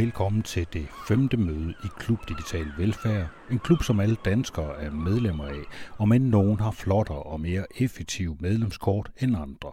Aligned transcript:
Velkommen 0.00 0.42
til 0.42 0.66
det 0.72 0.86
femte 1.08 1.36
møde 1.36 1.74
i 1.84 1.86
Klub 1.98 2.28
Digital 2.28 2.66
Velfærd. 2.78 3.28
En 3.50 3.58
klub, 3.58 3.82
som 3.82 4.00
alle 4.00 4.16
danskere 4.24 4.82
er 4.82 4.90
medlemmer 4.90 5.44
af, 5.44 5.62
og 5.98 6.08
men 6.08 6.22
nogen 6.22 6.60
har 6.60 6.70
flottere 6.70 7.22
og 7.22 7.40
mere 7.40 7.66
effektive 7.80 8.36
medlemskort 8.40 9.10
end 9.18 9.36
andre. 9.36 9.72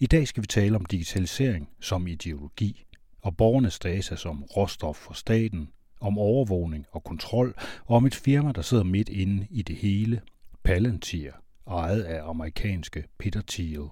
I 0.00 0.06
dag 0.06 0.28
skal 0.28 0.42
vi 0.42 0.46
tale 0.46 0.76
om 0.76 0.84
digitalisering 0.84 1.68
som 1.80 2.06
ideologi, 2.06 2.84
og 3.22 3.36
borgernes 3.36 3.78
data 3.78 4.16
som 4.16 4.42
råstof 4.42 4.96
for 4.96 5.14
staten, 5.14 5.68
om 6.00 6.18
overvågning 6.18 6.86
og 6.92 7.04
kontrol, 7.04 7.54
og 7.84 7.96
om 7.96 8.06
et 8.06 8.14
firma, 8.14 8.52
der 8.52 8.62
sidder 8.62 8.84
midt 8.84 9.08
inde 9.08 9.46
i 9.50 9.62
det 9.62 9.76
hele, 9.76 10.20
Palantir, 10.62 11.32
ejet 11.70 12.02
af 12.02 12.28
amerikanske 12.28 13.04
Peter 13.18 13.42
Thiel. 13.48 13.88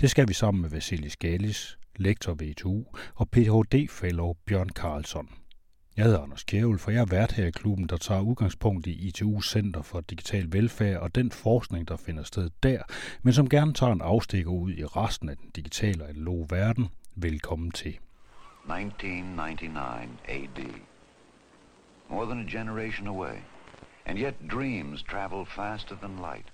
Det 0.00 0.10
skal 0.10 0.28
vi 0.28 0.32
sammen 0.32 0.62
med 0.62 0.70
Vasilis 0.70 1.16
Galis, 1.16 1.78
lektor 2.00 2.34
ved 2.34 2.46
ITU, 2.46 2.84
og 3.14 3.28
Ph.D.-fellow 3.30 4.32
Bjørn 4.46 4.68
Karlsson. 4.68 5.28
Jeg 5.96 6.04
hedder 6.04 6.22
Anders 6.22 6.44
Kjævel, 6.44 6.78
for 6.78 6.90
jeg 6.90 7.00
er 7.00 7.06
vært 7.06 7.32
her 7.32 7.46
i 7.46 7.50
klubben, 7.50 7.88
der 7.88 7.96
tager 7.96 8.20
udgangspunkt 8.20 8.86
i 8.86 9.08
ITU 9.08 9.40
Center 9.40 9.82
for 9.82 10.00
Digital 10.00 10.52
Velfærd 10.52 10.96
og 10.96 11.14
den 11.14 11.30
forskning, 11.30 11.88
der 11.88 11.96
finder 11.96 12.22
sted 12.22 12.50
der, 12.62 12.82
men 13.22 13.32
som 13.32 13.48
gerne 13.48 13.74
tager 13.74 13.92
en 13.92 14.00
afstikker 14.00 14.50
ud 14.50 14.72
i 14.72 14.84
resten 14.84 15.28
af 15.28 15.36
den 15.36 15.50
digitale 15.50 16.04
og 16.04 16.08
analoge 16.10 16.46
verden. 16.50 16.88
Velkommen 17.14 17.70
til. 17.70 17.98
1999 18.68 20.10
AD. 20.28 20.64
More 22.08 22.24
than 22.24 22.40
a 22.40 22.50
generation 22.58 23.06
away. 23.06 23.36
And 24.06 24.18
yet 24.18 24.34
dreams 24.52 25.02
travel 25.02 25.46
faster 25.46 25.96
than 26.02 26.16
light. 26.16 26.46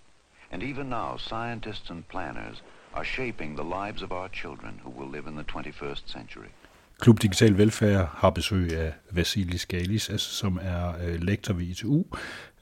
And 0.51 0.63
even 0.63 0.87
now, 0.87 1.17
scientists 1.17 1.91
and 1.91 2.05
planners 2.05 2.63
are 2.97 3.05
shaping 3.05 3.57
the 3.57 3.69
lives 3.79 4.03
of 4.03 4.11
our 4.11 4.29
children 4.33 4.81
who 4.85 4.91
will 4.99 5.11
live 5.17 5.27
in 5.31 5.35
the 5.37 5.45
21st 5.45 6.03
century. 6.07 6.51
Klub 6.99 7.23
Digital 7.23 7.59
Velfærd 7.59 8.09
har 8.15 8.31
besøg 8.31 8.73
af 8.73 8.93
Vasilis 9.11 9.67
Galis, 9.67 10.11
altså, 10.11 10.31
som 10.35 10.59
er 10.63 10.93
øh, 11.07 11.23
lektor 11.23 11.55
ved 11.55 11.65
ITU, 11.65 12.05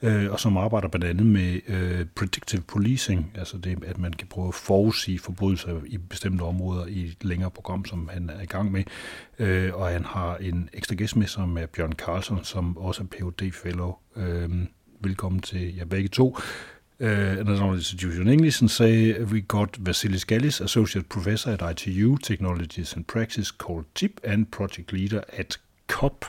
øh, 0.03 0.33
og 0.33 0.41
som 0.41 0.57
arbejder 0.57 0.89
blandt 0.89 1.07
andet 1.07 1.27
med 1.27 1.61
øh, 1.69 2.07
predictive 2.17 2.63
policing, 2.63 3.33
altså 3.35 3.59
det, 3.59 3.85
at 3.85 3.99
man 3.99 4.13
kan 4.13 4.29
prøve 4.29 4.49
at 4.49 4.55
forudsige 4.55 5.19
forbrydelser 5.19 5.81
i 5.87 5.99
bestemte 5.99 6.43
områder 6.43 6.87
i 6.87 7.05
et 7.05 7.25
længere 7.25 7.51
program, 7.51 7.85
som 7.85 8.11
han 8.13 8.31
er 8.31 8.43
i 8.43 8.47
gang 8.47 8.73
med. 8.73 8.85
Øh, 9.39 9.75
og 9.75 9.89
han 9.89 10.05
har 10.05 10.37
en 10.37 10.69
ekstra 10.73 10.95
gæst 10.95 11.17
med, 11.17 11.27
som 11.27 11.59
er 11.59 11.67
Bjørn 11.67 11.93
Carlson, 11.93 12.45
som 12.45 12.77
også 12.77 13.03
er 13.03 13.07
Ph.D. 13.07 13.53
Fellow. 13.53 13.95
Øh, 14.17 14.51
velkommen 15.01 15.41
til 15.41 15.77
jer 15.77 15.85
begge 15.85 16.09
to 16.09 16.39
uh, 17.00 17.06
National 17.06 17.75
Institution 17.75 18.28
English 18.28 18.61
and 18.61 18.70
say 18.70 19.19
we 19.19 19.41
got 19.41 19.73
Vasilis 19.73 20.25
Galis, 20.25 20.61
Associate 20.61 21.09
Professor 21.09 21.51
at 21.51 21.62
ITU 21.62 22.19
Technologies 22.19 22.95
and 22.95 23.06
Practice 23.06 23.51
called 23.51 23.86
TIP 23.95 24.20
and 24.23 24.51
Project 24.51 24.92
Leader 24.92 25.25
at 25.36 25.56
CUPP, 25.89 26.25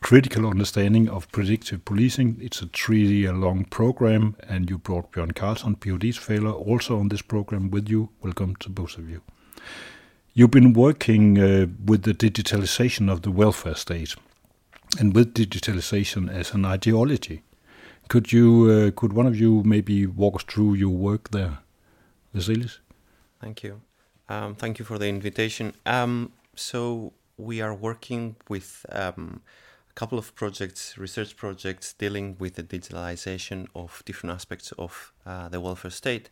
Critical 0.00 0.46
Understanding 0.46 1.08
of 1.08 1.30
Predictive 1.32 1.84
Policing. 1.84 2.36
It's 2.40 2.60
a 2.60 2.66
three-year 2.66 3.32
long 3.32 3.64
program, 3.64 4.36
and 4.48 4.68
you 4.68 4.78
brought 4.78 5.12
Björn 5.12 5.34
Carlson, 5.34 5.76
PhD 5.76 6.16
fellow, 6.16 6.52
also 6.52 6.98
on 6.98 7.08
this 7.08 7.22
program 7.22 7.70
with 7.70 7.88
you. 7.88 8.10
Welcome 8.22 8.56
to 8.56 8.68
both 8.68 8.98
of 8.98 9.08
you. 9.08 9.22
You've 10.34 10.50
been 10.50 10.74
working 10.74 11.38
uh, 11.38 11.66
with 11.84 12.02
the 12.02 12.14
digitalization 12.14 13.10
of 13.10 13.22
the 13.22 13.30
welfare 13.30 13.74
state 13.74 14.14
and 14.98 15.14
with 15.14 15.34
digitalization 15.34 16.30
as 16.30 16.52
an 16.52 16.64
ideology. 16.64 17.42
Could 18.10 18.32
you, 18.32 18.68
uh, 18.68 18.90
could 19.00 19.12
one 19.12 19.28
of 19.28 19.38
you 19.38 19.62
maybe 19.64 20.04
walk 20.04 20.34
us 20.34 20.42
through 20.42 20.74
your 20.74 20.90
work 20.90 21.30
there, 21.30 21.58
Vasilis? 22.34 22.78
Thank 23.40 23.62
you. 23.62 23.82
Um, 24.28 24.56
thank 24.56 24.80
you 24.80 24.84
for 24.84 24.98
the 24.98 25.06
invitation. 25.06 25.74
Um, 25.86 26.32
so 26.56 27.12
we 27.36 27.60
are 27.60 27.72
working 27.72 28.34
with 28.48 28.84
um, 28.90 29.42
a 29.88 29.92
couple 29.94 30.18
of 30.18 30.34
projects, 30.34 30.98
research 30.98 31.36
projects, 31.36 31.92
dealing 31.92 32.34
with 32.40 32.56
the 32.56 32.64
digitalization 32.64 33.68
of 33.76 34.02
different 34.04 34.34
aspects 34.34 34.72
of 34.72 35.12
uh, 35.24 35.48
the 35.48 35.60
welfare 35.60 35.92
state 35.92 36.30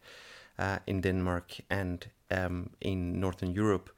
uh, 0.58 0.80
in 0.88 1.00
Denmark 1.00 1.58
and 1.70 2.04
um, 2.32 2.70
in 2.80 3.20
Northern 3.20 3.53
Europe. 3.53 3.88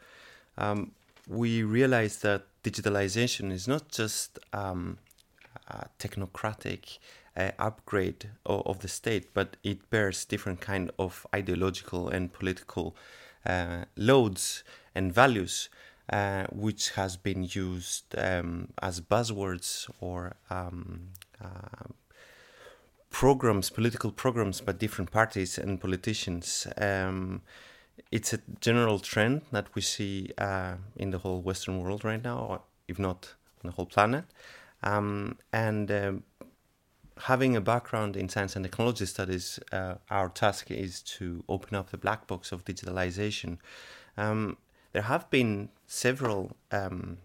Um, 0.58 0.90
we 1.26 1.62
realized 1.62 2.20
that 2.24 2.42
digitalization 2.62 3.50
is 3.50 3.66
not 3.66 3.88
just 3.88 4.38
um, 4.52 4.98
technocratic 5.98 6.98
uh, 7.36 7.50
upgrade 7.58 8.30
of, 8.46 8.62
of, 8.66 8.78
the 8.80 8.88
state, 8.88 9.32
but 9.34 9.56
it 9.62 9.88
bears 9.90 10.24
different 10.24 10.60
kind 10.60 10.90
of 10.98 11.26
ideological 11.34 12.08
and 12.08 12.32
political 12.32 12.96
uh, 13.46 13.84
loads 13.96 14.64
and 14.94 15.12
values, 15.12 15.68
uh, 16.12 16.46
which 16.52 16.90
has 16.90 17.16
been 17.16 17.44
used 17.44 18.14
um, 18.18 18.68
as 18.82 19.00
buzzwords 19.00 19.88
or 20.00 20.36
um, 20.50 21.08
uh, 21.42 21.88
programs, 23.10 23.70
political 23.70 24.10
programs 24.10 24.60
by 24.60 24.72
different 24.72 25.10
parties 25.10 25.58
and 25.58 25.80
politicians. 25.80 26.66
Um, 26.76 27.42
it's 28.10 28.32
a 28.32 28.40
general 28.60 28.98
trend 28.98 29.42
that 29.52 29.74
we 29.74 29.82
see 29.82 30.30
uh, 30.38 30.74
in 30.96 31.10
the 31.10 31.18
whole 31.18 31.40
Western 31.40 31.80
world 31.80 32.04
right 32.04 32.22
now, 32.22 32.38
or 32.38 32.60
if 32.88 32.98
not 32.98 33.34
on 33.62 33.70
the 33.70 33.72
whole 33.72 33.86
planet. 33.86 34.24
Um, 34.82 35.36
and 35.52 35.90
um, 35.90 36.22
having 37.22 37.56
a 37.56 37.60
background 37.60 38.16
in 38.16 38.28
science 38.28 38.56
and 38.56 38.64
technology 38.64 39.06
studies, 39.06 39.58
uh, 39.72 39.94
our 40.10 40.28
task 40.28 40.70
is 40.70 41.02
to 41.02 41.44
open 41.48 41.76
up 41.76 41.90
the 41.90 41.98
black 41.98 42.26
box 42.26 42.52
of 42.52 42.64
digitalization. 42.64 43.58
Um, 44.16 44.56
there 44.92 45.02
have 45.02 45.28
been 45.30 45.68
several 45.86 46.56
um, 46.72 47.18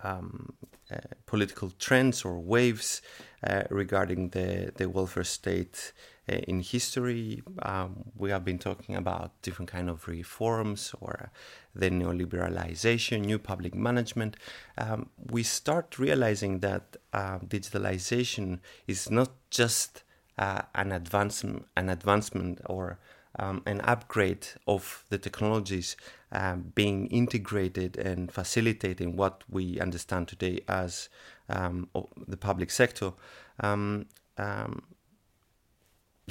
um, 0.00 0.54
uh, 0.90 0.98
political 1.26 1.70
trends 1.78 2.24
or 2.24 2.38
waves 2.38 3.02
uh, 3.46 3.62
regarding 3.70 4.30
the, 4.30 4.72
the 4.76 4.88
welfare 4.88 5.24
state 5.24 5.92
in 6.28 6.60
history. 6.60 7.42
Um, 7.62 8.04
we 8.16 8.30
have 8.30 8.44
been 8.44 8.58
talking 8.58 8.94
about 8.94 9.30
different 9.42 9.70
kind 9.70 9.90
of 9.90 10.06
reforms 10.06 10.94
or 11.00 11.30
the 11.74 11.90
neoliberalization, 11.90 13.24
new 13.24 13.38
public 13.38 13.74
management. 13.74 14.36
Um, 14.78 15.08
we 15.30 15.42
start 15.42 15.98
realizing 15.98 16.60
that 16.60 16.96
uh, 17.12 17.38
digitalization 17.40 18.60
is 18.86 19.10
not 19.10 19.30
just 19.50 20.04
uh, 20.38 20.62
an 20.74 20.92
advancement, 20.92 21.66
an 21.76 21.88
advancement 21.88 22.60
or 22.66 22.98
um, 23.38 23.62
an 23.66 23.80
upgrade 23.80 24.46
of 24.66 25.04
the 25.08 25.18
technologies 25.18 25.96
um, 26.32 26.72
being 26.74 27.06
integrated 27.08 27.96
and 27.96 28.30
facilitating 28.30 29.16
what 29.16 29.42
we 29.48 29.80
understand 29.80 30.28
today 30.28 30.60
as 30.68 31.08
um, 31.48 31.88
the 32.28 32.36
public 32.36 32.70
sector. 32.70 33.12
Um, 33.60 34.06
um, 34.38 34.82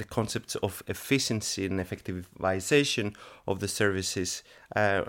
the 0.02 0.08
concepts 0.08 0.56
of 0.56 0.82
efficiency 0.88 1.64
and 1.64 1.78
effectivization 1.78 3.14
of 3.46 3.60
the 3.60 3.68
services 3.68 4.42
uh, 4.74 5.02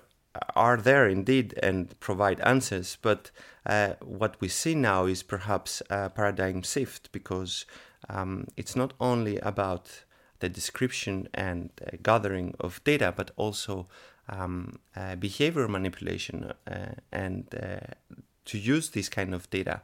are 0.56 0.78
there 0.78 1.08
indeed 1.08 1.58
and 1.64 2.00
provide 2.00 2.40
answers. 2.42 2.98
But 3.02 3.31
uh, 3.66 3.94
what 4.02 4.40
we 4.40 4.48
see 4.48 4.76
now 4.76 5.06
is 5.06 5.24
perhaps 5.24 5.81
a 5.90 6.09
paradigm 6.09 6.62
shift 6.62 7.12
because 7.12 7.66
um, 8.08 8.46
it's 8.56 8.76
not 8.76 8.94
only 9.00 9.40
about 9.40 10.04
the 10.40 10.50
description 10.50 11.28
and 11.34 11.72
uh, 11.81 11.98
gathering 12.04 12.54
of 12.60 12.84
data, 12.84 13.14
but 13.16 13.31
also 13.36 13.88
um, 14.30 14.80
uh, 14.96 15.16
behavior 15.16 15.68
manipulation 15.68 16.54
uh, 16.68 16.94
and 17.12 17.46
uh, 17.56 17.80
to 18.46 18.58
use 18.60 18.90
this 18.90 19.10
kind 19.10 19.34
of 19.34 19.50
data 19.50 19.81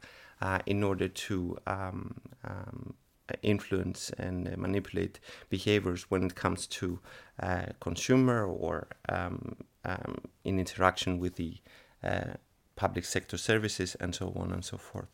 in 0.65 0.83
order 0.83 1.09
to 1.09 1.57
um, 1.67 2.15
um 2.45 2.93
influence 3.41 4.11
and 4.17 4.57
manipulate 4.57 5.19
behaviors 5.49 6.09
when 6.09 6.23
it 6.23 6.35
comes 6.35 6.67
to 6.67 6.99
uh, 7.41 7.67
consumer 7.79 8.45
or 8.45 8.87
um, 9.09 9.55
um, 9.85 10.17
in 10.43 10.59
interaction 10.59 11.19
with 11.19 11.35
the 11.35 11.57
uh, 12.03 12.33
public 12.75 13.05
sector 13.05 13.37
services 13.37 13.95
and 13.99 14.15
so 14.15 14.33
on 14.35 14.51
and 14.51 14.63
so 14.63 14.77
forth. 14.77 15.09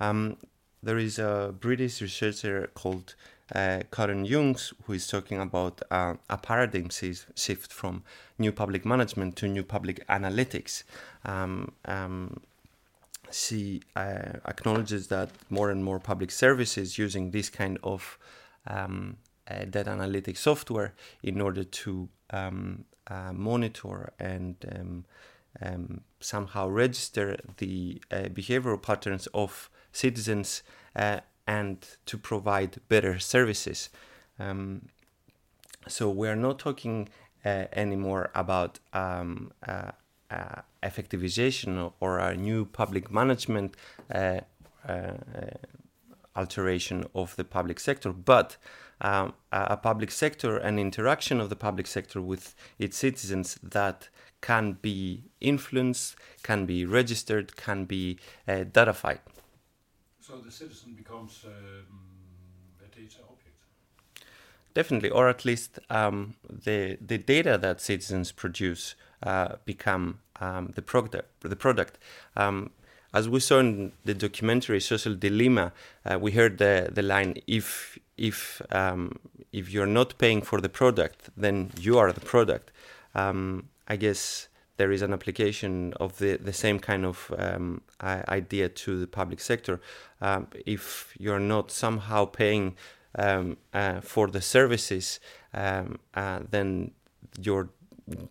Um, 0.00 0.36
there 0.82 0.98
is 0.98 1.18
a 1.18 1.54
British 1.58 2.00
researcher 2.00 2.70
called 2.74 3.16
uh, 3.54 3.80
Karen 3.90 4.26
Yeung 4.26 4.72
who 4.84 4.92
is 4.92 5.06
talking 5.06 5.40
about 5.40 5.82
uh, 5.90 6.14
a 6.28 6.36
paradigm 6.36 6.90
shift 6.90 7.72
from 7.72 8.04
new 8.38 8.52
public 8.52 8.84
management 8.84 9.36
to 9.36 9.48
new 9.48 9.64
public 9.64 10.06
analytics. 10.08 10.84
Um, 11.24 11.72
um, 11.86 12.40
she 13.30 13.82
uh, 13.96 14.38
acknowledges 14.46 15.08
that 15.08 15.30
more 15.50 15.70
and 15.70 15.84
more 15.84 15.98
public 15.98 16.30
services 16.30 16.98
using 16.98 17.30
this 17.30 17.50
kind 17.50 17.78
of 17.82 18.18
um, 18.66 19.16
uh, 19.50 19.64
data 19.64 19.90
analytics 19.90 20.38
software 20.38 20.94
in 21.22 21.40
order 21.40 21.64
to 21.64 22.08
um, 22.30 22.84
uh, 23.06 23.32
monitor 23.32 24.12
and 24.18 24.56
um, 24.74 25.04
um 25.62 26.02
somehow 26.20 26.68
register 26.68 27.36
the 27.56 28.02
uh, 28.10 28.28
behavioral 28.32 28.80
patterns 28.80 29.26
of 29.32 29.70
citizens 29.92 30.62
uh, 30.94 31.20
and 31.46 31.96
to 32.04 32.18
provide 32.18 32.76
better 32.88 33.18
services. 33.18 33.88
Um, 34.38 34.88
so 35.86 36.10
we 36.10 36.28
are 36.28 36.36
not 36.36 36.58
talking 36.58 37.08
uh, 37.44 37.64
anymore 37.72 38.30
about 38.34 38.78
um, 38.92 39.52
uh, 40.30 40.62
effectivization 40.82 41.92
or 42.00 42.18
a 42.18 42.36
new 42.36 42.64
public 42.64 43.10
management 43.10 43.76
uh, 44.14 44.40
uh, 44.86 45.12
alteration 46.36 47.04
of 47.14 47.34
the 47.36 47.44
public 47.44 47.80
sector, 47.80 48.12
but 48.12 48.56
um, 49.00 49.34
a 49.52 49.76
public 49.76 50.10
sector 50.10 50.56
and 50.56 50.78
interaction 50.78 51.40
of 51.40 51.48
the 51.48 51.56
public 51.56 51.86
sector 51.86 52.20
with 52.20 52.54
its 52.78 52.96
citizens 52.96 53.58
that 53.62 54.08
can 54.40 54.72
be 54.82 55.24
influenced, 55.40 56.16
can 56.42 56.66
be 56.66 56.84
registered, 56.84 57.56
can 57.56 57.84
be 57.84 58.18
uh, 58.46 58.64
datafied. 58.64 59.18
So 60.20 60.38
the 60.38 60.50
citizen 60.50 60.94
becomes 60.94 61.44
um, 61.44 61.98
a 62.84 62.94
data 62.94 63.18
object. 63.30 63.56
Definitely, 64.74 65.10
or 65.10 65.28
at 65.28 65.44
least 65.44 65.78
um, 65.90 66.34
the 66.48 66.98
the 67.00 67.18
data 67.18 67.58
that 67.58 67.80
citizens 67.80 68.32
produce 68.32 68.94
uh, 69.22 69.56
become 69.64 70.20
um, 70.40 70.72
the 70.74 70.82
product. 70.82 71.40
The 71.40 71.56
product. 71.56 71.98
Um, 72.36 72.70
as 73.14 73.28
we 73.28 73.40
saw 73.40 73.58
in 73.58 73.92
the 74.04 74.14
documentary 74.14 74.80
Social 74.80 75.14
Dilemma, 75.14 75.72
uh, 76.04 76.18
we 76.18 76.32
heard 76.32 76.58
the 76.58 76.90
the 76.92 77.02
line 77.02 77.34
if 77.46 77.98
if 78.16 78.60
um, 78.70 79.18
if 79.52 79.70
you're 79.70 79.86
not 79.86 80.18
paying 80.18 80.42
for 80.42 80.60
the 80.60 80.68
product, 80.68 81.30
then 81.36 81.70
you 81.80 81.98
are 81.98 82.12
the 82.12 82.20
product. 82.20 82.70
Um, 83.14 83.68
I 83.88 83.96
guess 83.96 84.48
there 84.76 84.92
is 84.92 85.02
an 85.02 85.12
application 85.12 85.92
of 85.94 86.18
the, 86.18 86.36
the 86.36 86.52
same 86.52 86.78
kind 86.78 87.04
of 87.04 87.32
um, 87.36 87.80
idea 88.02 88.68
to 88.68 89.00
the 89.00 89.06
public 89.06 89.40
sector. 89.40 89.80
Um, 90.20 90.46
if 90.66 91.14
you're 91.18 91.40
not 91.40 91.70
somehow 91.70 92.26
paying 92.26 92.76
um, 93.16 93.56
uh, 93.74 94.00
for 94.00 94.28
the 94.28 94.40
services, 94.40 95.18
um, 95.52 95.98
uh, 96.14 96.40
then 96.50 96.92
your 97.40 97.70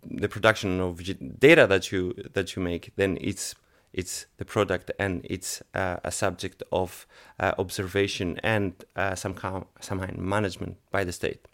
the 0.04 0.30
production 0.30 0.80
of 0.80 1.02
data 1.40 1.68
that 1.68 1.92
you 1.92 2.14
that 2.34 2.56
you 2.56 2.62
make, 2.62 2.92
then 2.96 3.18
it's 3.22 3.56
it's 3.94 4.28
the 4.38 4.46
product 4.46 4.92
and 5.00 5.22
it's 5.24 5.62
uh, 5.74 5.98
a 6.04 6.12
subject 6.12 6.62
of 6.72 7.08
uh, 7.40 7.54
observation 7.58 8.40
and 8.44 8.74
uh, 8.96 9.16
some 9.16 9.34
kind, 9.34 9.66
some 9.80 10.00
kind 10.00 10.18
management 10.18 10.78
by 10.92 11.04
the 11.04 11.12
state. 11.12 11.48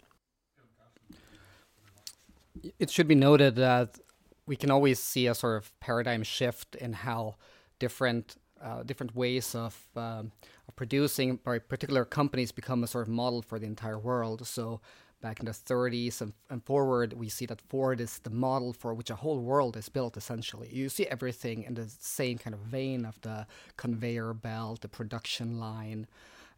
It 2.78 2.90
should 2.90 3.08
be 3.08 3.14
noted 3.14 3.56
that 3.56 3.98
we 4.46 4.56
can 4.56 4.70
always 4.70 4.98
see 4.98 5.26
a 5.26 5.34
sort 5.34 5.56
of 5.56 5.78
paradigm 5.80 6.22
shift 6.22 6.76
in 6.76 6.92
how 6.92 7.36
different 7.78 8.36
uh, 8.62 8.82
different 8.82 9.14
ways 9.14 9.54
of, 9.54 9.78
um, 9.94 10.32
of 10.68 10.74
producing 10.76 11.36
by 11.36 11.58
particular 11.58 12.04
companies 12.04 12.50
become 12.50 12.82
a 12.82 12.86
sort 12.86 13.06
of 13.06 13.12
model 13.12 13.42
for 13.42 13.58
the 13.58 13.66
entire 13.66 13.98
world. 13.98 14.46
So 14.46 14.80
back 15.24 15.40
in 15.40 15.46
the 15.46 15.52
30s 15.52 16.20
and, 16.20 16.34
and, 16.50 16.62
forward, 16.64 17.14
we 17.14 17.30
see 17.30 17.46
that 17.46 17.62
Ford 17.70 17.98
is 17.98 18.18
the 18.18 18.34
model 18.46 18.74
for 18.74 18.92
which 18.92 19.08
a 19.08 19.14
whole 19.14 19.40
world 19.40 19.74
is 19.74 19.88
built, 19.88 20.18
essentially. 20.18 20.68
You 20.70 20.90
see 20.90 21.06
everything 21.06 21.62
in 21.62 21.72
the 21.72 21.88
same 21.98 22.36
kind 22.36 22.52
of 22.52 22.60
vein 22.60 23.06
of 23.06 23.18
the 23.22 23.46
conveyor 23.78 24.34
belt, 24.34 24.82
the 24.82 24.88
production 25.00 25.58
line. 25.58 26.06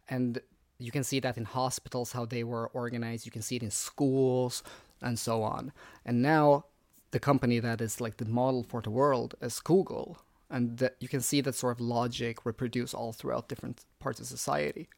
And 0.09 0.41
you 0.79 0.91
can 0.91 1.05
see 1.05 1.21
that 1.21 1.37
in 1.37 1.45
hospitals, 1.45 2.11
how 2.11 2.25
they 2.25 2.43
were 2.43 2.67
organized. 2.73 3.25
You 3.25 3.31
can 3.31 3.41
see 3.41 3.55
it 3.55 3.63
in 3.63 3.71
schools 3.71 4.63
and 5.01 5.17
so 5.17 5.43
on. 5.43 5.71
And 6.05 6.21
now, 6.21 6.65
the 7.11 7.21
company 7.21 7.59
that 7.59 7.79
is 7.79 8.01
like 8.01 8.17
the 8.17 8.25
model 8.25 8.63
for 8.63 8.81
the 8.81 8.91
world 8.91 9.35
is 9.41 9.61
Google. 9.61 10.17
And 10.49 10.77
that 10.79 10.97
you 10.99 11.07
can 11.07 11.21
see 11.21 11.39
that 11.39 11.55
sort 11.55 11.77
of 11.77 11.79
logic 11.79 12.45
reproduced 12.45 12.93
all 12.93 13.13
throughout 13.13 13.47
different 13.47 13.85
parts 13.99 14.19
of 14.19 14.25
society. 14.25 14.89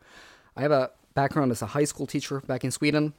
I 0.58 0.62
have 0.64 0.72
a 0.72 0.90
background 1.14 1.52
as 1.52 1.62
a 1.62 1.74
high 1.78 1.86
school 1.92 2.08
teacher 2.08 2.40
back 2.42 2.64
in 2.64 2.72
Sweden 2.72 3.14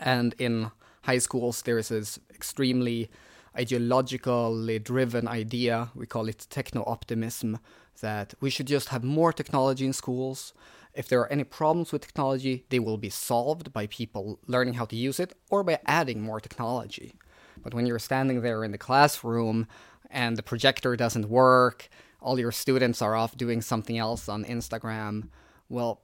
and 0.00 0.34
in 0.38 0.70
high 1.02 1.18
schools, 1.18 1.62
there 1.62 1.78
is 1.78 1.88
this 1.88 2.18
extremely 2.34 3.10
ideologically 3.56 4.82
driven 4.82 5.26
idea, 5.26 5.90
we 5.94 6.06
call 6.06 6.28
it 6.28 6.46
techno 6.50 6.84
optimism, 6.86 7.58
that 8.00 8.34
we 8.40 8.50
should 8.50 8.66
just 8.66 8.90
have 8.90 9.02
more 9.02 9.32
technology 9.32 9.84
in 9.84 9.92
schools. 9.92 10.52
If 10.94 11.08
there 11.08 11.20
are 11.20 11.32
any 11.32 11.44
problems 11.44 11.92
with 11.92 12.02
technology, 12.02 12.64
they 12.68 12.78
will 12.78 12.98
be 12.98 13.10
solved 13.10 13.72
by 13.72 13.86
people 13.86 14.38
learning 14.46 14.74
how 14.74 14.84
to 14.86 14.96
use 14.96 15.18
it 15.18 15.34
or 15.50 15.64
by 15.64 15.80
adding 15.86 16.20
more 16.20 16.40
technology. 16.40 17.14
But 17.62 17.74
when 17.74 17.86
you're 17.86 17.98
standing 17.98 18.42
there 18.42 18.62
in 18.62 18.70
the 18.70 18.78
classroom 18.78 19.66
and 20.10 20.36
the 20.36 20.42
projector 20.42 20.96
doesn't 20.96 21.28
work, 21.28 21.88
all 22.20 22.38
your 22.38 22.52
students 22.52 23.02
are 23.02 23.16
off 23.16 23.36
doing 23.36 23.60
something 23.60 23.98
else 23.98 24.28
on 24.28 24.44
Instagram, 24.44 25.28
well, 25.68 26.02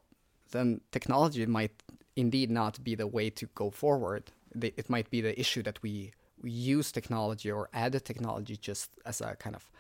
then 0.51 0.81
technology 0.93 1.47
might 1.47 1.84
indeed 2.17 2.51
not 2.51 2.83
be 2.83 2.95
the 2.95 3.07
way 3.07 3.31
to 3.31 3.47
go 3.55 3.71
forward. 3.71 4.31
It 4.61 4.89
might 4.89 5.11
be 5.11 5.21
the 5.21 5.39
issue 5.39 5.63
that 5.63 5.83
we, 5.83 6.13
use 6.43 6.93
technology 6.93 7.51
or 7.51 7.69
add 7.73 7.93
technology 8.05 8.57
just 8.57 8.91
as 9.07 9.21
a 9.21 9.35
kind 9.37 9.57
of 9.57 9.71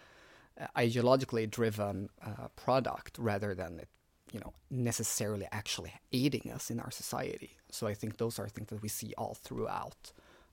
uh, 0.60 0.66
ideologically 0.76 1.50
driven 1.50 2.08
uh, 2.24 2.48
product 2.56 3.18
rather 3.18 3.54
than 3.54 3.80
it 3.80 3.88
you 4.32 4.40
know 4.40 4.52
necessarily 4.70 5.46
actually 5.52 5.92
aiding 6.12 6.50
us 6.52 6.70
in 6.70 6.80
our 6.80 6.90
society 6.90 7.50
so 7.70 7.86
i 7.86 7.94
think 7.94 8.16
those 8.16 8.38
are 8.38 8.48
things 8.48 8.68
that 8.68 8.82
we 8.82 8.88
see 8.88 9.12
all 9.16 9.34
throughout 9.34 10.12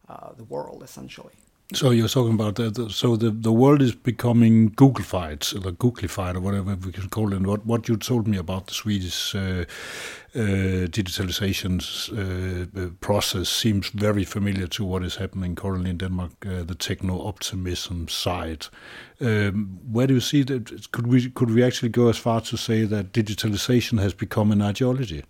uh, 0.10 0.34
the 0.34 0.44
world 0.44 0.84
essentially 0.84 1.34
so 1.74 1.92
you're 1.92 2.08
talking 2.08 2.34
about 2.34 2.56
that. 2.56 2.92
So 2.92 3.16
the, 3.16 3.32
the 3.32 3.52
world 3.52 3.82
is 3.82 3.96
becoming 3.96 4.72
Googleified, 4.72 5.56
or 5.66 5.72
Googleified, 5.72 6.36
or 6.36 6.42
whatever 6.42 6.76
we 6.76 6.92
can 6.92 7.10
call 7.10 7.34
it. 7.34 7.42
What 7.42 7.66
what 7.66 7.88
you 7.88 7.98
told 7.98 8.28
me 8.28 8.38
about 8.38 8.68
the 8.68 8.74
Swedish 8.74 9.36
uh, 9.36 9.66
uh, 10.36 10.88
digitalization 10.88 11.80
uh, 12.12 12.90
process 13.00 13.50
seems 13.50 13.90
very 13.90 14.26
familiar 14.26 14.68
to 14.68 14.86
what 14.86 15.04
is 15.04 15.16
happening 15.16 15.56
currently 15.56 15.90
in 15.90 15.98
Denmark. 15.98 16.32
Uh, 16.46 16.64
the 16.64 16.76
techno 16.76 17.26
optimism 17.28 18.08
side. 18.08 18.68
Um, 19.20 19.80
where 19.92 20.08
do 20.08 20.14
you 20.14 20.22
see 20.22 20.44
that? 20.44 20.92
Could 20.92 21.08
we 21.08 21.30
could 21.30 21.52
we 21.52 21.64
actually 21.64 21.90
go 21.90 22.10
as 22.10 22.18
far 22.18 22.42
to 22.42 22.58
say 22.58 22.86
that 22.86 23.14
digitalization 23.14 24.00
has 24.00 24.14
become 24.14 24.52
an 24.52 24.62
ideology? 24.62 25.24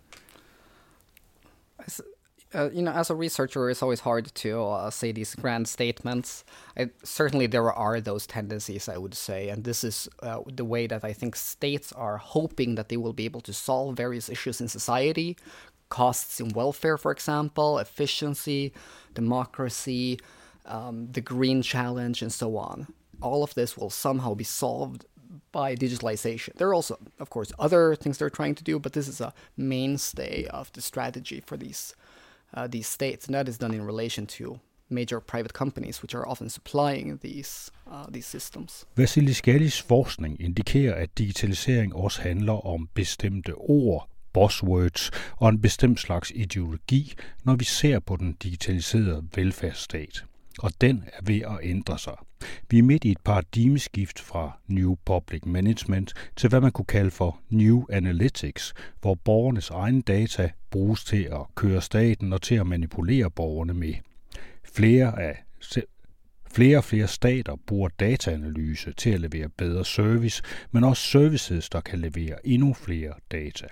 Uh, 2.53 2.69
you 2.71 2.81
know, 2.81 2.91
as 2.91 3.09
a 3.09 3.15
researcher, 3.15 3.69
it's 3.69 3.81
always 3.81 4.01
hard 4.01 4.33
to 4.35 4.61
uh, 4.61 4.89
say 4.89 5.11
these 5.11 5.35
grand 5.35 5.67
statements. 5.67 6.43
I, 6.77 6.89
certainly, 7.03 7.47
there 7.47 7.71
are 7.71 8.01
those 8.01 8.27
tendencies, 8.27 8.89
I 8.89 8.97
would 8.97 9.13
say, 9.13 9.49
and 9.49 9.63
this 9.63 9.83
is 9.83 10.09
uh, 10.21 10.39
the 10.47 10.65
way 10.65 10.87
that 10.87 11.03
I 11.03 11.13
think 11.13 11.35
states 11.35 11.91
are 11.93 12.17
hoping 12.17 12.75
that 12.75 12.89
they 12.89 12.97
will 12.97 13.13
be 13.13 13.25
able 13.25 13.41
to 13.41 13.53
solve 13.53 13.95
various 13.95 14.29
issues 14.29 14.59
in 14.59 14.67
society, 14.67 15.37
costs 15.89 16.39
in 16.39 16.49
welfare, 16.49 16.97
for 16.97 17.11
example, 17.11 17.79
efficiency, 17.79 18.73
democracy, 19.13 20.19
um, 20.65 21.11
the 21.11 21.21
green 21.21 21.61
challenge, 21.61 22.21
and 22.21 22.33
so 22.33 22.57
on. 22.57 22.87
All 23.21 23.43
of 23.43 23.53
this 23.53 23.77
will 23.77 23.89
somehow 23.89 24.33
be 24.33 24.43
solved 24.43 25.05
by 25.51 25.75
digitalization. 25.75 26.53
There 26.55 26.69
are 26.69 26.73
also, 26.73 26.97
of 27.19 27.29
course, 27.29 27.51
other 27.59 27.95
things 27.95 28.17
they're 28.17 28.29
trying 28.29 28.55
to 28.55 28.63
do, 28.63 28.79
but 28.79 28.93
this 28.93 29.07
is 29.07 29.21
a 29.21 29.33
mainstay 29.57 30.45
of 30.47 30.71
the 30.73 30.81
strategy 30.81 31.41
for 31.45 31.57
these 31.57 31.95
uh, 32.57 32.67
these 32.67 32.87
states, 32.87 33.25
and 33.27 33.35
that 33.35 33.49
is 33.49 33.57
done 33.57 33.73
in 33.73 33.85
relation 33.85 34.27
to 34.27 34.59
major 34.89 35.19
private 35.19 35.53
companies, 35.53 36.01
which 36.01 36.15
are 36.15 36.27
often 36.27 36.49
supplying 36.49 37.19
these, 37.21 37.71
uh, 37.91 38.05
these 38.13 38.27
systems. 38.27 38.85
Vasilis 38.95 39.81
forskning 39.81 40.41
indikerer, 40.41 40.95
at 40.95 41.17
digitalisering 41.17 41.95
også 41.95 42.21
handler 42.21 42.65
om 42.65 42.89
bestemte 42.93 43.53
ord, 43.55 44.09
buzzwords 44.33 45.11
og 45.37 45.49
en 45.49 45.61
bestemt 45.61 45.99
slags 45.99 46.31
ideologi, 46.35 47.13
når 47.43 47.55
vi 47.55 47.63
ser 47.63 47.99
på 47.99 48.15
den 48.15 48.33
digitaliserede 48.33 49.23
velfærdsstat. 49.35 50.23
Og 50.59 50.71
den 50.81 51.03
er 51.13 51.19
ved 51.23 51.41
at 51.41 51.59
ændre 51.63 51.99
sig. 51.99 52.15
Vi 52.69 52.79
er 52.79 52.83
midt 52.83 53.05
i 53.05 53.11
et 53.11 53.21
paradigmeskift 53.23 54.19
fra 54.19 54.59
New 54.67 54.95
Public 55.05 55.41
Management 55.45 56.13
til 56.35 56.49
hvad 56.49 56.61
man 56.61 56.71
kunne 56.71 56.85
kalde 56.85 57.11
for 57.11 57.39
New 57.49 57.85
Analytics, 57.89 58.73
hvor 59.01 59.15
borgernes 59.15 59.69
egne 59.69 60.01
data 60.01 60.51
bruges 60.71 61.03
til 61.03 61.23
at 61.23 61.55
køre 61.55 61.81
staten 61.81 62.33
og 62.33 62.41
til 62.41 62.55
at 62.55 62.67
manipulere 62.67 63.31
borgerne 63.31 63.73
med. 63.73 63.93
Flere 64.63 65.19
af 65.19 65.43
Flere 66.53 66.77
og 66.77 66.83
flere 66.83 67.07
stater 67.07 67.55
bruger 67.67 67.89
dataanalyse 67.99 68.93
til 68.93 69.09
at 69.09 69.19
levere 69.19 69.49
bedre 69.49 69.85
service, 69.85 70.43
men 70.71 70.83
også 70.83 71.03
services, 71.03 71.69
der 71.69 71.81
kan 71.81 71.99
levere 71.99 72.47
endnu 72.47 72.73
flere 72.73 73.13
data. 73.31 73.67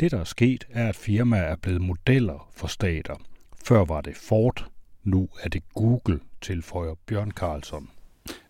Det, 0.00 0.10
der 0.10 0.20
er 0.20 0.24
sket, 0.24 0.66
er, 0.70 0.88
at 0.88 0.96
firmaer 0.96 1.42
er 1.42 1.56
blevet 1.56 1.80
modeller 1.80 2.50
for 2.56 2.66
stater. 2.66 3.14
Før 3.64 3.84
var 3.84 4.00
det 4.00 4.16
Ford, 4.16 4.70
nu 5.08 5.28
er 5.42 5.48
det 5.48 5.62
Google, 5.74 6.20
tilføjer 6.40 6.94
Bjørn 7.06 7.30
Carlson. 7.30 7.90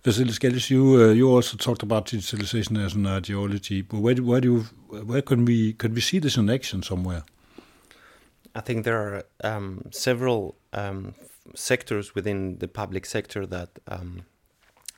Vasilis 0.04 0.38
Galis, 0.38 0.70
you, 0.70 0.96
uh, 0.96 1.18
you 1.18 1.36
also 1.36 1.56
talked 1.56 1.82
about 1.82 2.12
digitalization 2.12 2.76
as 2.76 2.94
an 2.94 3.06
ideology, 3.06 3.82
but 3.82 4.00
where, 4.00 4.22
where, 4.22 4.40
do 4.40 4.48
you, 4.48 4.64
where 5.04 5.22
can, 5.22 5.44
we, 5.44 5.72
can 5.72 5.92
we 5.92 6.00
see 6.00 6.18
this 6.18 6.36
in 6.36 6.50
action 6.50 6.82
somewhere? 6.82 7.22
I 8.54 8.60
think 8.60 8.84
there 8.84 8.98
are 8.98 9.22
um, 9.44 9.82
several 9.90 10.56
um, 10.72 11.14
sectors 11.54 12.14
within 12.14 12.58
the 12.58 12.68
public 12.68 13.06
sector 13.06 13.46
that 13.46 13.68
um, 13.86 14.22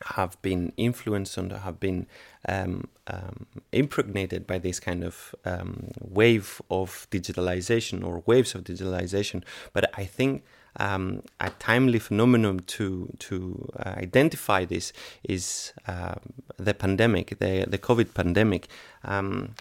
have 0.05 0.41
been 0.41 0.73
influenced 0.77 1.37
and 1.37 1.53
have 1.53 1.79
been 1.79 2.07
um, 2.49 2.89
um, 3.07 3.47
impregnated 3.73 4.47
by 4.47 4.59
this 4.59 4.81
kind 4.81 5.05
of 5.05 5.35
um, 5.45 5.91
wave 6.01 6.63
of 6.71 7.07
digitalization 7.11 8.05
or 8.05 8.23
waves 8.27 8.55
of 8.55 8.65
digitalization. 8.65 9.43
But 9.73 9.91
I 9.99 10.05
think 10.05 10.45
um, 10.79 11.23
a 11.41 11.51
timely 11.59 11.99
phenomenon 11.99 12.61
to 12.67 13.09
to 13.19 13.69
uh, 13.79 13.95
identify 13.97 14.65
this 14.65 14.93
is 15.23 15.73
uh, 15.87 16.15
the 16.57 16.75
pandemic, 16.75 17.39
the 17.39 17.67
the 17.69 17.79
COVID 17.79 18.15
pandemic. 18.15 18.69
Um, 19.05 19.55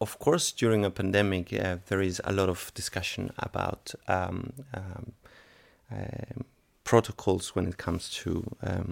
of 0.00 0.18
course, 0.18 0.52
during 0.52 0.84
a 0.84 0.90
pandemic, 0.90 1.52
uh, 1.52 1.76
there 1.88 2.00
is 2.00 2.22
a 2.24 2.32
lot 2.32 2.48
of 2.48 2.72
discussion 2.74 3.32
about 3.38 3.94
um, 4.08 4.52
um, 4.74 5.12
um 5.92 6.44
protocols 6.84 7.54
when 7.54 7.66
it 7.66 7.76
comes 7.76 8.10
to 8.10 8.42
uh, 8.62 8.82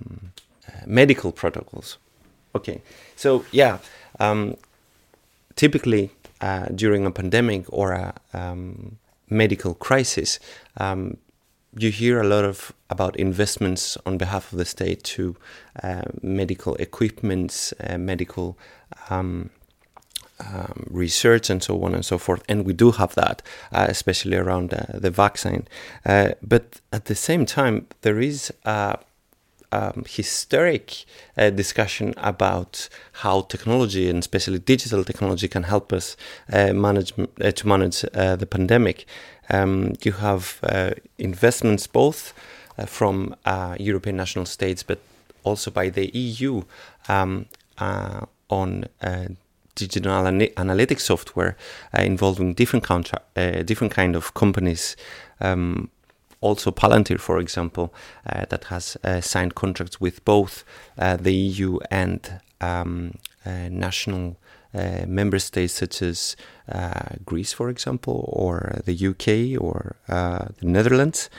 medical 0.86 1.32
protocols. 1.32 1.98
Okay, 2.54 2.82
so 3.16 3.44
yeah, 3.50 3.78
typically 5.56 6.10
uh, 6.40 6.66
during 6.74 7.06
a 7.06 7.10
pandemic 7.10 7.64
or 7.68 7.92
a 7.92 8.14
medical 9.30 9.74
crisis, 9.74 10.38
um, 10.76 11.16
you 11.76 11.90
hear 11.90 12.20
a 12.20 12.26
lot 12.26 12.44
of 12.44 12.72
about 12.90 13.16
investments 13.16 13.98
on 14.06 14.18
behalf 14.18 14.52
of 14.52 14.58
the 14.58 14.64
state 14.64 15.02
to 15.04 15.36
uh, 15.82 16.02
medical 16.22 16.74
equipments, 16.76 17.74
uh, 17.80 17.98
medical 17.98 18.58
um, 19.10 19.50
um, 20.40 20.86
research, 20.90 21.50
and 21.50 21.62
so 21.62 21.82
on 21.84 21.94
and 21.94 22.04
so 22.04 22.16
forth. 22.18 22.42
And 22.48 22.64
we 22.64 22.72
do 22.72 22.92
have 22.92 23.14
that, 23.14 23.42
uh, 23.72 23.86
especially 23.88 24.36
around 24.36 24.72
uh, 24.72 24.86
the 24.94 25.10
vaccine. 25.10 25.66
Uh, 26.06 26.30
but 26.42 26.80
at 26.92 27.04
the 27.06 27.14
same 27.14 27.44
time, 27.44 27.86
there 28.02 28.20
is 28.20 28.52
um, 29.72 30.04
historic 30.06 31.04
uh, 31.36 31.50
discussion 31.50 32.14
about 32.16 32.88
how 33.12 33.42
technology 33.42 34.08
and 34.08 34.18
especially 34.20 34.58
digital 34.58 35.04
technology 35.04 35.48
can 35.48 35.64
help 35.64 35.92
us 35.92 36.16
uh, 36.52 36.72
manage 36.72 37.12
uh, 37.18 37.50
to 37.50 37.68
manage 37.68 38.04
uh, 38.14 38.36
the 38.36 38.46
pandemic. 38.46 39.06
Um, 39.50 39.94
you 40.02 40.12
have 40.12 40.58
uh, 40.62 40.90
investments 41.18 41.86
both 41.86 42.32
from 42.86 43.34
European 43.80 44.16
national 44.16 44.46
states, 44.46 44.84
but 44.84 45.00
also 45.42 45.68
by 45.72 45.88
the 45.88 46.16
EU 46.16 46.62
um, 47.08 47.46
on 48.48 48.84
digital 49.74 50.12
analytics 50.12 51.00
software 51.00 51.56
involving 51.98 52.54
different 52.54 52.84
contra- 52.84 53.22
different 53.64 53.92
kind 53.92 54.14
of 54.14 54.32
companies. 54.34 54.96
Um, 55.40 55.90
also 56.40 56.70
Palantir, 56.70 57.18
for 57.18 57.38
example, 57.38 57.92
uh, 58.26 58.44
that 58.48 58.64
has 58.64 58.96
uh, 59.04 59.20
signed 59.20 59.54
contracts 59.54 60.00
with 60.00 60.24
both 60.24 60.64
uh, 60.98 61.16
the 61.16 61.34
EU 61.34 61.78
and 61.90 62.40
um, 62.60 63.14
national 63.44 64.36
member 65.06 65.38
states 65.38 65.72
such 65.72 66.02
as 66.02 66.36
Greece, 67.24 67.52
for 67.54 67.70
example, 67.70 68.28
or 68.32 68.80
the 68.84 69.08
UK 69.08 69.60
or 69.60 69.96
the 70.06 70.66
Netherlands. 70.66 71.30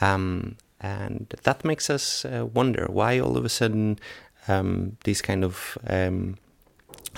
Um, 0.00 0.56
and 0.80 1.34
that 1.42 1.64
makes 1.64 1.88
us 1.88 2.26
wonder 2.28 2.86
why 2.90 3.18
all 3.18 3.38
of 3.38 3.46
a 3.46 3.48
sudden 3.48 3.98
um, 4.46 4.98
this 5.04 5.22
kind 5.22 5.42
of 5.42 5.78
um, 5.86 6.36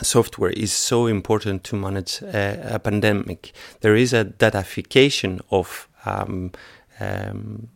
software 0.03 0.51
is 0.51 0.73
so 0.73 1.07
important 1.07 1.65
to 1.65 1.77
manage 1.77 2.23
uh, 2.23 2.57
a 2.63 2.79
pandemic. 2.79 3.53
There 3.81 3.97
is 3.97 4.13
a 4.13 4.25
datafication 4.25 5.41
of 5.51 5.89
um, 6.05 6.53
um, 7.01 7.69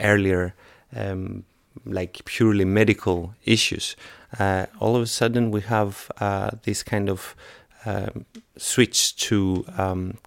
earlier 0.00 0.54
um, 0.94 1.44
like 1.84 2.24
purely 2.24 2.64
medical 2.64 3.34
issues. 3.44 3.96
Uh, 4.38 4.66
all 4.80 4.96
of 4.96 5.02
a 5.02 5.06
sudden, 5.06 5.50
we 5.50 5.60
have 5.62 6.10
uh, 6.20 6.50
this 6.62 6.82
kind 6.82 7.08
of 7.08 7.34
um, 7.84 8.24
switch 8.56 9.16
to 9.16 9.64
um, 9.76 10.18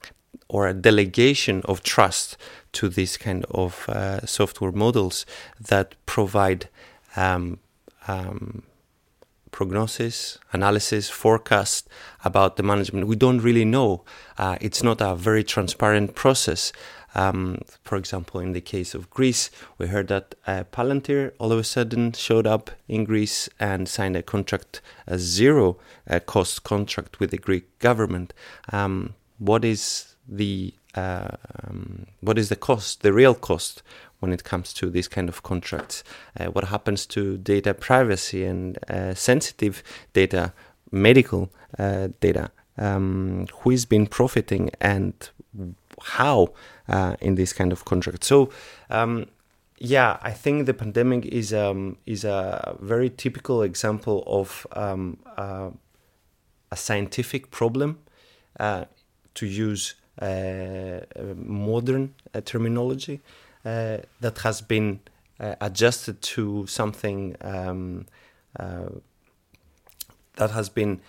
or 0.50 0.67
a 0.67 0.74
delegation 0.74 1.62
of 1.65 1.84
trust 1.84 2.38
to 2.72 2.88
this 2.88 3.17
kind 3.17 3.46
of 3.51 3.88
uh, 3.89 4.25
software 4.25 4.72
models 4.72 5.25
that 5.60 5.96
provide 6.05 6.69
um, 7.15 7.60
um, 8.07 8.63
prognosis, 9.51 10.38
analysis, 10.53 11.10
forecast 11.10 11.89
about 12.24 12.57
the 12.57 12.63
management. 12.63 13.07
We 13.07 13.15
don't 13.15 13.39
really 13.39 13.65
know. 13.65 14.03
Uh, 14.38 14.57
it's 14.62 14.84
not 14.84 15.01
a 15.01 15.15
very 15.15 15.43
transparent 15.43 16.15
process. 16.15 16.72
Um, 17.15 17.59
for 17.83 17.97
example, 17.97 18.39
in 18.39 18.53
the 18.53 18.61
case 18.61 18.93
of 18.93 19.09
Greece, 19.09 19.49
we 19.77 19.87
heard 19.87 20.07
that 20.09 20.35
uh, 20.45 20.65
Palantir 20.71 21.31
all 21.39 21.51
of 21.51 21.59
a 21.59 21.63
sudden 21.63 22.11
showed 22.13 22.45
up 22.45 22.71
in 22.87 23.05
Greece 23.05 23.49
and 23.59 23.87
signed 23.87 24.15
a 24.15 24.23
contract, 24.23 24.81
a 25.07 25.17
zero 25.17 25.77
uh, 26.09 26.19
cost 26.19 26.63
contract 26.63 27.19
with 27.19 27.31
the 27.31 27.37
Greek 27.37 27.79
government. 27.79 28.33
Um, 28.71 29.15
what 29.39 29.63
is 29.63 30.15
the 30.27 30.73
uh, 30.95 31.29
um, 31.63 32.07
what 32.21 32.39
is 32.39 32.49
the 32.49 32.55
cost, 32.55 33.01
the 33.01 33.13
real 33.13 33.35
cost 33.35 33.83
when 34.19 34.33
it 34.33 34.43
comes 34.43 34.73
to 34.73 34.89
these 34.89 35.07
kind 35.07 35.29
of 35.29 35.43
contracts? 35.43 36.03
Uh, 36.39 36.45
what 36.45 36.65
happens 36.65 37.05
to 37.05 37.37
data 37.37 37.73
privacy 37.73 38.43
and 38.43 38.79
uh, 38.89 39.13
sensitive 39.13 39.83
data, 40.13 40.53
medical 40.91 41.51
uh, 41.77 42.09
data? 42.19 42.51
Um, 42.79 43.47
who 43.61 43.71
has 43.71 43.85
been 43.85 44.05
profiting 44.05 44.69
and 44.79 45.13
how 45.99 46.49
in 47.22 47.36
this 47.36 47.53
kind 47.53 47.72
of 47.72 47.86
contract. 47.86 48.24
So. 48.24 48.50
Um, 48.89 49.27
yeah, 49.79 50.17
I 50.24 50.32
think 50.32 50.65
the 50.65 50.74
pandemic 50.74 51.27
is 51.27 51.53
um, 51.53 51.98
is 52.08 52.24
a 52.24 52.75
very 52.82 53.12
typical 53.12 53.62
example 53.62 54.24
of 54.25 54.65
um, 54.72 55.20
uh, 55.38 55.70
a 56.72 56.75
scientific 56.75 57.51
problem. 57.51 58.00
Uh, 58.60 58.86
to 59.38 59.46
use 59.46 59.94
uh, 60.20 61.00
modern 61.36 62.15
uh, 62.34 62.41
terminology 62.41 63.22
uh, 63.63 63.98
that 64.20 64.39
has 64.39 64.62
been 64.62 65.00
uh, 65.39 65.53
adjusted 65.62 66.20
to 66.24 66.65
something 66.65 67.36
um, 67.41 68.06
that 70.36 70.51
has 70.51 70.70
been 70.70 71.00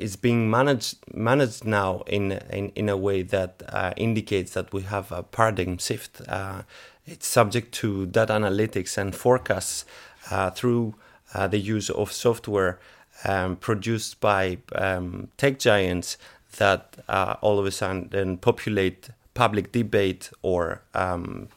is 0.00 0.16
being 0.16 0.50
managed 0.50 0.98
managed 1.14 1.64
now 1.64 2.02
in 2.06 2.32
in, 2.50 2.72
in 2.74 2.88
a 2.88 2.96
way 2.96 3.22
that 3.22 3.62
uh, 3.68 3.92
indicates 3.96 4.52
that 4.54 4.72
we 4.72 4.82
have 4.82 5.12
a 5.12 5.22
paradigm 5.22 5.78
shift. 5.78 6.20
Uh, 6.28 6.62
it's 7.06 7.26
subject 7.26 7.72
to 7.72 8.06
data 8.06 8.32
analytics 8.32 8.96
and 8.96 9.14
forecasts 9.14 9.84
uh, 10.30 10.50
through 10.50 10.94
uh, 11.34 11.48
the 11.48 11.58
use 11.58 11.90
of 11.90 12.12
software 12.12 12.78
um, 13.24 13.56
produced 13.56 14.20
by 14.20 14.58
um, 14.74 15.28
tech 15.36 15.58
giants 15.58 16.16
that 16.56 16.96
uh, 17.08 17.36
all 17.40 17.58
of 17.58 17.66
a 17.66 17.70
sudden 17.70 18.36
populate 18.36 19.10
public 19.34 19.72
debate 19.72 20.30
or 20.42 20.82
um, 20.94 21.48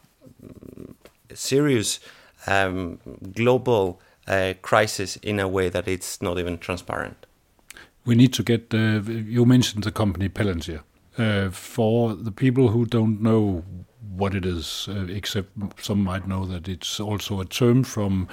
serious 1.34 2.00
um, 2.48 3.00
global 3.34 4.00
uh, 4.28 4.54
crisis 4.62 5.18
in 5.18 5.40
a 5.40 5.48
way 5.48 5.70
that 5.70 5.88
it's 5.88 6.22
not 6.22 6.38
even 6.40 6.58
transparent 6.58 7.26
we 8.05 8.15
need 8.15 8.33
to 8.33 8.43
get. 8.43 8.74
Uh, 8.74 9.01
you 9.01 9.45
mentioned 9.45 9.83
the 9.83 9.91
company 9.91 10.29
Palantir. 10.29 10.81
Uh, 11.17 11.51
for 11.51 12.15
the 12.15 12.31
people 12.31 12.69
who 12.69 12.86
don't 12.86 13.22
know 13.22 13.63
what 14.15 14.33
it 14.33 14.45
is, 14.45 14.88
uh, 14.89 15.05
except 15.10 15.50
some 15.79 16.03
might 16.03 16.27
know 16.27 16.45
that 16.45 16.67
it's 16.67 17.00
also 17.00 17.39
a 17.39 17.45
term 17.45 17.83
from 17.83 18.27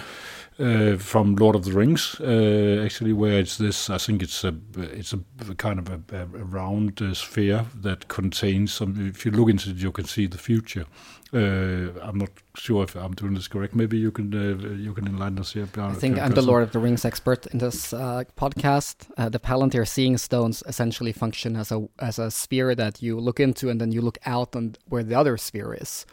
uh, 0.60 0.98
from 0.98 1.36
Lord 1.36 1.56
of 1.56 1.64
the 1.64 1.72
Rings, 1.72 2.20
uh, 2.20 2.82
actually, 2.84 3.12
where 3.12 3.38
it's 3.38 3.56
this. 3.56 3.88
I 3.88 3.98
think 3.98 4.22
it's 4.22 4.44
a 4.44 4.54
it's 4.76 5.14
a 5.14 5.54
kind 5.54 5.78
of 5.78 5.88
a, 5.88 6.00
a 6.12 6.26
round 6.26 7.00
uh, 7.00 7.14
sphere 7.14 7.64
that 7.82 8.08
contains 8.08 8.72
some. 8.72 9.08
If 9.08 9.24
you 9.24 9.30
look 9.30 9.48
into 9.48 9.70
it, 9.70 9.76
you 9.76 9.90
can 9.90 10.04
see 10.04 10.26
the 10.26 10.38
future. 10.38 10.84
Uh, 11.32 11.98
I'm 12.02 12.18
not 12.18 12.30
sure 12.56 12.82
if 12.82 12.94
I'm 12.94 13.14
doing 13.14 13.34
this 13.34 13.48
correct. 13.48 13.74
Maybe 13.74 13.96
you 13.96 14.10
can 14.10 14.34
uh, 14.34 14.74
you 14.74 14.92
can 14.92 15.06
enlighten 15.06 15.38
us 15.38 15.52
here. 15.52 15.66
I 15.78 15.94
think 15.94 16.18
I'm 16.18 16.32
the 16.32 16.42
Lord 16.42 16.62
of 16.62 16.72
the 16.72 16.78
Rings 16.78 17.04
expert 17.04 17.46
in 17.46 17.58
this 17.58 17.92
uh, 17.94 18.24
podcast. 18.36 19.08
the 19.30 19.40
Palantir 19.40 19.88
Seeing 19.88 20.18
Stones 20.18 20.62
essentially 20.66 21.12
function 21.12 21.56
as 21.56 21.72
a 21.72 21.88
as 21.98 22.18
a 22.18 22.30
sphere 22.30 22.74
that 22.74 23.00
you 23.00 23.18
look 23.18 23.40
into, 23.40 23.70
and 23.70 23.80
then 23.80 23.92
you 23.92 24.02
look 24.02 24.18
out 24.26 24.54
on 24.54 24.76
where 24.88 25.02
the 25.02 25.14
other 25.14 25.38
sphere 25.38 25.72
is. 25.72 26.04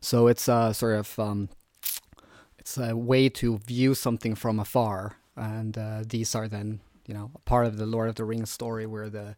So 0.00 0.26
it's 0.26 0.48
a 0.48 0.74
sort 0.74 0.98
of 0.98 1.18
um, 1.18 1.48
it's 2.64 2.78
a 2.78 2.96
way 2.96 3.28
to 3.28 3.58
view 3.58 3.94
something 3.94 4.34
from 4.34 4.58
afar, 4.58 5.18
and 5.36 5.76
uh, 5.76 6.02
these 6.08 6.34
are 6.34 6.48
then 6.48 6.80
you 7.06 7.12
know 7.12 7.30
part 7.44 7.66
of 7.66 7.76
the 7.76 7.84
Lord 7.84 8.08
of 8.08 8.14
the 8.14 8.24
Rings 8.24 8.50
story 8.50 8.86
where 8.86 9.10
the 9.10 9.36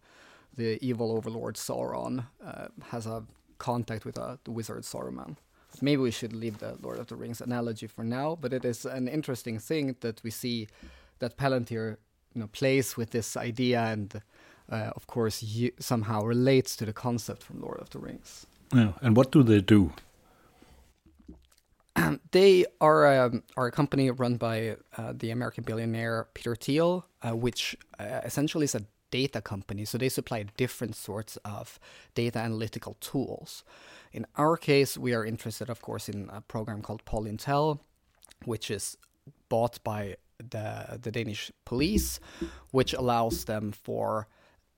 the 0.56 0.78
evil 0.80 1.11
overlord 1.11 1.56
Sauron 1.56 2.26
uh, 2.45 2.68
has 2.92 3.04
a 3.04 3.25
contact 3.59 4.04
with 4.04 4.16
uh, 4.16 4.37
the 4.45 4.52
wizard 4.52 4.85
Saruman. 4.85 5.37
Maybe 5.83 6.02
we 6.02 6.12
should 6.12 6.33
leave 6.33 6.59
the 6.59 6.76
Lord 6.80 7.00
of 7.00 7.09
the 7.09 7.16
Rings 7.16 7.40
analogy 7.40 7.88
for 7.88 8.04
now, 8.04 8.38
but 8.40 8.52
it 8.52 8.64
is 8.64 8.87
an 8.87 9.09
interesting 9.09 9.59
thing 9.59 9.97
that 10.00 10.23
we 10.23 10.30
see 10.30 10.68
that 11.18 11.37
Palantir 11.37 11.97
you 12.33 12.40
know 12.40 12.49
plays 12.52 12.97
with 12.97 13.11
this 13.11 13.37
idea 13.37 13.80
and 13.80 14.23
uh, 14.71 14.92
of 14.95 15.09
course 15.09 15.45
somehow 15.80 16.23
relates 16.23 16.76
to 16.76 16.87
the 16.87 16.92
concept 16.92 17.42
from 17.42 17.61
Lord 17.61 17.80
of 17.80 17.90
the 17.90 17.99
Rings. 17.99 18.47
Yeah, 18.73 18.92
and 19.02 19.16
what 19.16 19.33
do 19.33 19.42
they 19.42 19.61
do? 19.61 19.92
they 22.33 22.67
are 22.81 23.25
um, 23.25 23.43
are 23.57 23.67
a 23.67 23.73
company 23.73 24.11
run 24.11 24.37
by 24.37 24.76
uh, 24.97 25.12
the 25.17 25.31
American 25.31 25.65
billionaire 25.65 26.29
Peter 26.35 26.55
Thiel, 26.55 27.07
uh, 27.23 27.35
which 27.35 27.76
uh, 27.99 28.21
essentially 28.25 28.65
is 28.65 28.75
a 28.75 28.83
data 29.11 29.41
company, 29.41 29.85
so 29.85 29.99
they 29.99 30.09
supply 30.09 30.45
different 30.57 30.97
sorts 30.97 31.38
of 31.45 31.79
data 32.15 32.38
analytical 32.38 32.97
tools. 33.00 33.65
In 34.12 34.26
our 34.37 34.57
case, 34.57 34.99
we 34.99 35.15
are 35.15 35.25
interested, 35.25 35.71
of 35.71 35.81
course, 35.81 36.09
in 36.09 36.29
a 36.33 36.41
program 36.41 36.83
called 36.83 37.05
Polintel, 37.05 37.79
which 38.45 38.71
is 38.71 38.97
bought 39.49 39.83
by 39.85 40.17
the 40.38 40.99
the 41.00 41.11
Danish 41.11 41.50
police, 41.65 42.21
which 42.73 42.93
allows 42.93 43.45
them 43.45 43.73
for 43.73 44.29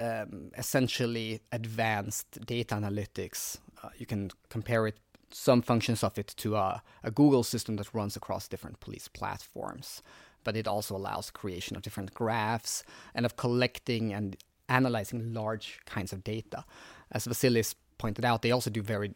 um, 0.00 0.50
essentially 0.56 1.40
advanced 1.50 2.46
data 2.46 2.74
analytics. 2.76 3.58
Uh, 3.82 3.88
you 3.96 4.06
can 4.06 4.30
compare 4.48 4.86
it 4.86 4.98
some 5.30 5.62
functions 5.62 6.02
of 6.02 6.18
it 6.18 6.34
to 6.38 6.56
a, 6.56 6.82
a, 7.02 7.10
Google 7.10 7.42
system 7.42 7.76
that 7.76 7.94
runs 7.94 8.16
across 8.16 8.48
different 8.48 8.80
police 8.80 9.08
platforms. 9.08 10.02
But 10.44 10.56
it 10.56 10.66
also 10.66 10.96
allows 10.96 11.30
creation 11.30 11.76
of 11.76 11.82
different 11.82 12.14
graphs 12.14 12.84
and 13.14 13.26
of 13.26 13.36
collecting 13.36 14.12
and 14.12 14.36
analyzing 14.68 15.34
large 15.34 15.80
kinds 15.84 16.12
of 16.12 16.24
data. 16.24 16.64
As 17.10 17.26
Vasilis 17.26 17.74
pointed 17.98 18.24
out, 18.24 18.42
they 18.42 18.50
also 18.50 18.70
do 18.70 18.82
very 18.82 19.14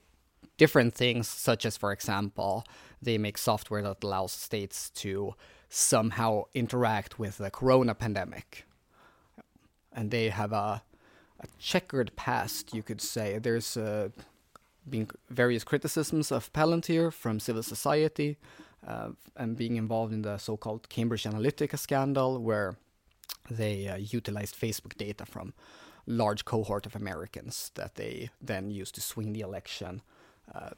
different 0.56 0.94
things, 0.94 1.28
such 1.28 1.64
as, 1.64 1.76
for 1.76 1.92
example, 1.92 2.64
they 3.00 3.18
make 3.18 3.38
software 3.38 3.82
that 3.82 4.04
allows 4.04 4.32
states 4.32 4.90
to 4.90 5.34
somehow 5.68 6.44
interact 6.54 7.18
with 7.18 7.38
the 7.38 7.50
corona 7.50 7.94
pandemic. 7.94 8.64
And 9.92 10.10
they 10.10 10.28
have 10.28 10.52
a, 10.52 10.82
a 11.40 11.46
checkered 11.58 12.14
past, 12.16 12.74
you 12.74 12.82
could 12.82 13.00
say. 13.00 13.38
There's 13.38 13.76
uh, 13.76 14.10
been 14.88 15.08
various 15.30 15.64
criticisms 15.64 16.32
of 16.32 16.52
Palantir 16.52 17.12
from 17.12 17.40
civil 17.40 17.62
society 17.62 18.36
uh, 18.86 19.10
and 19.36 19.56
being 19.56 19.76
involved 19.76 20.12
in 20.12 20.22
the 20.22 20.38
so 20.38 20.56
called 20.56 20.88
Cambridge 20.88 21.24
Analytica 21.24 21.78
scandal, 21.78 22.40
where 22.40 22.76
they 23.50 23.88
uh, 23.88 23.96
utilized 23.96 24.56
Facebook 24.58 24.96
data 24.96 25.24
from 25.24 25.52
large 26.06 26.44
cohort 26.44 26.86
of 26.86 26.96
Americans 26.96 27.70
that 27.74 27.94
they 27.94 28.30
then 28.40 28.70
used 28.70 28.94
to 28.94 29.00
swing 29.00 29.32
the 29.32 29.40
election 29.40 30.02
uh, 30.54 30.70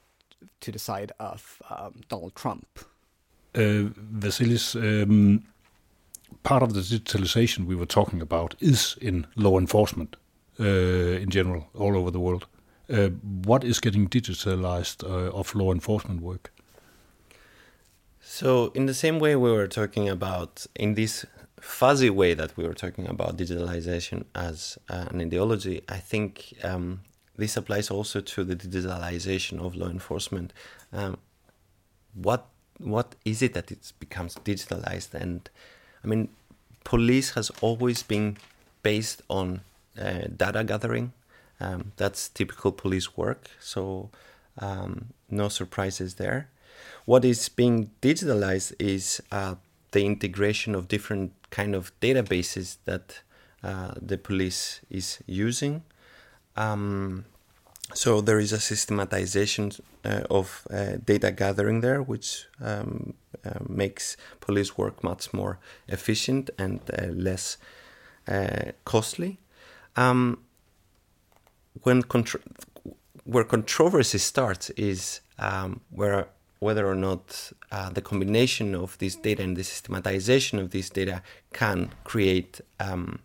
to 0.61 0.70
the 0.70 0.78
side 0.78 1.12
of 1.18 1.62
um, 1.70 2.02
Donald 2.08 2.34
Trump. 2.34 2.66
Uh, 3.54 3.88
Vasilis, 4.18 4.75
um, 4.75 5.44
part 6.42 6.62
of 6.62 6.75
the 6.75 6.80
digitalization 6.80 7.66
we 7.66 7.76
were 7.76 7.87
talking 7.87 8.20
about 8.20 8.54
is 8.61 8.99
in 9.00 9.26
law 9.37 9.58
enforcement 9.58 10.16
uh, 10.61 10.64
in 10.64 11.30
general, 11.30 11.68
all 11.75 11.96
over 11.96 12.11
the 12.11 12.20
world. 12.20 12.46
Uh, 12.91 13.09
what 13.45 13.64
is 13.64 13.81
getting 13.81 14.09
digitalized 14.09 15.03
uh, 15.05 15.31
of 15.33 15.55
law 15.55 15.73
enforcement 15.73 16.21
work? 16.21 16.53
So, 18.21 18.73
in 18.75 18.87
the 18.87 18.95
same 18.95 19.19
way 19.19 19.37
we 19.37 19.50
were 19.50 19.69
talking 19.69 20.09
about, 20.09 20.67
in 20.75 20.95
this 20.95 21.25
fuzzy 21.61 22.11
way 22.11 22.35
that 22.35 22.57
we 22.57 22.64
were 22.64 22.75
talking 22.75 23.09
about 23.09 23.37
digitalization 23.37 24.25
as 24.35 24.79
uh, 24.91 25.07
an 25.11 25.21
ideology, 25.21 25.83
I 25.88 25.99
think 25.99 26.55
um, 26.62 27.00
this 27.37 27.57
applies 27.57 27.91
also 27.91 28.21
to 28.21 28.45
the 28.45 28.55
digitalization 28.55 29.61
of 29.61 29.75
law 29.75 29.88
enforcement. 29.88 30.53
Um, 30.93 31.19
what 32.14 32.47
what 32.79 33.14
is 33.25 33.41
it 33.41 33.55
that 33.55 33.71
it 33.71 33.93
becomes 33.99 34.35
digitalized? 34.37 35.14
And 35.14 35.49
I 36.03 36.07
mean, 36.07 36.29
police 36.85 37.31
has 37.35 37.50
always 37.61 38.03
been 38.03 38.37
based 38.83 39.23
on 39.29 39.61
uh, 40.00 40.29
data 40.37 40.64
gathering. 40.64 41.12
Um, 41.64 41.92
that's 41.97 42.28
typical 42.28 42.73
police 42.73 43.16
work, 43.16 43.49
so 43.59 44.11
um, 44.59 45.06
no 45.30 45.49
surprises 45.49 46.14
there. 46.14 46.50
What 47.06 47.25
is 47.25 47.49
being 47.49 47.90
digitalized 48.02 48.75
is 48.78 49.23
uh, 49.33 49.54
the 49.92 50.04
integration 50.04 50.75
of 50.75 50.88
different 50.88 51.33
kind 51.50 51.75
of 51.75 51.99
databases 52.00 52.76
that 52.85 53.23
uh, 53.62 53.92
the 54.00 54.18
police 54.18 54.80
is 54.90 55.21
using. 55.26 55.83
Um, 56.56 57.25
so 57.94 58.21
there 58.21 58.38
is 58.38 58.52
a 58.52 58.61
systematization 58.61 59.73
uh, 60.04 60.23
of 60.30 60.66
uh, 60.71 60.97
data 61.04 61.33
gathering 61.33 61.80
there, 61.80 62.02
which 62.02 62.47
um, 62.61 63.15
uh, 63.45 63.60
makes 63.69 64.17
police 64.41 64.76
work 64.76 65.02
much 65.02 65.32
more 65.32 65.58
efficient 65.89 66.50
and 66.58 66.80
uh, 66.91 67.06
less 67.06 67.56
costly. 68.84 69.39
Um, 69.97 70.44
when 71.82 72.02
where 73.25 73.45
controversy 73.45 74.19
starts 74.19 74.71
is 74.71 75.21
um, 75.39 75.80
where 75.91 76.28
whether 76.60 76.87
or 76.87 76.95
not 76.95 77.52
uh, 77.73 77.91
the 77.91 78.00
combination 78.00 78.75
of 78.75 78.97
this 78.99 79.17
data 79.17 79.43
and 79.43 79.56
the 79.56 79.65
systematization 79.65 80.58
of 80.58 80.71
this 80.71 80.89
data 80.89 81.23
can 81.52 81.91
create 82.04 82.60
um, 82.80 83.19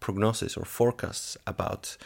prognosis 0.00 0.56
or 0.56 0.64
forecasts 0.64 1.36
about 1.46 1.96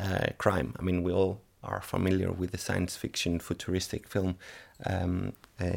uh, 0.00 0.26
crime. 0.38 0.74
I 0.78 0.82
mean, 0.82 1.02
we 1.02 1.12
all 1.12 1.40
are 1.62 1.80
familiar 1.80 2.30
with 2.32 2.52
the 2.52 2.58
science 2.58 2.96
fiction 2.96 3.40
futuristic 3.40 4.08
film 4.08 4.36
um, 4.86 5.32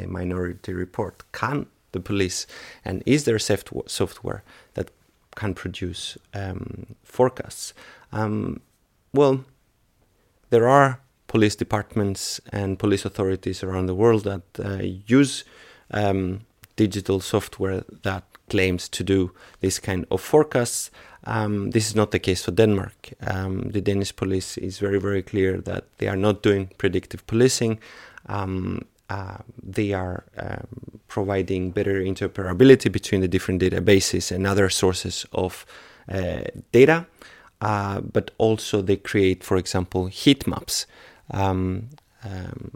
Minority 0.07 0.73
Report. 0.73 1.23
Can 1.31 1.65
the 1.91 1.99
police 1.99 2.45
and 2.85 3.01
is 3.05 3.25
there 3.25 3.39
software 3.39 4.43
that 4.75 4.91
can 5.35 5.53
produce 5.53 6.17
um, 6.33 6.95
forecasts? 7.03 7.73
Um, 8.11 8.61
well, 9.13 9.43
there 10.49 10.67
are 10.67 10.99
police 11.27 11.55
departments 11.55 12.41
and 12.51 12.79
police 12.79 13.05
authorities 13.05 13.63
around 13.63 13.85
the 13.85 13.95
world 13.95 14.23
that 14.23 14.41
uh, 14.59 14.83
use 15.07 15.43
um, 15.91 16.41
digital 16.75 17.19
software 17.19 17.83
that 18.03 18.23
claims 18.49 18.89
to 18.89 19.03
do 19.03 19.31
this 19.61 19.79
kind 19.79 20.05
of 20.09 20.21
forecasts. 20.21 20.91
Um, 21.25 21.71
this 21.71 21.87
is 21.87 21.95
not 21.95 22.11
the 22.11 22.19
case 22.19 22.43
for 22.43 22.51
Denmark. 22.51 23.13
Um, 23.27 23.69
the 23.71 23.81
Danish 23.81 24.15
police 24.15 24.57
is 24.57 24.79
very, 24.79 24.99
very 24.99 25.21
clear 25.21 25.61
that 25.61 25.83
they 25.97 26.07
are 26.07 26.15
not 26.15 26.41
doing 26.41 26.71
predictive 26.77 27.25
policing. 27.27 27.79
Um, 28.25 28.85
uh, 29.09 29.37
they 29.61 29.93
are 29.93 30.23
um, 30.37 30.67
providing 31.07 31.71
better 31.71 32.01
interoperability 32.01 32.91
between 32.91 33.21
the 33.21 33.27
different 33.27 33.61
databases 33.61 34.31
and 34.31 34.45
other 34.47 34.69
sources 34.69 35.25
of 35.33 35.65
uh, 36.11 36.41
data. 36.71 37.05
Uh, 37.61 37.99
but 38.01 38.31
also, 38.37 38.81
they 38.81 38.95
create, 38.95 39.43
for 39.43 39.57
example, 39.57 40.07
heat 40.07 40.47
maps, 40.47 40.85
um, 41.31 41.89
um, 42.23 42.71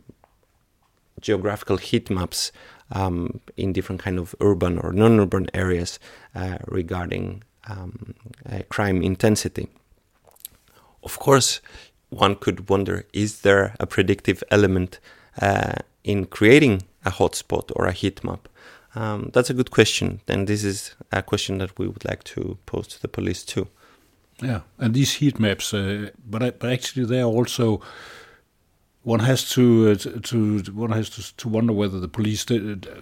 geographical 1.22 1.78
heat 1.78 2.10
maps 2.10 2.52
um, 2.92 3.40
in 3.56 3.72
different 3.74 4.02
kind 4.02 4.20
of 4.20 4.36
urban 4.42 4.78
or 4.78 4.92
non-urban 4.92 5.48
areas 5.54 6.00
uh, 6.36 6.58
regarding 6.68 7.44
um, 7.70 8.14
uh, 8.50 8.60
crime 8.70 9.02
intensity. 9.02 9.70
Of 11.02 11.20
course, 11.20 11.62
one 12.10 12.36
could 12.36 12.70
wonder: 12.70 13.06
Is 13.14 13.42
there 13.42 13.76
a 13.80 13.88
predictive 13.88 14.44
element 14.52 15.00
uh, 15.42 15.76
in 16.04 16.26
creating 16.26 16.84
a 17.06 17.12
hotspot 17.12 17.72
or 17.76 17.86
a 17.88 17.94
heat 17.94 18.24
map? 18.24 18.48
Um, 18.96 19.32
that's 19.34 19.50
a 19.50 19.54
good 19.54 19.72
question, 19.72 20.22
and 20.28 20.48
this 20.48 20.64
is 20.64 20.94
a 21.12 21.24
question 21.24 21.58
that 21.58 21.80
we 21.80 21.88
would 21.88 22.06
like 22.06 22.24
to 22.26 22.58
pose 22.66 22.88
to 22.90 23.02
the 23.02 23.08
police 23.08 23.44
too. 23.44 23.68
Yeah, 24.42 24.62
and 24.78 24.94
these 24.94 25.14
heat 25.14 25.40
maps, 25.40 25.74
uh, 25.74 26.10
but 26.30 26.60
but 26.60 26.72
actually 26.72 27.06
they 27.06 27.22
are 27.22 27.30
also 27.30 27.82
one 29.04 29.20
has 29.20 29.50
to 29.50 29.92
uh, 29.92 29.96
to 30.22 30.60
one 30.74 30.92
has 30.92 31.10
to, 31.10 31.36
to 31.36 31.50
wonder 31.50 31.74
whether 31.74 32.00
the 32.00 32.08
police 32.08 32.46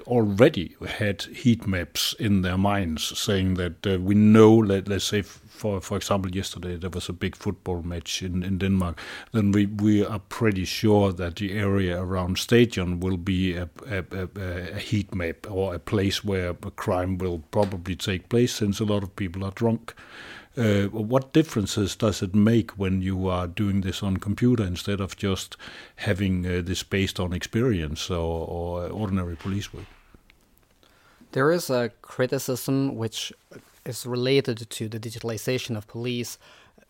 already 0.07 0.75
had 0.87 1.21
heat 1.21 1.67
maps 1.67 2.15
in 2.19 2.41
their 2.41 2.57
minds, 2.57 3.17
saying 3.17 3.53
that 3.55 3.85
uh, 3.85 3.99
we 3.99 4.15
know. 4.15 4.53
Let, 4.53 4.87
let's 4.87 5.05
say, 5.05 5.21
for 5.21 5.79
for 5.81 5.97
example, 5.97 6.35
yesterday 6.35 6.77
there 6.77 6.89
was 6.89 7.09
a 7.09 7.13
big 7.13 7.35
football 7.35 7.81
match 7.83 8.23
in, 8.23 8.43
in 8.43 8.57
Denmark. 8.57 8.99
Then 9.31 9.51
we, 9.51 9.67
we 9.67 10.05
are 10.05 10.19
pretty 10.19 10.65
sure 10.65 11.13
that 11.13 11.35
the 11.35 11.51
area 11.53 12.01
around 12.01 12.37
stadium 12.39 12.99
will 12.99 13.17
be 13.17 13.55
a, 13.55 13.69
a, 13.89 14.03
a, 14.11 14.75
a 14.75 14.79
heat 14.79 15.13
map 15.13 15.47
or 15.49 15.75
a 15.75 15.79
place 15.79 16.25
where 16.25 16.49
a 16.49 16.71
crime 16.71 17.17
will 17.19 17.43
probably 17.51 17.95
take 17.95 18.27
place, 18.27 18.53
since 18.53 18.79
a 18.79 18.85
lot 18.85 19.03
of 19.03 19.15
people 19.15 19.43
are 19.43 19.53
drunk. 19.55 19.93
Uh, 20.57 20.83
what 20.87 21.31
differences 21.31 21.95
does 21.95 22.21
it 22.21 22.35
make 22.35 22.71
when 22.71 23.01
you 23.01 23.27
are 23.29 23.47
doing 23.47 23.81
this 23.81 24.03
on 24.03 24.17
computer 24.17 24.65
instead 24.65 24.99
of 24.99 25.15
just 25.15 25.55
having 25.95 26.45
uh, 26.45 26.61
this 26.61 26.83
based 26.83 27.19
on 27.19 27.31
experience 27.31 28.09
or, 28.09 28.47
or 28.47 28.87
ordinary 28.89 29.35
police 29.37 29.73
work? 29.73 29.85
There 31.31 31.51
is 31.51 31.69
a 31.69 31.91
criticism 32.01 32.97
which 32.97 33.31
is 33.85 34.05
related 34.05 34.69
to 34.69 34.89
the 34.89 34.99
digitalization 34.99 35.77
of 35.77 35.87
police, 35.87 36.37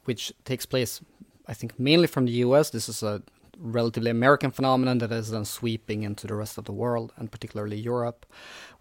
which 0.05 0.33
takes 0.43 0.65
place, 0.65 0.99
I 1.47 1.53
think, 1.53 1.79
mainly 1.79 2.07
from 2.07 2.25
the 2.25 2.31
US. 2.31 2.71
This 2.71 2.89
is 2.89 3.03
a 3.03 3.21
relatively 3.59 4.09
American 4.09 4.49
phenomenon 4.49 4.97
that 4.97 5.11
is 5.11 5.29
then 5.29 5.45
sweeping 5.45 6.01
into 6.01 6.25
the 6.25 6.33
rest 6.33 6.57
of 6.57 6.65
the 6.65 6.71
world, 6.71 7.13
and 7.17 7.31
particularly 7.31 7.77
Europe, 7.77 8.25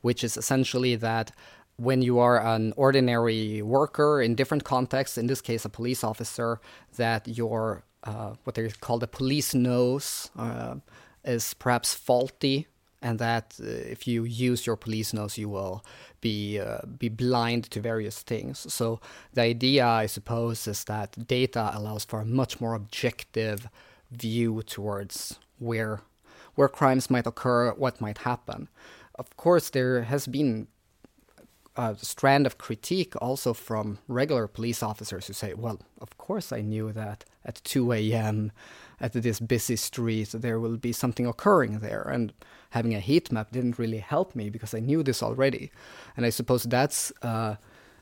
which 0.00 0.24
is 0.24 0.38
essentially 0.38 0.96
that 0.96 1.32
when 1.80 2.02
you 2.02 2.18
are 2.18 2.44
an 2.44 2.74
ordinary 2.76 3.62
worker 3.62 4.20
in 4.20 4.34
different 4.34 4.64
contexts, 4.64 5.16
in 5.16 5.26
this 5.26 5.40
case 5.40 5.64
a 5.64 5.68
police 5.68 6.04
officer, 6.04 6.60
that 6.96 7.26
your 7.26 7.82
uh, 8.04 8.34
what 8.44 8.54
they 8.54 8.68
call 8.80 8.98
the 8.98 9.06
police 9.06 9.54
nose 9.54 10.30
uh, 10.38 10.74
is 11.24 11.54
perhaps 11.54 11.94
faulty 11.94 12.66
and 13.02 13.18
that 13.18 13.56
uh, 13.60 13.66
if 13.66 14.06
you 14.06 14.24
use 14.24 14.66
your 14.66 14.76
police 14.76 15.12
nose, 15.14 15.38
you 15.38 15.48
will 15.48 15.84
be 16.20 16.58
uh, 16.58 16.80
be 16.98 17.08
blind 17.08 17.70
to 17.70 17.80
various 17.80 18.22
things. 18.22 18.72
So 18.72 19.00
the 19.32 19.42
idea, 19.42 19.86
I 19.86 20.06
suppose, 20.06 20.66
is 20.66 20.84
that 20.84 21.26
data 21.26 21.70
allows 21.74 22.04
for 22.04 22.20
a 22.20 22.26
much 22.26 22.60
more 22.60 22.74
objective 22.74 23.68
view 24.10 24.62
towards 24.62 25.38
where 25.58 26.02
where 26.56 26.68
crimes 26.68 27.08
might 27.08 27.26
occur, 27.26 27.72
what 27.72 28.00
might 28.00 28.18
happen. 28.18 28.68
Of 29.14 29.36
course, 29.36 29.70
there 29.70 30.02
has 30.02 30.26
been 30.26 30.66
a 31.80 31.96
strand 31.96 32.46
of 32.46 32.58
critique 32.58 33.14
also 33.22 33.54
from 33.54 33.98
regular 34.06 34.46
police 34.46 34.82
officers 34.82 35.26
who 35.26 35.32
say, 35.32 35.54
well, 35.54 35.80
of 36.00 36.18
course 36.18 36.52
I 36.52 36.60
knew 36.60 36.92
that 36.92 37.24
at 37.44 37.60
2 37.64 37.92
a.m. 37.92 38.52
at 39.00 39.14
this 39.14 39.40
busy 39.40 39.76
street 39.76 40.30
there 40.32 40.60
will 40.60 40.76
be 40.76 40.92
something 40.92 41.26
occurring 41.26 41.78
there. 41.78 42.02
And 42.02 42.32
having 42.70 42.94
a 42.94 43.00
heat 43.00 43.32
map 43.32 43.50
didn't 43.50 43.78
really 43.78 43.98
help 43.98 44.34
me 44.34 44.50
because 44.50 44.74
I 44.74 44.80
knew 44.80 45.02
this 45.02 45.22
already. 45.22 45.72
And 46.16 46.26
I 46.26 46.30
suppose 46.30 46.64
that's 46.64 47.12
uh, 47.22 47.56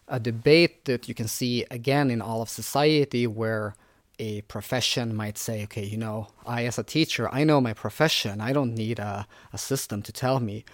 a 0.08 0.18
debate 0.18 0.84
that 0.86 1.08
you 1.08 1.14
can 1.14 1.28
see 1.28 1.64
again 1.70 2.10
in 2.10 2.20
all 2.20 2.42
of 2.42 2.48
society 2.48 3.26
where 3.26 3.76
a 4.18 4.40
profession 4.42 5.14
might 5.14 5.38
say, 5.38 5.62
okay, 5.62 5.84
you 5.84 5.96
know, 5.96 6.26
I 6.44 6.64
as 6.64 6.78
a 6.78 6.82
teacher, 6.82 7.28
I 7.32 7.44
know 7.44 7.60
my 7.60 7.74
profession. 7.74 8.40
I 8.40 8.52
don't 8.52 8.74
need 8.74 8.98
a, 8.98 9.28
a 9.52 9.58
system 9.58 10.02
to 10.02 10.12
tell 10.12 10.40
me. 10.40 10.64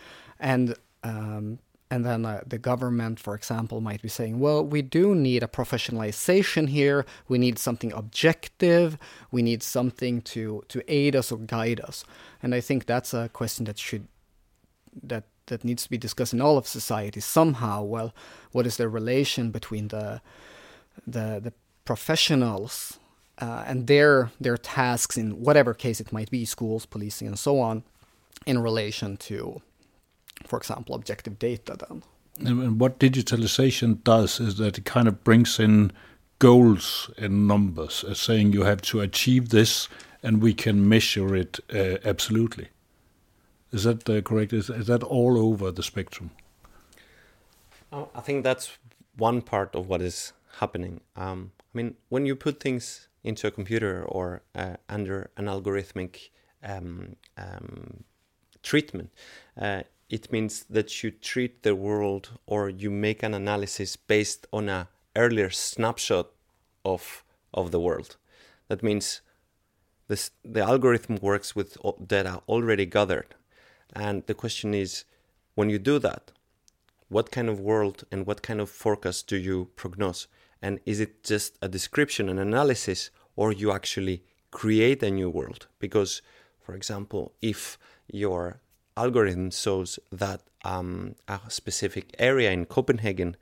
And 0.41 0.75
um, 1.03 1.59
and 1.95 2.05
then 2.05 2.27
uh, 2.27 2.41
the 2.45 2.59
government, 2.59 3.21
for 3.21 3.37
example, 3.37 3.81
might 3.81 4.03
be 4.03 4.09
saying, 4.09 4.41
well, 4.41 4.67
we 4.67 4.83
do 4.83 5.15
need 5.15 5.45
a 5.45 5.47
professionalization 5.47 6.69
here. 6.69 7.07
We 7.29 7.39
need 7.39 7.57
something 7.57 7.93
objective. 7.93 8.99
We 9.31 9.43
need 9.43 9.63
something 9.63 10.21
to, 10.33 10.65
to 10.73 10.83
aid 10.93 11.15
us 11.15 11.31
or 11.31 11.39
guide 11.39 11.81
us. 11.81 12.05
And 12.43 12.53
I 12.53 12.61
think 12.61 12.87
that's 12.87 13.15
a 13.15 13.29
question 13.29 13.65
that 13.67 13.79
should 13.79 14.09
that 15.05 15.25
that 15.47 15.65
needs 15.65 15.85
to 15.85 15.91
be 15.91 15.99
discussed 15.99 16.33
in 16.33 16.41
all 16.41 16.57
of 16.59 16.67
society 16.67 17.21
somehow. 17.21 17.83
Well, 17.83 18.13
what 18.51 18.67
is 18.67 18.77
the 18.77 18.89
relation 18.89 19.53
between 19.53 19.89
the 19.89 20.21
the 21.07 21.41
the 21.47 21.53
professionals 21.85 22.99
uh, 23.39 23.63
and 23.69 23.87
their 23.87 24.33
their 24.41 24.57
tasks 24.57 25.17
in 25.17 25.41
whatever 25.47 25.73
case 25.75 26.01
it 26.01 26.13
might 26.13 26.31
be, 26.31 26.45
schools, 26.45 26.87
policing, 26.87 27.29
and 27.29 27.39
so 27.39 27.61
on, 27.61 27.85
in 28.47 28.59
relation 28.59 29.17
to, 29.29 29.63
for 30.55 30.59
example, 30.59 30.95
objective 30.95 31.37
data. 31.37 31.77
Then, 31.77 32.03
and 32.39 32.79
what 32.79 33.01
digitalization 33.01 34.05
does 34.05 34.39
is 34.39 34.57
that 34.59 34.79
it 34.79 34.85
kind 34.85 35.09
of 35.09 35.25
brings 35.25 35.59
in 35.59 35.91
goals 36.39 37.11
and 37.19 37.49
numbers, 37.49 38.05
as 38.09 38.21
saying 38.21 38.53
you 38.53 38.63
have 38.63 38.81
to 38.83 39.01
achieve 39.01 39.49
this, 39.49 39.89
and 40.23 40.41
we 40.41 40.55
can 40.55 40.89
measure 40.89 41.35
it 41.35 41.59
uh, 41.75 41.97
absolutely. 42.05 42.69
Is 43.73 43.83
that 43.83 44.09
uh, 44.09 44.21
correct? 44.21 44.53
Is, 44.53 44.71
is 44.71 44.87
that 44.87 45.03
all 45.03 45.37
over 45.37 45.73
the 45.73 45.83
spectrum? 45.83 46.31
Oh, 47.93 48.09
I 48.15 48.21
think 48.21 48.45
that's 48.45 48.79
one 49.17 49.43
part 49.43 49.75
of 49.75 49.89
what 49.89 50.01
is 50.01 50.35
happening. 50.61 51.01
Um, 51.17 51.51
I 51.59 51.79
mean, 51.79 51.97
when 52.11 52.27
you 52.27 52.37
put 52.37 52.61
things 52.61 53.09
into 53.25 53.49
a 53.49 53.51
computer 53.51 54.05
or 54.05 54.43
uh, 54.55 54.77
under 54.89 55.33
an 55.37 55.47
algorithmic 55.47 56.31
um, 56.63 57.17
um, 57.37 58.05
treatment, 58.63 59.11
uh, 59.61 59.83
it 60.15 60.31
means 60.31 60.65
that 60.71 61.03
you 61.03 61.11
treat 61.11 61.65
the 61.65 61.75
world 61.75 62.25
or 62.47 62.69
you 62.69 62.89
make 62.89 63.25
an 63.25 63.35
analysis 63.35 63.97
based 63.97 64.47
on 64.53 64.69
a 64.69 64.87
earlier 65.17 65.51
snapshot 65.51 66.29
of 66.85 67.25
of 67.53 67.71
the 67.73 67.81
world. 67.81 68.17
That 68.69 68.83
means 68.83 69.23
this, 70.09 70.31
the 70.45 70.61
algorithm 70.61 71.17
works 71.21 71.57
with 71.57 71.77
data 72.07 72.43
already 72.49 72.87
gathered, 72.87 73.35
and 73.93 74.25
the 74.27 74.35
question 74.35 74.73
is, 74.75 75.05
when 75.57 75.69
you 75.69 75.79
do 75.79 75.99
that, 75.99 76.31
what 77.09 77.33
kind 77.33 77.49
of 77.49 77.59
world 77.59 78.05
and 78.13 78.27
what 78.27 78.43
kind 78.43 78.61
of 78.61 78.71
forecast 78.71 79.27
do 79.27 79.37
you 79.37 79.71
prognose? 79.77 80.27
And 80.63 80.79
is 80.87 81.01
it 81.01 81.25
just 81.25 81.59
a 81.61 81.69
description, 81.69 82.29
an 82.29 82.39
analysis, 82.39 83.11
or 83.37 83.53
you 83.53 83.73
actually 83.73 84.23
create 84.51 85.03
a 85.03 85.11
new 85.11 85.31
world? 85.31 85.67
Because, 85.79 86.23
for 86.61 86.75
example, 86.75 87.33
if 87.41 87.79
your 88.07 88.61
algorithm 88.97 89.51
shows 89.51 89.99
that 90.13 90.43
um, 90.65 91.15
a 91.29 91.41
specific 91.49 92.15
area 92.19 92.51
in 92.51 92.65
Copenhagen 92.65 93.37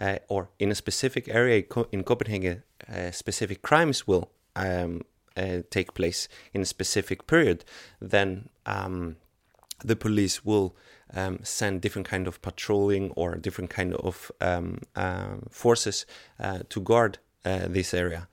uh, 0.00 0.18
or 0.28 0.48
in 0.58 0.70
a 0.70 0.74
specific 0.74 1.28
area 1.28 1.64
in 1.92 2.02
Copenhagen, 2.02 2.62
uh, 2.92 3.10
specific 3.10 3.62
crimes 3.62 4.06
will 4.06 4.30
um, 4.56 5.02
uh, 5.36 5.58
take 5.70 5.94
place 5.94 6.28
in 6.52 6.62
a 6.62 6.66
specific 6.66 7.26
period, 7.26 7.64
then 8.00 8.48
um, 8.66 9.16
the 9.84 9.96
police 9.96 10.44
will 10.44 10.76
um, 11.12 11.38
send 11.42 11.80
different 11.80 12.08
kind 12.08 12.26
of 12.26 12.40
patrolling 12.42 13.10
or 13.12 13.36
different 13.36 13.70
kind 13.70 13.94
of 13.94 14.32
um, 14.40 14.78
uh, 14.96 15.36
forces 15.50 16.06
uh, 16.40 16.60
to 16.68 16.80
guard 16.80 17.18
uh, 17.44 17.66
this 17.68 17.94
area. 17.94 18.28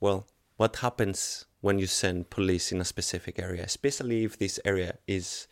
Well, 0.00 0.26
what 0.56 0.76
happens 0.76 1.46
when 1.64 1.78
you 1.78 1.86
send 1.86 2.28
police 2.28 2.72
in 2.72 2.80
a 2.82 2.84
specific 2.84 3.38
area, 3.38 3.62
especially 3.62 4.22
if 4.22 4.38
this 4.38 4.60
area 4.66 4.98
is 5.06 5.48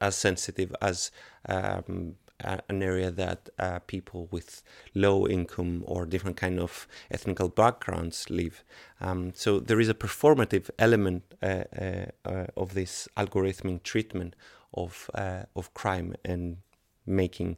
as 0.00 0.14
sensitive 0.14 0.72
as 0.80 1.10
um, 1.48 2.14
an 2.44 2.80
area 2.80 3.10
that 3.10 3.48
uh, 3.58 3.80
people 3.80 4.28
with 4.30 4.62
low 4.94 5.26
income 5.26 5.82
or 5.84 6.06
different 6.06 6.36
kind 6.36 6.60
of 6.60 6.86
ethnical 7.10 7.48
backgrounds 7.48 8.30
live. 8.30 8.62
Um, 9.00 9.32
so 9.34 9.58
there 9.58 9.80
is 9.80 9.88
a 9.88 9.94
performative 9.94 10.70
element 10.78 11.24
uh, 11.42 11.64
uh, 11.76 12.06
uh 12.24 12.46
of 12.56 12.74
this 12.74 13.08
algorithmic 13.16 13.82
treatment 13.82 14.36
of 14.74 15.10
uh, 15.14 15.42
of 15.56 15.74
crime 15.74 16.14
and 16.24 16.58
making 17.04 17.56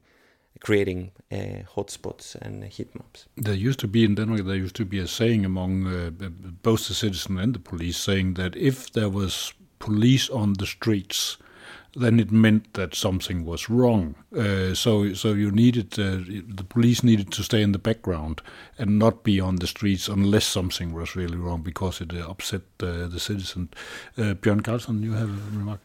creating 0.61 1.13
uh, 1.33 1.65
hotspots 1.75 2.35
and 2.35 2.65
heat 2.65 2.95
maps. 2.95 3.27
There 3.37 3.55
used 3.55 3.81
to 3.81 3.89
be 3.89 4.05
in 4.05 4.15
Denmark, 4.15 4.45
there 4.45 4.57
used 4.57 4.77
to 4.77 4.85
be 4.85 4.99
a 4.99 5.07
saying 5.07 5.45
among 5.45 5.87
uh, 5.87 6.11
both 6.63 6.89
the 6.89 6.95
citizen 6.95 7.39
and 7.39 7.55
the 7.55 7.61
police 7.61 7.97
saying 7.97 8.35
that 8.35 8.57
if 8.57 8.93
there 8.93 9.09
was 9.09 9.55
police 9.79 10.29
on 10.29 10.55
the 10.55 10.67
streets, 10.67 11.39
then 11.97 12.21
it 12.21 12.31
meant 12.31 12.75
that 12.75 12.95
something 12.95 13.45
was 13.45 13.69
wrong. 13.69 14.15
Uh, 14.37 14.75
so, 14.75 15.13
so 15.15 15.33
you 15.33 15.51
needed 15.51 15.99
uh, 15.99 16.19
the 16.57 16.65
police 16.69 17.03
needed 17.03 17.33
to 17.33 17.43
stay 17.43 17.63
in 17.63 17.73
the 17.73 17.79
background 17.79 18.43
and 18.79 18.99
not 18.99 19.25
be 19.25 19.41
on 19.41 19.57
the 19.57 19.67
streets 19.67 20.09
unless 20.09 20.45
something 20.45 20.93
was 20.93 21.17
really 21.17 21.37
wrong 21.37 21.63
because 21.63 22.01
it 22.01 22.13
uh, 22.15 22.31
upset 22.31 22.63
uh, 22.83 23.09
the 23.09 23.19
citizen. 23.19 23.69
Uh, 24.17 24.35
Björn 24.35 24.63
Carlson, 24.63 25.03
you 25.03 25.13
have 25.13 25.31
a 25.31 25.59
remark 25.59 25.81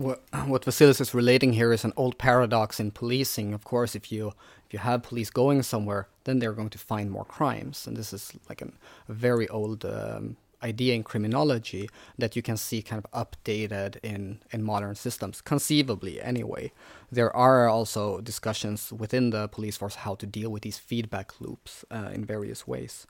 what 0.00 0.22
Vasilis 0.64 1.00
is 1.00 1.14
relating 1.14 1.52
here 1.52 1.72
is 1.72 1.84
an 1.84 1.92
old 1.96 2.18
paradox 2.18 2.80
in 2.80 2.90
policing. 2.90 3.52
Of 3.54 3.64
course, 3.64 3.94
if 3.94 4.10
you 4.10 4.32
if 4.66 4.72
you 4.72 4.78
have 4.78 5.02
police 5.02 5.30
going 5.30 5.62
somewhere, 5.62 6.08
then 6.24 6.38
they're 6.38 6.52
going 6.52 6.70
to 6.70 6.78
find 6.78 7.10
more 7.10 7.24
crimes, 7.24 7.86
and 7.86 7.96
this 7.96 8.12
is 8.12 8.32
like 8.48 8.62
an, 8.62 8.72
a 9.08 9.12
very 9.12 9.48
old 9.48 9.84
um, 9.84 10.36
idea 10.62 10.94
in 10.94 11.02
criminology 11.02 11.88
that 12.18 12.36
you 12.36 12.42
can 12.42 12.56
see 12.56 12.82
kind 12.82 13.02
of 13.04 13.10
updated 13.12 13.96
in 14.02 14.40
in 14.50 14.62
modern 14.62 14.94
systems, 14.94 15.40
conceivably 15.40 16.20
anyway. 16.20 16.72
There 17.10 17.34
are 17.34 17.68
also 17.68 18.20
discussions 18.20 18.92
within 18.92 19.30
the 19.30 19.48
police 19.48 19.76
force 19.76 19.96
how 19.96 20.14
to 20.16 20.26
deal 20.26 20.50
with 20.50 20.62
these 20.62 20.78
feedback 20.78 21.40
loops 21.40 21.84
uh, 21.90 22.10
in 22.14 22.24
various 22.24 22.66
ways. 22.66 23.06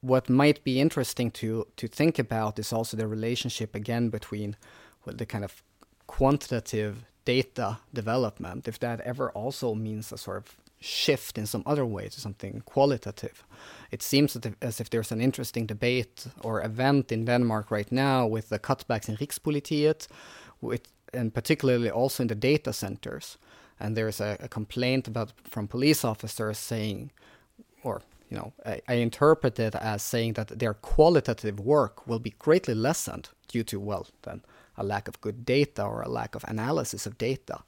What 0.00 0.28
might 0.28 0.64
be 0.64 0.80
interesting 0.80 1.30
to 1.32 1.66
to 1.76 1.86
think 1.88 2.18
about 2.18 2.58
is 2.58 2.72
also 2.72 2.96
the 2.96 3.08
relationship 3.08 3.74
again 3.74 4.10
between 4.10 4.56
the 5.06 5.26
kind 5.26 5.44
of 5.44 5.62
quantitative 6.06 7.04
data 7.24 7.78
development, 7.92 8.68
if 8.68 8.78
that 8.78 9.00
ever 9.00 9.30
also 9.30 9.74
means 9.74 10.12
a 10.12 10.18
sort 10.18 10.38
of 10.38 10.56
shift 10.80 11.38
in 11.38 11.46
some 11.46 11.62
other 11.66 11.84
way 11.84 12.08
to 12.08 12.20
something 12.20 12.62
qualitative. 12.64 13.44
It 13.90 14.02
seems 14.02 14.36
as 14.60 14.80
if 14.80 14.90
there's 14.90 15.12
an 15.12 15.20
interesting 15.20 15.66
debate 15.66 16.26
or 16.42 16.62
event 16.62 17.12
in 17.12 17.24
Denmark 17.24 17.70
right 17.70 17.90
now 17.90 18.26
with 18.26 18.48
the 18.48 18.58
cutbacks 18.58 19.08
in 19.08 19.16
Rigspolitiet, 19.16 20.06
with, 20.60 20.92
and 21.12 21.32
particularly 21.32 21.90
also 21.90 22.22
in 22.22 22.28
the 22.28 22.34
data 22.34 22.72
centers. 22.72 23.38
And 23.80 23.96
there's 23.96 24.20
a, 24.20 24.36
a 24.40 24.48
complaint 24.48 25.08
about 25.08 25.32
from 25.44 25.68
police 25.68 26.04
officers 26.04 26.58
saying, 26.58 27.10
or 27.82 28.02
you 28.30 28.36
know, 28.36 28.52
I, 28.64 28.80
I, 28.88 28.94
interpret 28.94 29.58
it 29.60 29.74
as 29.76 30.02
saying 30.02 30.32
that 30.32 30.58
their 30.58 30.74
qualitative 30.74 31.60
work 31.60 32.06
will 32.08 32.18
be 32.18 32.34
greatly 32.38 32.74
lessened 32.74 33.28
due 33.46 33.62
to, 33.64 33.78
well, 33.78 34.08
then 34.22 34.42
a 34.76 34.84
lack 34.84 35.08
of 35.08 35.20
good 35.20 35.44
data 35.44 35.82
or 35.82 36.02
a 36.02 36.08
lack 36.08 36.34
of 36.34 36.44
analysis 36.44 37.06
of 37.06 37.18
data, 37.18 37.60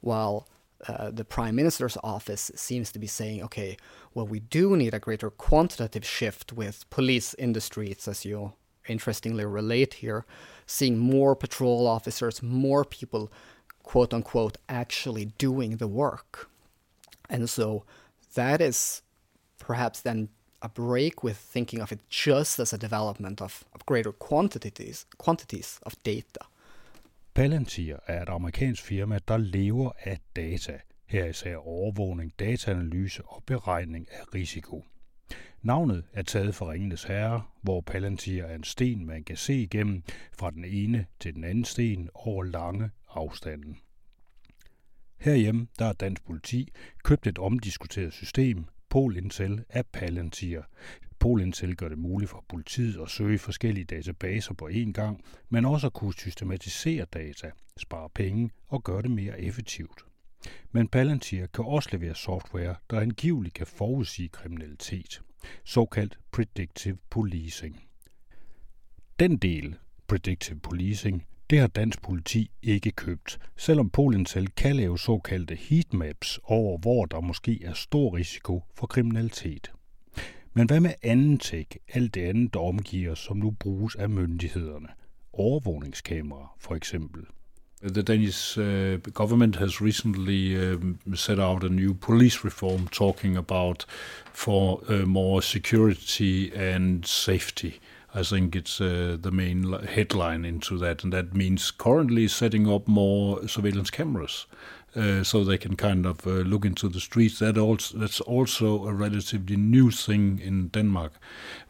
while 0.00 0.46
uh, 0.88 1.10
the 1.10 1.24
prime 1.24 1.54
minister's 1.54 1.96
office 2.02 2.50
seems 2.54 2.92
to 2.92 2.98
be 2.98 3.06
saying, 3.06 3.42
okay, 3.42 3.76
well, 4.12 4.26
we 4.26 4.40
do 4.40 4.76
need 4.76 4.94
a 4.94 4.98
greater 4.98 5.30
quantitative 5.30 6.04
shift 6.04 6.52
with 6.52 6.88
police 6.90 7.34
in 7.34 7.52
the 7.52 7.60
streets, 7.60 8.06
as 8.06 8.24
you 8.24 8.52
interestingly 8.86 9.44
relate 9.44 9.94
here, 9.94 10.26
seeing 10.66 10.98
more 10.98 11.34
patrol 11.34 11.86
officers, 11.86 12.42
more 12.42 12.84
people, 12.84 13.32
quote 13.82 14.12
unquote, 14.12 14.58
actually 14.68 15.26
doing 15.38 15.78
the 15.78 15.88
work. 15.88 16.50
And 17.30 17.48
so 17.48 17.84
that 18.34 18.60
is 18.60 19.02
perhaps 19.58 20.00
then 20.00 20.28
a 20.64 20.68
break 20.68 21.24
with 21.24 21.36
thinking 21.52 21.82
of 21.82 21.92
it 21.92 22.00
just 22.10 22.58
as 22.60 22.72
a 22.72 22.76
development 22.76 23.40
of, 23.40 23.64
of 23.72 23.86
greater 23.86 24.12
quantities 24.12 25.06
quantities 25.18 25.78
of 25.82 25.92
data. 26.04 26.40
Palantir 27.34 27.96
er 28.06 28.22
et 28.22 28.28
amerikansk 28.28 28.82
firma, 28.82 29.18
der 29.28 29.36
lever 29.36 29.92
af 29.98 30.18
data, 30.36 30.78
her 31.06 31.24
især 31.24 31.56
overvågning, 31.56 32.32
dataanalyse 32.38 33.22
og 33.24 33.42
beregning 33.46 34.06
af 34.10 34.34
risiko. 34.34 34.84
Navnet 35.62 36.04
er 36.12 36.22
taget 36.22 36.54
fra 36.54 36.70
Ringenes 36.70 37.04
Herre, 37.04 37.42
hvor 37.62 37.80
Palantir 37.80 38.44
er 38.44 38.54
en 38.54 38.64
sten, 38.64 39.06
man 39.06 39.24
kan 39.24 39.36
se 39.36 39.54
igennem 39.54 40.02
fra 40.32 40.50
den 40.50 40.64
ene 40.64 41.06
til 41.20 41.34
den 41.34 41.44
anden 41.44 41.64
sten 41.64 42.08
over 42.14 42.44
lange 42.44 42.90
afstanden. 43.10 43.78
Herhjemme 45.16 45.66
der 45.78 45.84
er 45.84 45.92
dansk 45.92 46.24
politi 46.24 46.72
købt 47.04 47.26
et 47.26 47.38
omdiskuteret 47.38 48.12
system, 48.12 48.64
Polintel 48.94 49.64
af 49.68 49.86
Palantir. 49.86 50.62
Polintel 51.18 51.76
gør 51.76 51.88
det 51.88 51.98
muligt 51.98 52.30
for 52.30 52.44
politiet 52.48 53.00
at 53.02 53.10
søge 53.10 53.38
forskellige 53.38 53.84
databaser 53.84 54.54
på 54.54 54.68
én 54.68 54.92
gang, 54.92 55.24
men 55.48 55.64
også 55.64 55.86
at 55.86 55.92
kunne 55.92 56.14
systematisere 56.14 57.04
data, 57.04 57.50
spare 57.76 58.08
penge 58.14 58.50
og 58.68 58.82
gøre 58.84 59.02
det 59.02 59.10
mere 59.10 59.40
effektivt. 59.40 60.04
Men 60.72 60.88
Palantir 60.88 61.46
kan 61.46 61.64
også 61.64 61.88
levere 61.92 62.14
software, 62.14 62.74
der 62.90 63.00
angiveligt 63.00 63.54
kan 63.54 63.66
forudsige 63.66 64.28
kriminalitet, 64.28 65.22
såkaldt 65.64 66.18
predictive 66.32 66.98
policing. 67.10 67.84
Den 69.18 69.36
del, 69.36 69.76
predictive 70.06 70.60
policing, 70.60 71.26
det 71.50 71.58
har 71.58 71.66
dansk 71.66 72.02
politi 72.02 72.50
ikke 72.62 72.90
købt, 72.90 73.38
selvom 73.56 73.90
Polen 73.90 74.26
selv 74.26 74.46
kan 74.46 74.76
lave 74.76 74.98
såkaldte 74.98 75.54
heatmaps 75.54 76.40
over, 76.44 76.78
hvor 76.78 77.04
der 77.04 77.20
måske 77.20 77.64
er 77.64 77.72
stor 77.72 78.16
risiko 78.16 78.62
for 78.74 78.86
kriminalitet. 78.86 79.72
Men 80.54 80.66
hvad 80.66 80.80
med 80.80 80.94
anden 81.02 81.38
tech, 81.38 81.70
alt 81.88 82.14
det 82.14 82.20
andet, 82.20 82.54
der 82.54 82.60
omgiver, 82.60 83.14
som 83.14 83.36
nu 83.36 83.50
bruges 83.50 83.94
af 83.94 84.08
myndighederne? 84.08 84.88
Overvågningskameraer 85.32 86.56
for 86.60 86.74
eksempel. 86.74 87.22
The 87.82 88.02
Danish 88.02 88.58
uh, 88.58 88.98
government 89.12 89.56
has 89.56 89.82
recently 89.82 90.56
um, 90.56 90.98
set 91.14 91.38
out 91.38 91.64
a 91.64 91.68
new 91.68 91.94
police 91.94 92.44
reform 92.44 92.88
talking 92.88 93.36
about 93.36 93.86
for 94.32 94.82
uh, 94.88 95.08
more 95.08 95.42
security 95.42 96.50
and 96.54 97.04
safety. 97.04 97.70
I 98.14 98.22
think 98.22 98.54
it's 98.54 98.80
uh, 98.80 99.16
the 99.20 99.32
main 99.32 99.72
headline 99.72 100.44
into 100.44 100.78
that, 100.78 101.02
and 101.02 101.12
that 101.12 101.34
means 101.34 101.72
currently 101.72 102.28
setting 102.28 102.68
up 102.68 102.86
more 102.86 103.48
surveillance 103.48 103.90
cameras. 103.90 104.46
Uh, 104.96 105.24
so 105.24 105.42
they 105.42 105.58
can 105.58 105.74
kind 105.74 106.06
of 106.06 106.24
uh, 106.24 106.30
look 106.30 106.64
into 106.64 106.88
the 106.88 107.00
streets. 107.00 107.40
That 107.40 107.58
also 107.58 107.98
that's 107.98 108.20
also 108.20 108.86
a 108.86 108.92
relatively 108.92 109.56
new 109.56 109.90
thing 109.90 110.38
in 110.38 110.68
Denmark. 110.68 111.14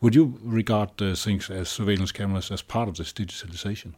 Would 0.03 0.15
you 0.15 0.39
regard 0.43 1.01
uh, 1.01 1.15
things 1.15 1.49
as 1.49 1.71
surveillance 1.71 2.13
cameras 2.13 2.51
as 2.51 2.61
part 2.61 2.87
of 2.87 2.97
this 2.97 3.15
digitalization? 3.15 3.95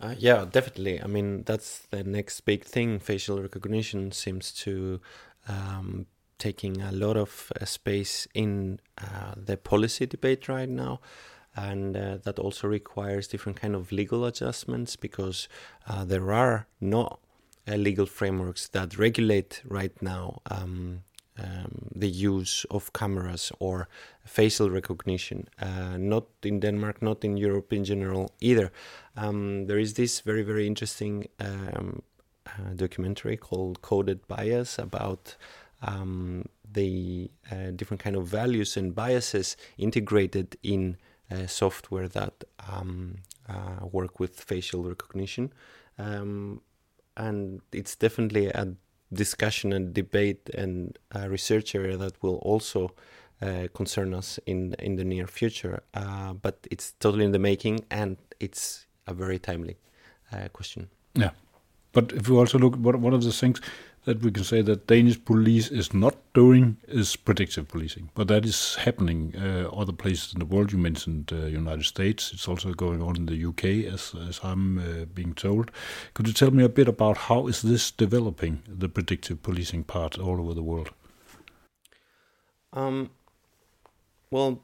Uh, 0.00 0.14
yeah, 0.18 0.44
definitely. 0.50 1.00
I 1.00 1.06
mean, 1.06 1.44
that's 1.44 1.86
the 1.90 2.02
next 2.02 2.40
big 2.40 2.64
thing. 2.64 2.98
Facial 2.98 3.40
recognition 3.40 4.10
seems 4.10 4.52
to 4.64 5.00
um, 5.48 6.06
taking 6.38 6.80
a 6.80 6.92
lot 6.92 7.16
of 7.16 7.52
uh, 7.60 7.64
space 7.64 8.28
in 8.34 8.80
uh, 8.98 9.34
the 9.36 9.56
policy 9.56 10.06
debate 10.06 10.48
right 10.48 10.68
now 10.68 11.00
and 11.56 11.96
uh, 11.96 12.18
that 12.22 12.38
also 12.38 12.68
requires 12.68 13.26
different 13.26 13.60
kind 13.60 13.74
of 13.74 13.90
legal 13.90 14.24
adjustments 14.24 14.96
because 14.96 15.48
uh, 15.88 16.04
there 16.04 16.32
are 16.32 16.66
no 16.80 17.18
uh, 17.66 17.74
legal 17.74 18.06
frameworks 18.06 18.68
that 18.68 18.96
regulate 18.98 19.62
right 19.64 20.00
now 20.00 20.40
um, 20.50 21.02
um, 21.38 21.88
the 21.94 22.08
use 22.08 22.66
of 22.70 22.92
cameras 22.92 23.52
or 23.58 23.88
facial 24.24 24.70
recognition. 24.70 25.48
Uh, 25.60 25.96
not 25.96 26.26
in 26.42 26.60
Denmark, 26.60 27.00
not 27.00 27.24
in 27.24 27.36
Europe 27.36 27.72
in 27.72 27.84
general 27.84 28.32
either. 28.40 28.72
Um, 29.16 29.66
there 29.66 29.78
is 29.78 29.94
this 29.94 30.20
very 30.20 30.42
very 30.42 30.66
interesting 30.66 31.28
um, 31.40 32.02
documentary 32.76 33.36
called 33.36 33.82
Coded 33.82 34.26
Bias 34.26 34.78
about 34.78 35.36
um, 35.82 36.44
the 36.70 37.30
uh, 37.50 37.70
different 37.74 38.02
kind 38.02 38.16
of 38.16 38.26
values 38.26 38.76
and 38.76 38.94
biases 38.94 39.56
integrated 39.76 40.56
in 40.62 40.96
uh, 41.30 41.46
software 41.46 42.08
that 42.08 42.44
um, 42.72 43.16
uh, 43.48 43.86
work 43.90 44.20
with 44.20 44.40
facial 44.40 44.84
recognition, 44.84 45.52
um, 45.98 46.60
and 47.16 47.60
it's 47.72 47.96
definitely 47.96 48.46
a 48.46 48.74
discussion 49.12 49.72
and 49.72 49.94
debate 49.94 50.50
and 50.54 50.98
research 51.28 51.74
area 51.74 51.96
that 51.96 52.22
will 52.22 52.36
also 52.36 52.92
uh, 53.40 53.68
concern 53.72 54.14
us 54.14 54.40
in 54.46 54.74
in 54.80 54.96
the 54.96 55.04
near 55.04 55.26
future. 55.26 55.80
Uh, 55.94 56.32
but 56.32 56.66
it's 56.72 56.94
totally 56.98 57.24
in 57.24 57.30
the 57.30 57.38
making, 57.38 57.84
and 57.88 58.16
it's 58.40 58.86
a 59.06 59.14
very 59.14 59.38
timely 59.38 59.76
uh, 60.32 60.48
question. 60.52 60.88
Yeah, 61.14 61.30
but 61.92 62.12
if 62.12 62.28
we 62.28 62.36
also 62.36 62.58
look, 62.58 62.74
one 62.76 63.14
of 63.14 63.22
the 63.22 63.32
things 63.32 63.60
that 64.08 64.22
we 64.22 64.30
can 64.30 64.42
say 64.42 64.62
that 64.62 64.86
Danish 64.86 65.22
police 65.22 65.70
is 65.70 65.92
not 65.92 66.16
doing 66.32 66.78
is 66.88 67.14
predictive 67.14 67.68
policing, 67.68 68.08
but 68.14 68.26
that 68.28 68.46
is 68.46 68.76
happening 68.76 69.34
uh, 69.36 69.68
other 69.68 69.92
places 69.92 70.32
in 70.32 70.38
the 70.38 70.46
world. 70.46 70.72
You 70.72 70.78
mentioned 70.78 71.30
uh, 71.30 71.44
United 71.44 71.84
States; 71.84 72.32
it's 72.32 72.48
also 72.48 72.72
going 72.72 73.02
on 73.02 73.16
in 73.16 73.26
the 73.26 73.44
UK, 73.44 73.92
as 73.92 74.14
as 74.28 74.40
I'm 74.42 74.78
uh, 74.78 75.04
being 75.12 75.34
told. 75.34 75.70
Could 76.14 76.26
you 76.26 76.32
tell 76.32 76.50
me 76.50 76.64
a 76.64 76.70
bit 76.70 76.88
about 76.88 77.18
how 77.28 77.48
is 77.48 77.60
this 77.60 77.90
developing 77.90 78.62
the 78.66 78.88
predictive 78.88 79.42
policing 79.42 79.84
part 79.84 80.18
all 80.18 80.40
over 80.40 80.54
the 80.54 80.62
world? 80.62 80.90
Um, 82.72 83.10
well, 84.30 84.62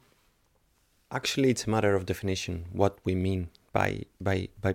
actually, 1.11 1.51
it's 1.51 1.67
a 1.67 1.71
matter 1.71 1.95
of 1.95 2.07
definition 2.07 2.65
what 2.73 2.97
we 3.05 3.15
mean 3.15 3.51
by 3.75 4.05
by 4.19 4.49
by 4.63 4.73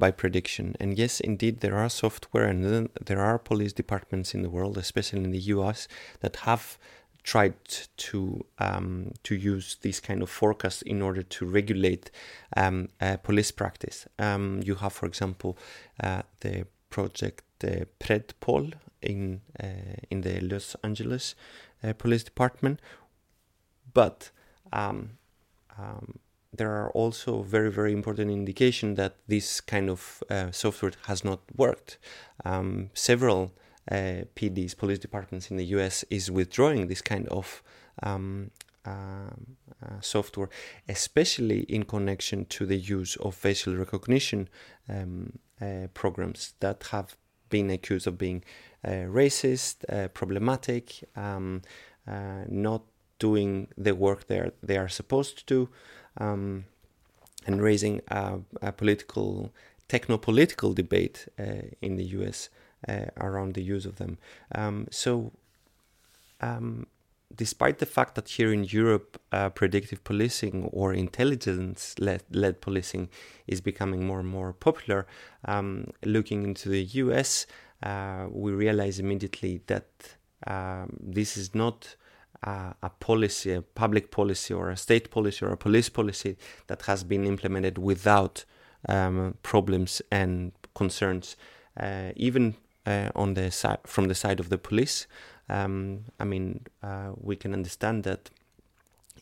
by 0.00 0.10
prediction. 0.10 0.74
And 0.80 0.98
yes, 0.98 1.20
indeed, 1.20 1.60
there 1.60 1.76
are 1.76 1.88
software 1.88 2.46
and 2.46 2.88
there 3.06 3.20
are 3.20 3.38
police 3.38 3.72
departments 3.72 4.34
in 4.34 4.42
the 4.42 4.50
world, 4.50 4.76
especially 4.76 5.22
in 5.22 5.30
the 5.30 5.54
US, 5.54 5.86
that 6.20 6.36
have 6.48 6.78
tried 7.22 7.54
to 7.96 8.44
um, 8.58 9.12
to 9.22 9.34
use 9.34 9.76
this 9.82 10.00
kind 10.00 10.22
of 10.22 10.30
forecast 10.30 10.82
in 10.82 11.02
order 11.02 11.22
to 11.22 11.46
regulate 11.46 12.10
um, 12.56 12.88
uh, 13.00 13.18
police 13.18 13.52
practice. 13.52 14.08
Um, 14.18 14.62
you 14.64 14.74
have, 14.76 14.92
for 14.92 15.06
example, 15.06 15.56
uh, 16.02 16.22
the 16.40 16.66
project 16.88 17.44
uh, 17.62 17.84
PredPol 18.00 18.72
in 19.02 19.40
in 20.10 20.22
the 20.22 20.40
Los 20.40 20.76
Angeles 20.82 21.34
uh, 21.84 21.92
Police 21.92 22.24
Department, 22.24 22.80
but 23.92 24.30
um, 24.72 25.10
um, 25.78 26.18
there 26.52 26.70
are 26.70 26.90
also 26.90 27.42
very 27.42 27.70
very 27.70 27.92
important 27.92 28.30
indication 28.30 28.94
that 28.94 29.16
this 29.28 29.60
kind 29.60 29.88
of 29.88 30.22
uh, 30.30 30.50
software 30.50 30.92
has 31.06 31.24
not 31.24 31.40
worked. 31.56 31.98
Um, 32.44 32.90
several 32.94 33.52
uh, 33.90 34.24
PDs, 34.36 34.76
police 34.76 34.98
departments 34.98 35.50
in 35.50 35.56
the 35.56 35.64
U.S., 35.76 36.04
is 36.10 36.30
withdrawing 36.30 36.88
this 36.88 37.02
kind 37.02 37.26
of 37.28 37.62
um, 38.02 38.50
uh, 38.86 39.30
uh, 39.82 40.00
software, 40.00 40.48
especially 40.88 41.60
in 41.60 41.82
connection 41.84 42.44
to 42.46 42.64
the 42.64 42.76
use 42.76 43.16
of 43.16 43.34
facial 43.34 43.76
recognition 43.76 44.48
um, 44.88 45.38
uh, 45.60 45.86
programs 45.92 46.54
that 46.60 46.84
have 46.90 47.16
been 47.50 47.70
accused 47.70 48.06
of 48.06 48.16
being 48.16 48.42
uh, 48.84 49.04
racist, 49.08 49.84
problematic, 50.14 51.04
um, 51.16 51.60
not 52.48 52.82
doing 53.18 53.68
the 53.76 53.94
work 53.94 54.26
they 54.26 54.38
are, 54.38 54.52
they 54.62 54.78
are 54.78 54.88
supposed 54.88 55.38
to 55.38 55.44
do 55.46 55.68
um, 56.18 56.64
and 57.46 57.62
raising 57.62 58.00
a, 58.08 58.40
a 58.62 58.72
political, 58.72 59.52
techno-political 59.88 60.72
debate 60.72 61.26
uh, 61.38 61.62
in 61.80 61.96
the 61.96 62.04
U.S. 62.04 62.48
Uh, 62.88 63.06
around 63.18 63.54
the 63.54 63.62
use 63.62 63.86
of 63.86 63.96
them. 63.96 64.18
Um, 64.54 64.86
so, 64.90 65.32
um, 66.40 66.86
despite 67.34 67.78
the 67.78 67.86
fact 67.86 68.14
that 68.14 68.28
here 68.28 68.52
in 68.52 68.64
Europe, 68.64 69.20
uh, 69.32 69.50
predictive 69.50 70.02
policing 70.04 70.64
or 70.72 70.92
intelligence-led 70.92 72.60
policing 72.60 73.08
is 73.46 73.60
becoming 73.60 74.06
more 74.06 74.20
and 74.20 74.28
more 74.28 74.52
popular, 74.52 75.06
um, 75.44 75.86
looking 76.04 76.44
into 76.44 76.68
the 76.68 76.82
U.S., 76.82 77.46
uh, 77.82 78.26
we 78.30 78.52
realize 78.52 78.98
immediately 78.98 79.62
that 79.66 79.86
um, 80.46 80.96
this 81.00 81.36
is 81.36 81.54
not 81.54 81.96
a 82.42 82.90
policy, 83.00 83.52
a 83.52 83.62
public 83.62 84.10
policy, 84.10 84.54
or 84.54 84.70
a 84.70 84.76
state 84.76 85.10
policy, 85.10 85.44
or 85.44 85.52
a 85.52 85.56
police 85.56 85.88
policy 85.88 86.36
that 86.66 86.82
has 86.82 87.04
been 87.04 87.24
implemented 87.24 87.78
without 87.78 88.44
um, 88.88 89.34
problems 89.42 90.00
and 90.10 90.52
concerns, 90.74 91.36
uh, 91.78 92.12
even 92.16 92.54
uh, 92.86 93.10
on 93.14 93.34
the 93.34 93.50
side 93.50 93.78
from 93.84 94.08
the 94.08 94.14
side 94.14 94.40
of 94.40 94.48
the 94.48 94.58
police. 94.58 95.06
Um, 95.48 96.04
I 96.18 96.24
mean, 96.24 96.66
uh, 96.82 97.10
we 97.16 97.36
can 97.36 97.52
understand 97.52 98.04
that 98.04 98.30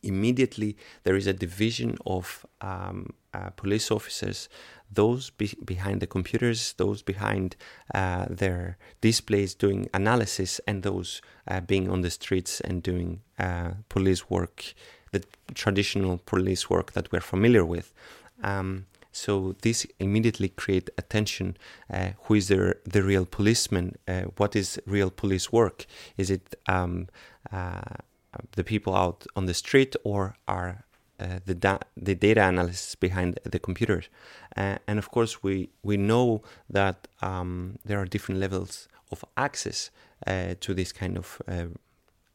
immediately 0.02 0.76
there 1.02 1.16
is 1.16 1.26
a 1.26 1.33
division 1.33 1.96
of 2.07 2.46
um, 2.61 3.14
uh, 3.35 3.50
police 3.50 3.90
officers 3.90 4.48
those 4.90 5.31
be 5.31 5.53
behind 5.64 6.01
the 6.01 6.07
computers, 6.07 6.74
those 6.77 7.03
behind 7.03 7.57
uh, 7.94 8.27
their 8.29 8.79
displays 9.01 9.55
doing 9.55 9.88
analysis, 9.92 10.61
and 10.66 10.83
those 10.83 11.20
uh, 11.46 11.61
being 11.61 11.90
on 11.90 12.01
the 12.01 12.11
streets 12.11 12.61
and 12.61 12.83
doing 12.83 13.20
uh, 13.38 13.70
police 13.88 14.31
work, 14.31 14.74
the 15.12 15.22
traditional 15.55 16.18
police 16.18 16.70
work 16.70 16.92
that 16.92 17.12
we're 17.12 17.20
familiar 17.20 17.64
with. 17.64 17.92
Um, 18.42 18.87
so 19.12 19.57
this 19.62 19.87
immediately 19.98 20.48
create 20.48 20.90
attention. 20.96 21.57
Uh, 21.92 22.11
who 22.24 22.35
is 22.35 22.48
the 22.48 22.77
the 22.85 23.03
real 23.03 23.27
policeman? 23.27 23.96
Uh, 24.07 24.22
what 24.37 24.55
is 24.55 24.81
real 24.87 25.11
police 25.11 25.53
work? 25.53 25.87
Is 26.16 26.31
it 26.31 26.55
um, 26.66 27.09
uh, 27.53 27.96
the 28.53 28.64
people 28.64 28.94
out 28.94 29.27
on 29.35 29.46
the 29.46 29.55
street, 29.55 29.96
or 30.05 30.37
are 30.46 30.85
uh, 31.20 31.40
the 31.44 31.54
da- 31.54 31.85
the 31.96 32.14
data 32.14 32.40
analysts 32.40 32.94
behind 32.94 33.38
the 33.44 33.59
computers? 33.59 34.09
Uh, 34.57 34.76
and 34.87 34.98
of 34.98 35.11
course, 35.11 35.42
we 35.42 35.68
we 35.83 35.96
know 35.96 36.42
that 36.72 37.09
um, 37.22 37.78
there 37.85 37.98
are 37.98 38.07
different 38.07 38.40
levels 38.40 38.88
of 39.11 39.24
access 39.37 39.90
uh, 40.26 40.54
to 40.61 40.74
this 40.74 40.92
kind 40.92 41.16
of 41.16 41.40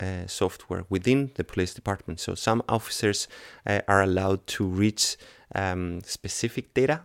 uh, 0.04 0.28
software 0.28 0.86
within 0.89 1.32
the 1.36 1.43
police 1.43 1.74
department. 1.74 2.19
So 2.19 2.36
some 2.36 2.63
officers 2.67 3.28
uh, 3.65 3.82
are 3.88 4.02
allowed 4.02 4.46
to 4.48 4.65
reach 4.65 5.17
um, 5.56 6.02
specific 6.02 6.74
data 6.74 7.02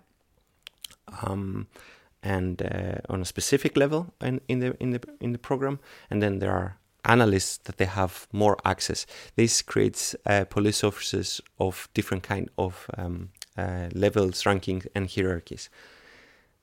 um, 1.22 1.66
and 2.22 2.62
uh, 2.62 2.98
on 3.08 3.20
a 3.20 3.24
specific 3.24 3.76
level 3.76 4.12
in, 4.20 4.40
in 4.48 4.58
the 4.58 4.76
in 4.80 4.90
the 4.90 5.00
in 5.20 5.32
the 5.32 5.38
program, 5.38 5.78
and 6.10 6.22
then 6.22 6.38
there 6.38 6.52
are 6.52 6.76
analysts 7.08 7.58
that 7.64 7.78
they 7.78 7.86
have 7.86 8.28
more 8.32 8.56
access. 8.64 9.06
This 9.36 9.62
creates 9.62 10.14
uh, 10.26 10.44
police 10.44 10.84
officers 10.84 11.40
of 11.58 11.88
different 11.94 12.22
kind 12.22 12.48
of 12.56 12.88
um, 12.96 13.30
uh, 13.56 13.88
levels, 13.94 14.42
rankings, 14.44 14.86
and 14.94 15.10
hierarchies. 15.10 15.68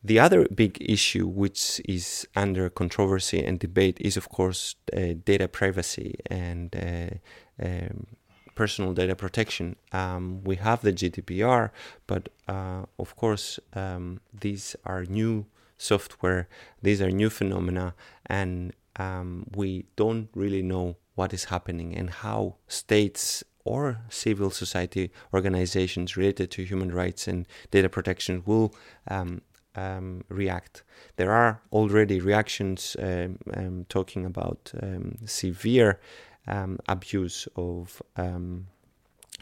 The 0.03 0.19
other 0.19 0.47
big 0.53 0.77
issue, 0.79 1.25
which 1.25 1.81
is 1.85 2.27
under 2.35 2.69
controversy 2.69 3.43
and 3.43 3.57
debate, 3.57 3.97
is 3.99 4.17
of 4.17 4.29
course 4.29 4.75
uh, 4.95 5.15
data 5.25 5.47
privacy 5.47 6.19
and 6.27 6.75
uh, 6.75 7.65
um, 7.65 8.05
personal 8.53 8.93
data 8.93 9.15
protection. 9.15 9.75
Um, 9.91 10.43
we 10.43 10.57
have 10.57 10.81
the 10.81 10.93
GDPR, 10.93 11.71
but 12.07 12.29
uh, 12.47 12.83
of 12.99 13.15
course, 13.15 13.59
um, 13.73 14.21
these 14.31 14.75
are 14.85 15.05
new 15.05 15.47
software, 15.77 16.47
these 16.81 17.01
are 17.01 17.11
new 17.11 17.29
phenomena, 17.29 17.95
and 18.27 18.73
um, 18.97 19.47
we 19.55 19.85
don't 19.95 20.29
really 20.33 20.61
know 20.61 20.97
what 21.15 21.33
is 21.33 21.45
happening 21.45 21.95
and 21.95 22.09
how 22.09 22.55
states 22.67 23.43
or 23.63 23.99
civil 24.09 24.51
society 24.51 25.11
organizations 25.33 26.15
related 26.15 26.51
to 26.51 26.63
human 26.63 26.91
rights 26.91 27.27
and 27.27 27.47
data 27.71 27.89
protection 27.89 28.43
will 28.45 28.73
um, 29.07 29.41
um, 29.75 30.23
react. 30.29 30.83
There 31.17 31.31
are 31.31 31.61
already 31.71 32.19
reactions 32.19 32.95
um, 32.99 33.39
um, 33.53 33.85
talking 33.89 34.25
about 34.25 34.71
um, 34.81 35.17
severe 35.25 35.99
um, 36.47 36.79
abuse 36.87 37.47
of 37.55 38.01
um, 38.15 38.67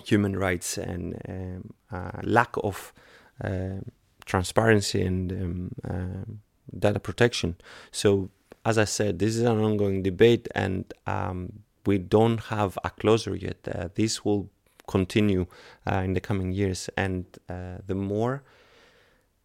human 0.03 0.35
rights 0.37 0.77
and 0.77 1.71
uh, 1.91 2.09
lack 2.23 2.55
of 2.63 2.93
uh, 3.43 3.81
transparency 4.25 5.01
and 5.01 5.75
data 6.79 6.99
protection. 6.99 7.55
So, 7.91 8.29
as 8.65 8.78
I 8.78 8.86
said, 8.86 9.19
this 9.19 9.36
is 9.36 9.43
an 9.43 9.60
ongoing 9.60 10.04
debate, 10.04 10.47
and 10.56 10.93
we 11.86 11.97
don't 11.97 12.39
have 12.45 12.78
a 12.84 12.89
closure 12.89 13.36
yet. 13.36 13.58
Uh, 13.67 13.89
this 13.95 14.23
will 14.23 14.49
continue 14.88 15.45
uh, 15.89 15.97
in 15.97 16.13
the 16.13 16.21
coming 16.21 16.52
years, 16.52 16.89
and 16.97 17.26
uh, 17.49 17.78
the 17.86 17.95
more 17.95 18.43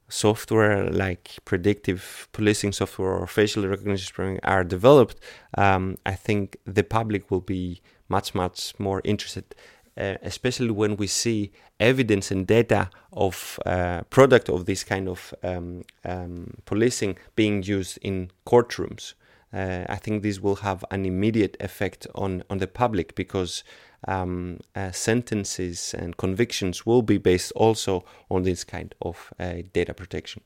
software 0.08 0.90
like 0.90 1.36
predictive 1.44 2.28
policing 2.32 2.72
software 2.72 3.12
or 3.12 3.26
facial 3.26 3.66
recognition 3.66 4.40
are 4.42 4.64
developed, 4.64 5.16
um, 5.56 5.96
I 6.06 6.14
think 6.14 6.56
the 6.64 6.82
public 6.82 7.30
will 7.30 7.42
be 7.42 7.82
much, 8.08 8.34
much 8.34 8.74
more 8.78 9.02
interested, 9.04 9.54
uh, 9.98 10.14
especially 10.22 10.70
when 10.70 10.96
we 10.96 11.06
see 11.06 11.50
evidence 11.80 12.30
and 12.30 12.46
data 12.46 12.88
of 13.12 13.58
uh, 13.66 14.02
product 14.10 14.48
of 14.48 14.64
this 14.66 14.84
kind 14.84 15.08
of 15.08 15.34
um, 15.42 15.82
um, 16.04 16.54
policing 16.64 17.18
being 17.34 17.62
used 17.62 17.98
in 18.02 18.30
courtrooms. 18.46 19.14
Uh, 19.52 19.84
I 19.88 19.96
think 19.96 20.22
this 20.22 20.40
will 20.40 20.56
have 20.56 20.84
an 20.90 21.04
immediate 21.04 21.56
effect 21.60 22.06
on, 22.14 22.42
on 22.50 22.58
the 22.58 22.66
public 22.66 23.14
because 23.14 23.64
um, 24.06 24.60
uh, 24.76 24.92
sentences 24.92 25.94
and 25.94 26.16
convictions 26.16 26.86
will 26.86 27.02
be 27.02 27.18
based 27.18 27.52
also 27.52 28.04
on 28.30 28.42
this 28.42 28.62
kind 28.62 28.94
of 29.02 29.32
uh, 29.40 29.54
data 29.72 29.94
protection. 29.94 30.42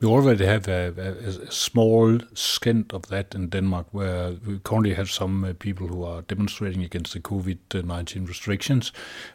We 0.00 0.08
already 0.08 0.44
have 0.44 0.68
a, 0.68 0.92
a, 0.98 1.46
a, 1.46 1.52
small 1.52 2.18
skint 2.34 2.92
of 2.92 3.06
that 3.08 3.34
in 3.34 3.48
Denmark, 3.48 3.86
where 3.92 4.32
we 4.46 4.58
currently 4.58 4.94
have 4.94 5.08
some 5.08 5.44
uh, 5.44 5.52
people 5.58 5.86
who 5.86 6.04
are 6.04 6.22
demonstrating 6.22 6.82
against 6.82 7.12
the 7.12 7.20
COVID 7.20 7.84
19 7.84 8.26
restrictions. 8.26 8.92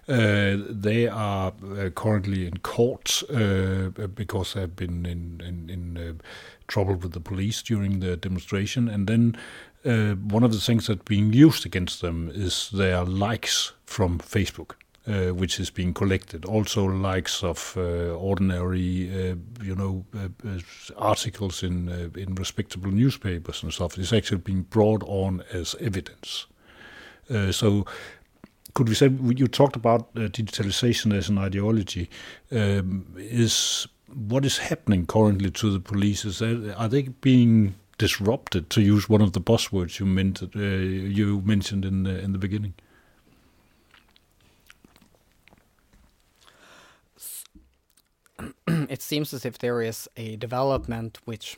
Uh, 0.07 0.57
they 0.69 1.07
are 1.07 1.53
uh, 1.63 1.89
currently 1.91 2.45
in 2.45 2.57
court 2.57 3.23
uh, 3.29 3.89
because 4.15 4.53
they 4.53 4.61
have 4.61 4.75
been 4.75 5.05
in, 5.05 5.41
in, 5.45 5.69
in 5.69 5.97
uh, 5.97 6.13
trouble 6.67 6.95
with 6.95 7.13
the 7.13 7.21
police 7.21 7.61
during 7.61 8.01
the 8.01 8.17
demonstration. 8.17 8.89
And 8.89 9.07
then 9.07 9.37
uh, 9.85 10.15
one 10.15 10.43
of 10.43 10.51
the 10.51 10.59
things 10.59 10.87
that's 10.87 11.03
being 11.03 11.31
used 11.31 11.65
against 11.65 12.01
them 12.01 12.29
is 12.33 12.69
their 12.71 13.05
likes 13.05 13.71
from 13.85 14.19
Facebook. 14.19 14.71
Uh, 15.09 15.33
which 15.33 15.59
is 15.59 15.71
being 15.71 15.91
collected. 15.91 16.45
Also, 16.45 16.85
likes 16.85 17.43
of 17.43 17.73
uh, 17.77 18.13
ordinary, 18.13 19.09
uh, 19.09 19.35
you 19.63 19.73
know, 19.73 20.05
uh, 20.15 20.27
uh, 20.47 20.59
articles 20.97 21.63
in 21.63 21.89
in 22.15 22.35
respectable 22.35 22.91
newspapers 22.91 23.63
and 23.63 23.73
stuff 23.73 23.97
is 23.97 24.13
actually 24.13 24.37
being 24.37 24.61
brought 24.69 25.01
on 25.07 25.41
as 25.51 25.75
evidence. 25.79 26.45
so, 27.51 27.85
could 28.73 28.87
we 28.87 28.93
say 28.95 29.09
you 29.35 29.47
talked 29.47 29.75
about 29.75 30.13
digitalization 30.13 31.17
as 31.17 31.29
an 31.29 31.39
ideology? 31.39 32.07
Um, 32.51 33.05
is 33.17 33.87
what 34.13 34.45
is 34.45 34.59
happening 34.59 35.07
currently 35.07 35.49
to 35.49 35.71
the 35.71 35.79
police? 35.79 36.23
Is 36.23 36.37
that, 36.37 36.75
are 36.77 36.89
they 36.89 37.09
being 37.21 37.73
disrupted, 37.97 38.69
to 38.69 38.81
use 38.81 39.09
one 39.09 39.23
of 39.23 39.31
the 39.31 39.41
buzzwords 39.41 39.99
you 39.99 40.05
meant 40.05 40.43
uh, 40.43 40.59
you 40.59 41.41
mentioned 41.41 41.83
in 41.83 42.03
the, 42.03 42.19
in 42.23 42.31
the 42.31 42.39
beginning? 42.39 42.73
it 48.67 49.01
seems 49.01 49.33
as 49.33 49.45
if 49.45 49.57
there 49.57 49.81
is 49.81 50.07
a 50.17 50.35
development 50.37 51.19
which 51.25 51.57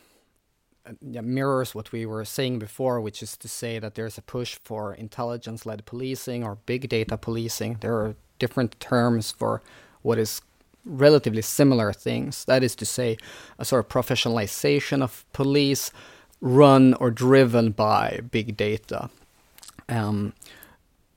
uh, 0.85 0.93
mirrors 1.01 1.75
what 1.75 1.91
we 1.91 2.05
were 2.05 2.25
saying 2.25 2.59
before, 2.59 2.99
which 2.99 3.21
is 3.21 3.37
to 3.37 3.47
say 3.47 3.79
that 3.79 3.95
there's 3.95 4.17
a 4.17 4.21
push 4.21 4.57
for 4.63 4.93
intelligence 4.93 5.65
led 5.65 5.85
policing 5.85 6.43
or 6.43 6.57
big 6.65 6.89
data 6.89 7.17
policing. 7.17 7.77
There 7.81 7.95
are 7.95 8.15
different 8.39 8.79
terms 8.79 9.31
for 9.31 9.61
what 10.01 10.17
is 10.17 10.41
relatively 10.83 11.43
similar 11.43 11.93
things. 11.93 12.45
That 12.45 12.63
is 12.63 12.75
to 12.75 12.85
say, 12.85 13.17
a 13.59 13.65
sort 13.65 13.85
of 13.85 13.91
professionalization 13.91 15.03
of 15.03 15.25
police 15.33 15.91
run 16.41 16.95
or 16.95 17.11
driven 17.11 17.71
by 17.71 18.21
big 18.31 18.57
data. 18.57 19.09
Um, 19.87 20.33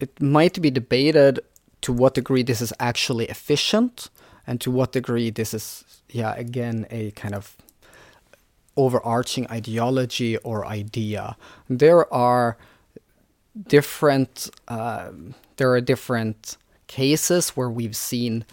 it 0.01 0.21
might 0.21 0.61
be 0.61 0.71
debated 0.71 1.41
to 1.81 1.93
what 1.93 2.15
degree 2.15 2.43
this 2.43 2.61
is 2.61 2.73
actually 2.79 3.27
efficient 3.27 4.11
and 4.47 4.61
to 4.61 4.71
what 4.71 4.93
degree 4.93 5.31
this 5.31 5.55
is, 5.55 5.85
yeah, 6.09 6.35
again, 6.37 6.87
a 6.91 7.11
kind 7.13 7.35
of 7.35 7.57
overarching 8.77 9.51
ideology 9.51 10.37
or 10.39 10.67
idea. 10.67 11.37
There 11.69 12.13
are 12.13 12.57
different 13.69 14.51
uh, 14.69 15.11
there 15.57 15.73
are 15.73 15.81
different 15.81 16.57
cases 16.87 17.51
where 17.51 17.71
we've 17.71 17.97
seen 17.97 18.45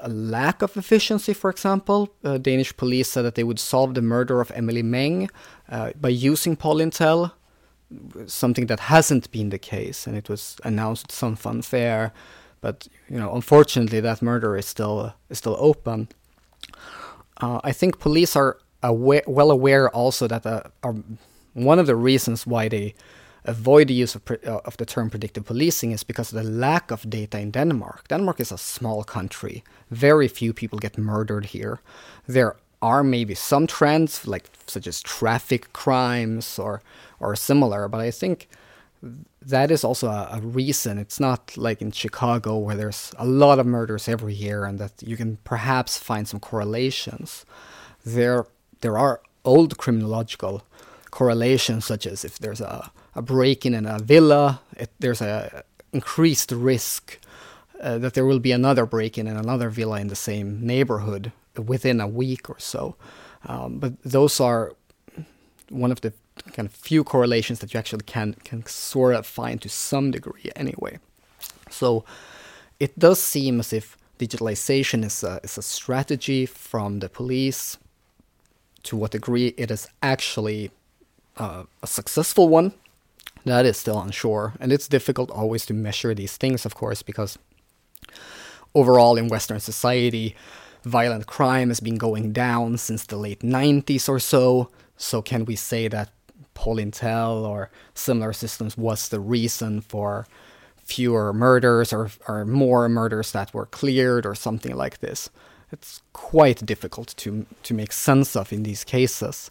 a 0.00 0.08
lack 0.08 0.62
of 0.62 0.76
efficiency, 0.76 1.32
for 1.32 1.50
example. 1.50 2.12
Uh, 2.24 2.38
Danish 2.38 2.76
police 2.76 3.10
said 3.10 3.22
that 3.22 3.34
they 3.34 3.44
would 3.44 3.60
solve 3.60 3.94
the 3.94 4.02
murder 4.02 4.40
of 4.40 4.50
Emilie 4.54 4.82
Meng 4.82 5.30
uh, 5.68 5.92
by 6.00 6.08
using 6.08 6.56
Polintel, 6.56 7.32
something 8.26 8.66
that 8.66 8.80
hasn't 8.80 9.30
been 9.30 9.50
the 9.50 9.58
case, 9.58 10.06
and 10.06 10.16
it 10.16 10.28
was 10.28 10.56
announced 10.64 11.06
at 11.06 11.12
some 11.12 11.36
fanfare. 11.36 12.12
But 12.62 12.88
you 13.10 13.18
know, 13.18 13.34
unfortunately, 13.34 14.00
that 14.00 14.22
murder 14.22 14.56
is 14.56 14.66
still 14.66 15.12
is 15.28 15.38
still 15.38 15.56
open. 15.58 16.08
Uh, 17.42 17.60
I 17.62 17.72
think 17.72 17.98
police 17.98 18.34
are 18.36 18.56
aware, 18.82 19.24
well 19.26 19.50
aware 19.50 19.90
also 19.90 20.26
that 20.28 20.46
uh, 20.46 20.62
are 20.82 20.94
one 21.52 21.78
of 21.78 21.86
the 21.86 21.96
reasons 21.96 22.46
why 22.46 22.68
they 22.68 22.94
avoid 23.44 23.88
the 23.88 23.94
use 23.94 24.14
of, 24.14 24.22
uh, 24.30 24.60
of 24.64 24.76
the 24.76 24.86
term 24.86 25.10
predictive 25.10 25.44
policing 25.44 25.90
is 25.90 26.04
because 26.04 26.32
of 26.32 26.42
the 26.42 26.50
lack 26.50 26.90
of 26.90 27.10
data 27.10 27.38
in 27.38 27.50
Denmark. 27.50 28.08
Denmark 28.08 28.40
is 28.40 28.52
a 28.52 28.58
small 28.58 29.02
country. 29.02 29.64
Very 29.90 30.28
few 30.28 30.52
people 30.52 30.78
get 30.78 30.96
murdered 30.96 31.46
here. 31.46 31.80
There 32.28 32.56
are 32.80 33.02
maybe 33.02 33.34
some 33.34 33.66
trends, 33.66 34.26
like 34.26 34.48
such 34.66 34.86
as 34.86 35.02
traffic 35.02 35.72
crimes 35.72 36.58
or 36.58 36.82
or 37.20 37.36
similar, 37.36 37.88
but 37.88 38.00
I 38.00 38.10
think 38.10 38.48
that 39.40 39.70
is 39.70 39.84
also 39.84 40.08
a, 40.08 40.28
a, 40.32 40.40
reason. 40.40 40.98
It's 40.98 41.18
not 41.18 41.56
like 41.56 41.82
in 41.82 41.90
Chicago 41.90 42.56
where 42.58 42.76
there's 42.76 43.12
a 43.18 43.26
lot 43.26 43.58
of 43.58 43.66
murders 43.66 44.08
every 44.08 44.34
year, 44.34 44.64
and 44.64 44.78
that 44.78 45.02
you 45.02 45.16
can 45.16 45.38
perhaps 45.44 45.98
find 45.98 46.28
some 46.28 46.40
correlations. 46.40 47.44
There, 48.04 48.46
there 48.80 48.96
are 48.96 49.20
old 49.44 49.76
criminological 49.78 50.62
correlations, 51.10 51.84
such 51.84 52.06
as 52.06 52.24
if 52.24 52.38
there's 52.38 52.60
a 52.60 52.92
a 53.14 53.22
break-in 53.22 53.74
in 53.74 53.86
a 53.86 53.98
villa, 53.98 54.60
it, 54.76 54.90
there's 54.98 55.20
a 55.20 55.64
increased 55.92 56.50
risk 56.52 57.18
uh, 57.80 57.98
that 57.98 58.14
there 58.14 58.24
will 58.24 58.38
be 58.38 58.52
another 58.52 58.86
break-in 58.86 59.26
in 59.26 59.36
another 59.36 59.68
villa 59.68 60.00
in 60.00 60.08
the 60.08 60.16
same 60.16 60.64
neighborhood 60.64 61.32
within 61.58 62.00
a 62.00 62.06
week 62.06 62.48
or 62.48 62.58
so. 62.58 62.96
Um, 63.44 63.78
but 63.78 64.00
those 64.02 64.40
are 64.40 64.72
one 65.68 65.92
of 65.92 66.00
the 66.00 66.12
kind 66.52 66.66
of 66.66 66.72
few 66.72 67.04
correlations 67.04 67.58
that 67.60 67.72
you 67.72 67.78
actually 67.78 68.04
can 68.04 68.34
can 68.44 68.64
sort 68.66 69.14
of 69.14 69.26
find 69.26 69.60
to 69.62 69.68
some 69.68 70.10
degree 70.10 70.50
anyway. 70.56 70.98
So 71.70 72.04
it 72.80 72.98
does 72.98 73.20
seem 73.20 73.60
as 73.60 73.72
if 73.72 73.96
digitalization 74.18 75.04
is 75.04 75.22
a, 75.22 75.40
is 75.42 75.58
a 75.58 75.62
strategy 75.62 76.46
from 76.46 77.00
the 77.00 77.08
police. 77.08 77.78
To 78.84 78.96
what 78.96 79.12
degree 79.12 79.54
it 79.56 79.70
is 79.70 79.88
actually 80.02 80.72
uh, 81.36 81.64
a 81.82 81.86
successful 81.86 82.48
one, 82.48 82.72
that 83.44 83.64
is 83.64 83.76
still 83.76 84.00
unsure. 84.00 84.54
And 84.58 84.72
it's 84.72 84.88
difficult 84.88 85.30
always 85.30 85.64
to 85.66 85.74
measure 85.74 86.14
these 86.14 86.36
things, 86.36 86.66
of 86.66 86.74
course, 86.74 87.02
because 87.02 87.38
overall 88.74 89.16
in 89.16 89.28
Western 89.28 89.60
society, 89.60 90.34
violent 90.84 91.26
crime 91.26 91.68
has 91.68 91.80
been 91.80 91.96
going 91.96 92.32
down 92.32 92.78
since 92.78 93.06
the 93.06 93.16
late 93.16 93.40
90s 93.40 94.08
or 94.08 94.18
so. 94.18 94.70
So, 94.96 95.22
can 95.22 95.44
we 95.44 95.56
say 95.56 95.88
that 95.88 96.10
Polintel 96.54 97.44
or 97.44 97.70
similar 97.94 98.32
systems 98.32 98.76
was 98.76 99.08
the 99.08 99.20
reason 99.20 99.80
for 99.80 100.26
fewer 100.76 101.32
murders 101.32 101.92
or, 101.92 102.10
or 102.28 102.44
more 102.44 102.88
murders 102.88 103.32
that 103.32 103.54
were 103.54 103.66
cleared 103.66 104.26
or 104.26 104.34
something 104.34 104.74
like 104.76 105.00
this? 105.00 105.30
It's 105.70 106.02
quite 106.12 106.64
difficult 106.66 107.14
to, 107.18 107.46
to 107.62 107.74
make 107.74 107.92
sense 107.92 108.36
of 108.36 108.52
in 108.52 108.62
these 108.62 108.84
cases. 108.84 109.50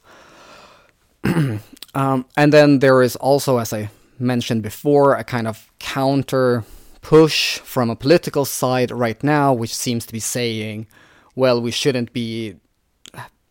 um, 1.24 1.60
and 2.38 2.54
then 2.54 2.80
there 2.80 3.02
is 3.02 3.16
also, 3.16 3.58
as 3.58 3.74
I 3.74 3.90
mentioned 4.20 4.62
before, 4.62 5.16
a 5.16 5.24
kind 5.24 5.48
of 5.48 5.72
counter 5.80 6.64
push 7.02 7.58
from 7.60 7.90
a 7.90 7.96
political 7.96 8.46
side 8.46 8.92
right 8.92 9.24
now, 9.24 9.54
which 9.54 9.76
seems 9.76 10.06
to 10.06 10.14
be 10.14 10.20
saying, 10.20 10.88
well, 11.36 11.62
we 11.62 11.72
shouldn't 11.72 12.14
be 12.14 12.56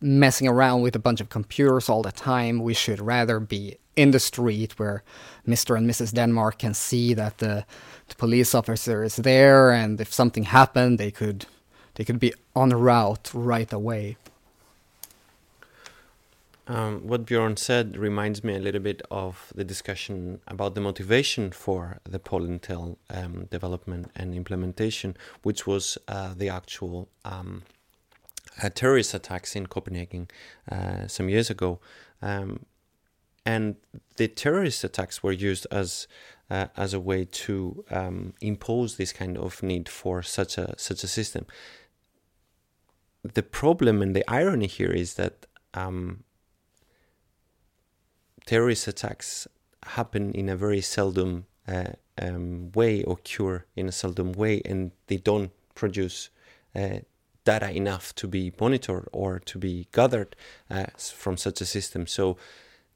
messing 0.01 0.47
around 0.47 0.81
with 0.81 0.95
a 0.95 0.99
bunch 0.99 1.21
of 1.21 1.29
computers 1.29 1.89
all 1.89 2.01
the 2.01 2.11
time. 2.11 2.63
We 2.63 2.73
should 2.73 2.99
rather 2.99 3.39
be 3.39 3.77
in 3.95 4.11
the 4.11 4.19
street 4.19 4.79
where 4.79 5.03
Mr. 5.47 5.77
and 5.77 5.89
Mrs. 5.89 6.13
Denmark 6.13 6.59
can 6.59 6.73
see 6.73 7.13
that 7.13 7.37
the, 7.37 7.65
the 8.07 8.15
police 8.15 8.55
officer 8.55 9.03
is 9.03 9.17
there, 9.17 9.71
and 9.71 10.01
if 10.01 10.11
something 10.13 10.43
happened, 10.43 10.97
they 10.97 11.11
could 11.11 11.45
they 11.95 12.05
could 12.05 12.19
be 12.19 12.33
on 12.55 12.69
route 12.69 13.29
right 13.33 13.71
away. 13.71 14.17
Um, 16.67 17.05
what 17.05 17.25
Bjorn 17.25 17.57
said 17.57 17.97
reminds 17.97 18.45
me 18.45 18.55
a 18.55 18.59
little 18.59 18.79
bit 18.79 19.01
of 19.11 19.51
the 19.53 19.65
discussion 19.65 20.39
about 20.47 20.73
the 20.73 20.79
motivation 20.79 21.51
for 21.51 21.99
the 22.05 22.17
Polintel 22.19 22.95
um, 23.09 23.47
development 23.51 24.09
and 24.15 24.33
implementation, 24.33 25.17
which 25.43 25.67
was 25.67 25.97
uh, 26.07 26.33
the 26.33 26.47
actual 26.47 27.09
um, 27.25 27.63
uh, 28.61 28.69
terrorist 28.69 29.13
attacks 29.13 29.55
in 29.55 29.67
Copenhagen 29.67 30.27
uh, 30.71 31.07
some 31.07 31.29
years 31.29 31.49
ago. 31.49 31.79
Um, 32.21 32.65
and 33.45 33.75
the 34.17 34.27
terrorist 34.27 34.83
attacks 34.83 35.23
were 35.23 35.31
used 35.31 35.65
as 35.71 36.07
uh, 36.49 36.67
as 36.77 36.93
a 36.93 36.99
way 36.99 37.25
to 37.25 37.83
um, 37.89 38.33
impose 38.41 38.97
this 38.97 39.13
kind 39.13 39.37
of 39.37 39.63
need 39.63 39.89
for 39.89 40.21
such 40.21 40.57
a 40.57 40.75
such 40.77 41.03
a 41.03 41.07
system. 41.07 41.45
The 43.23 43.43
problem 43.43 44.01
and 44.01 44.15
the 44.15 44.29
irony 44.29 44.67
here 44.67 44.91
is 44.91 45.15
that 45.15 45.45
um, 45.73 46.23
terrorist 48.45 48.87
attacks 48.87 49.47
happen 49.83 50.33
in 50.33 50.49
a 50.49 50.55
very 50.55 50.81
seldom 50.81 51.45
uh, 51.67 51.93
um, 52.21 52.71
way, 52.73 53.03
occur 53.07 53.65
in 53.75 53.87
a 53.87 53.91
seldom 53.91 54.33
way, 54.33 54.61
and 54.65 54.91
they 55.07 55.17
don't 55.17 55.51
produce 55.73 56.29
uh, 56.75 56.99
data 57.43 57.71
enough 57.71 58.13
to 58.15 58.27
be 58.27 58.53
monitored 58.59 59.07
or 59.11 59.39
to 59.39 59.57
be 59.57 59.87
gathered 59.91 60.35
uh, 60.69 60.85
from 60.97 61.37
such 61.37 61.61
a 61.61 61.65
system. 61.65 62.07
So, 62.07 62.37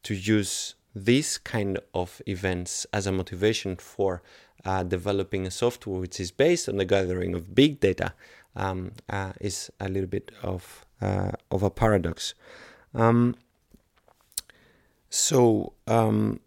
to 0.04 0.14
use 0.14 0.76
these 0.96 1.38
kind 1.38 1.80
of 1.94 2.22
events 2.26 2.86
as 2.94 3.06
a 3.06 3.12
motivation 3.12 3.76
for 3.76 4.22
uh, 4.64 4.84
developing 4.84 5.46
a 5.46 5.52
software 5.52 6.00
which 6.00 6.20
is 6.20 6.32
based 6.32 6.70
on 6.70 6.78
the 6.78 6.86
gathering 6.86 7.36
of 7.36 7.54
big 7.54 7.80
data 7.80 8.14
um, 8.56 8.92
uh, 9.10 9.34
is 9.42 9.72
a 9.80 9.90
little 9.90 10.08
bit 10.08 10.32
of 10.42 10.86
uh, 11.02 11.32
of 11.52 11.62
a 11.62 11.70
paradox. 11.70 12.34
Um, 12.94 13.36
so 15.10 15.74
um, 15.88 16.40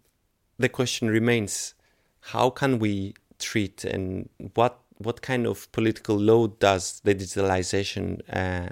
the 0.57 0.69
question 0.69 1.09
remains: 1.09 1.75
How 2.21 2.49
can 2.49 2.79
we 2.79 3.13
treat 3.37 3.85
and 3.85 4.29
what 4.55 4.79
what 4.99 5.21
kind 5.21 5.47
of 5.47 5.71
political 5.71 6.17
load 6.17 6.59
does 6.59 6.99
the 7.03 7.15
digitalization 7.15 8.21
uh, 8.31 8.69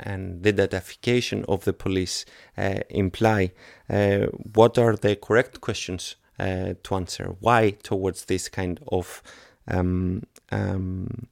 and 0.00 0.42
the 0.42 0.52
datafication 0.52 1.44
of 1.48 1.64
the 1.64 1.72
police 1.72 2.24
uh, 2.58 2.80
imply? 2.88 3.52
Uh, 3.88 4.26
what 4.54 4.78
are 4.78 4.96
the 4.96 5.16
correct 5.16 5.60
questions 5.60 6.16
uh, 6.38 6.74
to 6.82 6.94
answer? 6.94 7.36
Why 7.40 7.70
towards 7.82 8.24
this 8.24 8.48
kind 8.48 8.80
of 8.88 9.22
um, 9.68 10.24
um, 10.50 11.28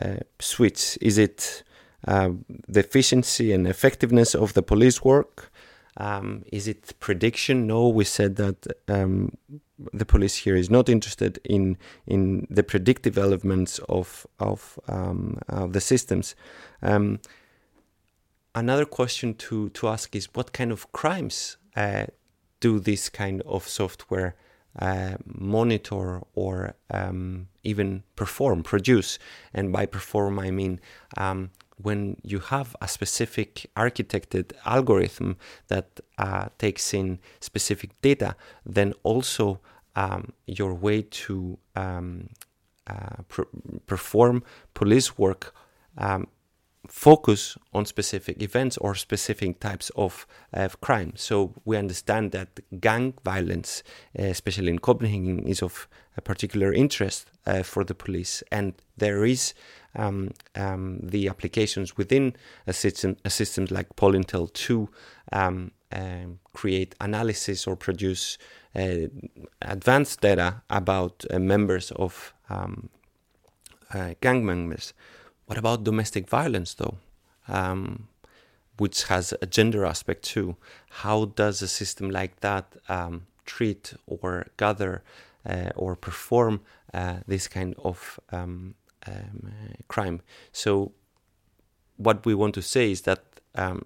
uh, 0.00 0.16
switch? 0.38 0.96
Is 1.02 1.18
it 1.18 1.62
uh, 2.08 2.30
the 2.66 2.80
efficiency 2.80 3.52
and 3.52 3.66
effectiveness 3.66 4.34
of 4.34 4.54
the 4.54 4.62
police 4.62 5.04
work? 5.04 5.52
Um, 5.98 6.44
is 6.50 6.66
it 6.66 6.94
prediction? 6.98 7.66
No, 7.66 7.88
we 7.88 8.04
said 8.04 8.36
that 8.36 8.66
um, 8.88 9.36
the 9.92 10.04
police 10.04 10.36
here 10.36 10.56
is 10.56 10.70
not 10.70 10.88
interested 10.88 11.38
in 11.44 11.76
in 12.06 12.46
the 12.50 12.62
predictive 12.62 13.18
elements 13.18 13.78
of 13.88 14.26
of, 14.38 14.78
um, 14.88 15.38
of 15.48 15.72
the 15.72 15.80
systems. 15.80 16.34
Um, 16.82 17.20
another 18.54 18.84
question 18.84 19.34
to 19.34 19.70
to 19.70 19.88
ask 19.88 20.14
is 20.16 20.28
what 20.34 20.52
kind 20.52 20.72
of 20.72 20.92
crimes 20.92 21.56
uh, 21.76 22.06
do 22.60 22.78
this 22.78 23.08
kind 23.08 23.42
of 23.42 23.66
software 23.68 24.34
uh, 24.78 25.16
monitor 25.24 26.20
or 26.34 26.74
um, 26.90 27.48
even 27.62 28.02
perform, 28.16 28.62
produce? 28.62 29.18
And 29.54 29.72
by 29.72 29.86
perform, 29.86 30.38
I 30.38 30.50
mean 30.50 30.80
um, 31.16 31.50
when 31.82 32.16
you 32.22 32.38
have 32.38 32.76
a 32.80 32.88
specific 32.88 33.66
architected 33.76 34.52
algorithm 34.64 35.36
that 35.68 36.00
uh, 36.18 36.48
takes 36.58 36.94
in 36.94 37.18
specific 37.40 37.90
data, 38.02 38.34
then 38.64 38.92
also 39.02 39.60
um, 39.96 40.32
your 40.46 40.74
way 40.74 41.02
to 41.02 41.58
um, 41.76 42.28
uh, 42.86 43.22
pr- 43.28 43.42
perform 43.86 44.42
police 44.74 45.18
work 45.18 45.54
um, 45.98 46.26
focus 46.88 47.56
on 47.72 47.84
specific 47.84 48.42
events 48.42 48.76
or 48.78 48.94
specific 48.94 49.60
types 49.60 49.90
of 49.96 50.26
uh, 50.54 50.68
crime. 50.80 51.12
So 51.14 51.54
we 51.64 51.76
understand 51.76 52.32
that 52.32 52.60
gang 52.80 53.14
violence, 53.24 53.82
uh, 54.18 54.22
especially 54.22 54.68
in 54.68 54.78
Copenhagen, 54.78 55.46
is 55.46 55.62
of 55.62 55.88
a 56.16 56.20
particular 56.20 56.72
interest 56.72 57.30
uh, 57.46 57.62
for 57.62 57.84
the 57.84 57.94
police, 57.94 58.42
and 58.50 58.74
there 58.96 59.24
is 59.24 59.54
um, 59.94 60.30
um, 60.54 61.00
the 61.02 61.28
applications 61.28 61.96
within 61.96 62.34
a 62.66 62.72
system, 62.72 63.16
a 63.24 63.30
system 63.30 63.66
like 63.70 63.96
Polintel 63.96 64.52
to 64.52 64.88
um, 65.32 65.72
um, 65.92 66.38
create 66.52 66.94
analysis 67.00 67.66
or 67.66 67.76
produce 67.76 68.38
uh, 68.76 69.08
advanced 69.62 70.20
data 70.20 70.62
about 70.70 71.24
uh, 71.30 71.38
members 71.38 71.90
of 71.92 72.32
um, 72.48 72.88
uh, 73.92 74.14
gang 74.20 74.44
members. 74.44 74.92
What 75.46 75.58
about 75.58 75.84
domestic 75.84 76.28
violence, 76.28 76.74
though? 76.74 76.98
Um, 77.48 78.08
which 78.76 79.04
has 79.04 79.34
a 79.42 79.46
gender 79.46 79.84
aspect 79.84 80.22
too. 80.22 80.56
How 80.88 81.26
does 81.26 81.60
a 81.60 81.68
system 81.68 82.10
like 82.10 82.40
that 82.40 82.76
treat 83.44 83.94
or 84.06 84.46
gather 84.56 85.02
uh, 85.44 85.70
or 85.76 85.96
perform 85.96 86.60
uh, 86.94 87.16
this 87.26 87.48
kind 87.48 87.74
of 87.78 88.20
um, 88.30 88.74
um, 89.06 89.52
crime. 89.88 90.20
So, 90.52 90.92
what 91.96 92.24
we 92.24 92.34
want 92.34 92.54
to 92.54 92.62
say 92.62 92.90
is 92.92 93.02
that 93.02 93.22
um, 93.54 93.84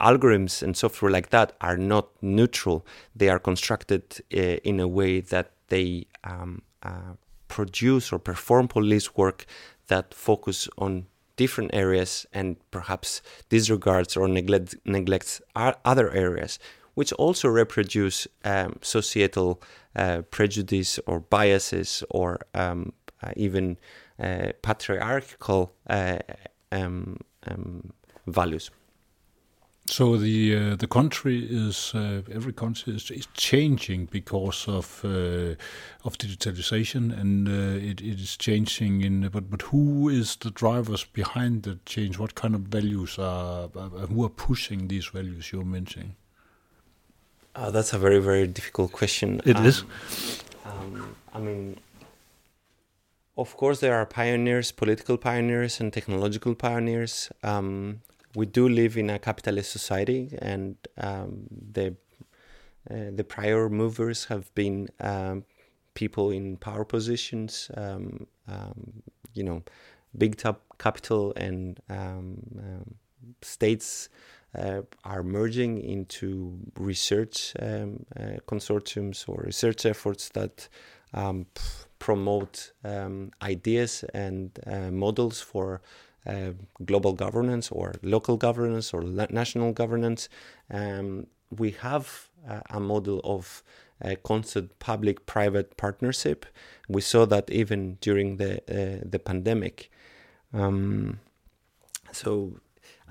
algorithms 0.00 0.62
and 0.62 0.76
software 0.76 1.10
like 1.10 1.30
that 1.30 1.52
are 1.60 1.76
not 1.76 2.08
neutral. 2.22 2.86
They 3.14 3.28
are 3.28 3.38
constructed 3.38 4.02
uh, 4.32 4.38
in 4.38 4.80
a 4.80 4.88
way 4.88 5.20
that 5.20 5.50
they 5.68 6.06
um, 6.22 6.62
uh, 6.82 7.14
produce 7.48 8.12
or 8.12 8.18
perform 8.18 8.68
police 8.68 9.16
work 9.16 9.46
that 9.88 10.14
focus 10.14 10.68
on 10.78 11.06
different 11.36 11.74
areas 11.74 12.26
and 12.32 12.56
perhaps 12.70 13.20
disregards 13.48 14.16
or 14.16 14.28
neglect, 14.28 14.76
neglects 14.84 15.42
other 15.54 16.10
areas, 16.12 16.58
which 16.94 17.12
also 17.14 17.48
reproduce 17.48 18.26
um, 18.44 18.78
societal 18.82 19.60
uh, 19.96 20.22
prejudice 20.30 20.98
or 21.06 21.20
biases 21.20 22.04
or 22.10 22.40
um, 22.54 22.92
uh, 23.22 23.32
even 23.36 23.72
uh, 23.72 23.76
patriarchal 24.18 25.74
uh, 25.88 26.18
um, 26.72 27.18
um, 27.46 27.92
values. 28.26 28.70
So 29.86 30.16
the 30.16 30.56
uh, 30.56 30.76
the 30.76 30.86
country 30.86 31.46
is 31.50 31.92
uh, 31.94 32.22
every 32.32 32.54
country 32.54 32.94
is, 32.94 33.10
is, 33.10 33.28
changing 33.34 34.06
because 34.06 34.66
of 34.66 35.04
uh, 35.04 35.56
of 36.04 36.16
digitalization, 36.16 37.12
and 37.12 37.46
uh, 37.46 37.86
it, 37.90 38.00
it 38.00 38.18
is 38.18 38.38
changing. 38.38 39.02
In 39.02 39.28
but 39.28 39.50
but 39.50 39.60
who 39.60 40.08
is 40.08 40.36
the 40.36 40.50
drivers 40.50 41.04
behind 41.04 41.64
the 41.64 41.78
change? 41.84 42.18
What 42.18 42.34
kind 42.34 42.54
of 42.54 42.62
values 42.62 43.18
are 43.18 43.68
who 44.08 44.24
are 44.24 44.30
pushing 44.30 44.88
these 44.88 45.06
values 45.08 45.52
you're 45.52 45.66
mentioning? 45.66 46.16
Uh, 47.54 47.70
that's 47.70 47.92
a 47.92 47.98
very 47.98 48.20
very 48.20 48.46
difficult 48.46 48.90
question. 48.90 49.42
It 49.44 49.56
um, 49.56 49.66
is. 49.66 49.84
Um, 50.64 51.14
I 51.34 51.40
mean, 51.40 51.76
of 53.36 53.56
course, 53.56 53.80
there 53.80 53.94
are 53.94 54.06
pioneers, 54.06 54.70
political 54.72 55.16
pioneers, 55.16 55.80
and 55.80 55.92
technological 55.92 56.54
pioneers. 56.54 57.30
Um, 57.42 58.00
we 58.34 58.46
do 58.46 58.68
live 58.68 58.96
in 58.96 59.10
a 59.10 59.18
capitalist 59.18 59.70
society, 59.70 60.36
and 60.40 60.76
um, 60.98 61.46
the 61.72 61.96
uh, 62.90 63.10
the 63.14 63.24
prior 63.24 63.68
movers 63.68 64.26
have 64.26 64.54
been 64.54 64.88
um, 65.00 65.44
people 65.94 66.30
in 66.30 66.56
power 66.58 66.84
positions, 66.84 67.70
um, 67.76 68.26
um 68.46 69.02
you 69.32 69.42
know, 69.42 69.62
big 70.16 70.36
top 70.36 70.62
capital 70.78 71.32
and 71.36 71.80
um, 71.88 72.94
states 73.42 74.08
uh, 74.56 74.82
are 75.04 75.22
merging 75.22 75.78
into 75.78 76.56
research 76.78 77.54
uh, 77.58 77.86
consortiums 78.46 79.28
or 79.28 79.42
research 79.44 79.86
efforts 79.86 80.28
that 80.28 80.68
promote 82.04 82.72
ideas 83.40 84.04
and 84.12 84.58
uh, 84.66 84.90
models 84.90 85.40
for 85.40 85.80
uh, 86.26 86.52
global 86.84 87.14
governance 87.14 87.70
or 87.70 87.94
local 88.02 88.36
governance 88.36 88.92
or 88.92 89.02
national 89.30 89.72
governance. 89.72 90.28
Um, 90.70 91.26
we 91.50 91.70
have 91.70 92.28
uh, 92.46 92.60
a 92.68 92.78
model 92.78 93.20
of 93.24 93.62
a 94.02 94.16
constant 94.16 94.78
public-private 94.80 95.78
partnership. 95.78 96.44
We 96.88 97.00
saw 97.00 97.24
that 97.26 97.50
even 97.50 97.96
during 98.02 98.36
the 98.36 98.52
uh, 98.68 99.00
the 99.10 99.18
pandemic. 99.18 99.90
Um, 100.52 101.20
so 102.12 102.60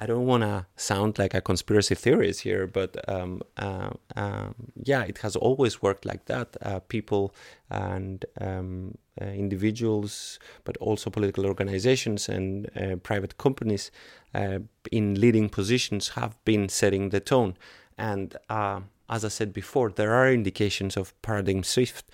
I 0.04 0.06
don't 0.06 0.26
want 0.26 0.44
to 0.44 0.66
sound 0.76 1.18
like 1.18 1.34
a 1.34 1.40
conspiracy 1.40 1.96
theorist 1.96 2.42
here, 2.42 2.68
but 2.68 2.98
um, 3.08 3.42
uh, 3.56 3.92
um, 4.18 4.54
yeah, 4.76 5.04
it 5.04 5.20
has 5.20 5.38
always 5.38 5.82
worked 5.82 6.04
like 6.04 6.26
that. 6.26 6.58
Uh, 6.62 6.82
people 6.82 7.34
and 7.70 8.26
um, 8.42 8.98
uh, 9.22 9.28
individuals, 9.28 10.40
but 10.66 10.76
also 10.78 11.10
political 11.10 11.46
organizations 11.46 12.28
and 12.28 12.70
uh, 12.76 12.98
private 12.98 13.38
companies 13.38 13.92
uh, 14.36 14.60
in 14.92 15.22
leading 15.22 15.48
positions 15.48 16.10
have 16.10 16.36
been 16.44 16.68
setting 16.68 17.08
the 17.08 17.22
tone. 17.22 17.56
And 17.98 18.36
uh, 18.50 18.82
as 19.10 19.24
I 19.24 19.30
said 19.30 19.54
before, 19.54 19.90
there 19.90 20.14
are 20.14 20.30
indications 20.30 20.98
of 20.98 21.14
paradigm 21.22 21.64
shift. 21.64 22.12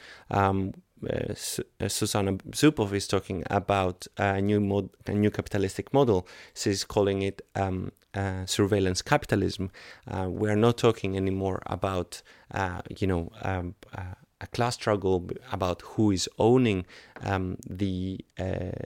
Uh, 1.03 1.31
uh, 1.31 1.85
Shoshana 1.85 2.37
Zuboff 2.51 2.93
is 2.93 3.07
talking 3.07 3.43
about 3.49 4.07
a 4.17 4.41
new 4.41 4.59
mod, 4.59 4.89
a 5.07 5.13
new 5.13 5.31
capitalistic 5.31 5.93
model. 5.93 6.27
She's 6.53 6.83
calling 6.83 7.21
it 7.21 7.41
um, 7.55 7.91
uh, 8.13 8.45
surveillance 8.45 9.01
capitalism. 9.01 9.71
Uh, 10.07 10.27
we 10.29 10.49
are 10.49 10.55
not 10.55 10.77
talking 10.77 11.15
anymore 11.15 11.61
about, 11.67 12.21
uh, 12.51 12.81
you 12.97 13.07
know, 13.07 13.31
um, 13.43 13.75
uh, 13.97 14.15
a 14.41 14.47
class 14.47 14.75
struggle 14.75 15.29
about 15.51 15.81
who 15.81 16.11
is 16.11 16.29
owning 16.37 16.85
um, 17.21 17.57
the 17.69 18.23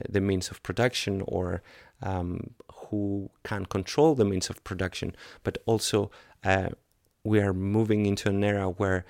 the 0.09 0.19
means 0.19 0.49
of 0.49 0.61
production 0.63 1.21
or 1.27 1.61
um, 2.01 2.49
who 2.73 3.29
can 3.43 3.65
control 3.65 4.15
the 4.15 4.25
means 4.25 4.49
of 4.49 4.63
production, 4.63 5.15
but 5.43 5.57
also 5.67 6.09
we 7.23 7.39
are 7.39 7.53
moving 7.53 8.05
into 8.07 8.29
an 8.29 8.43
era 8.43 8.67
where 8.67 9.05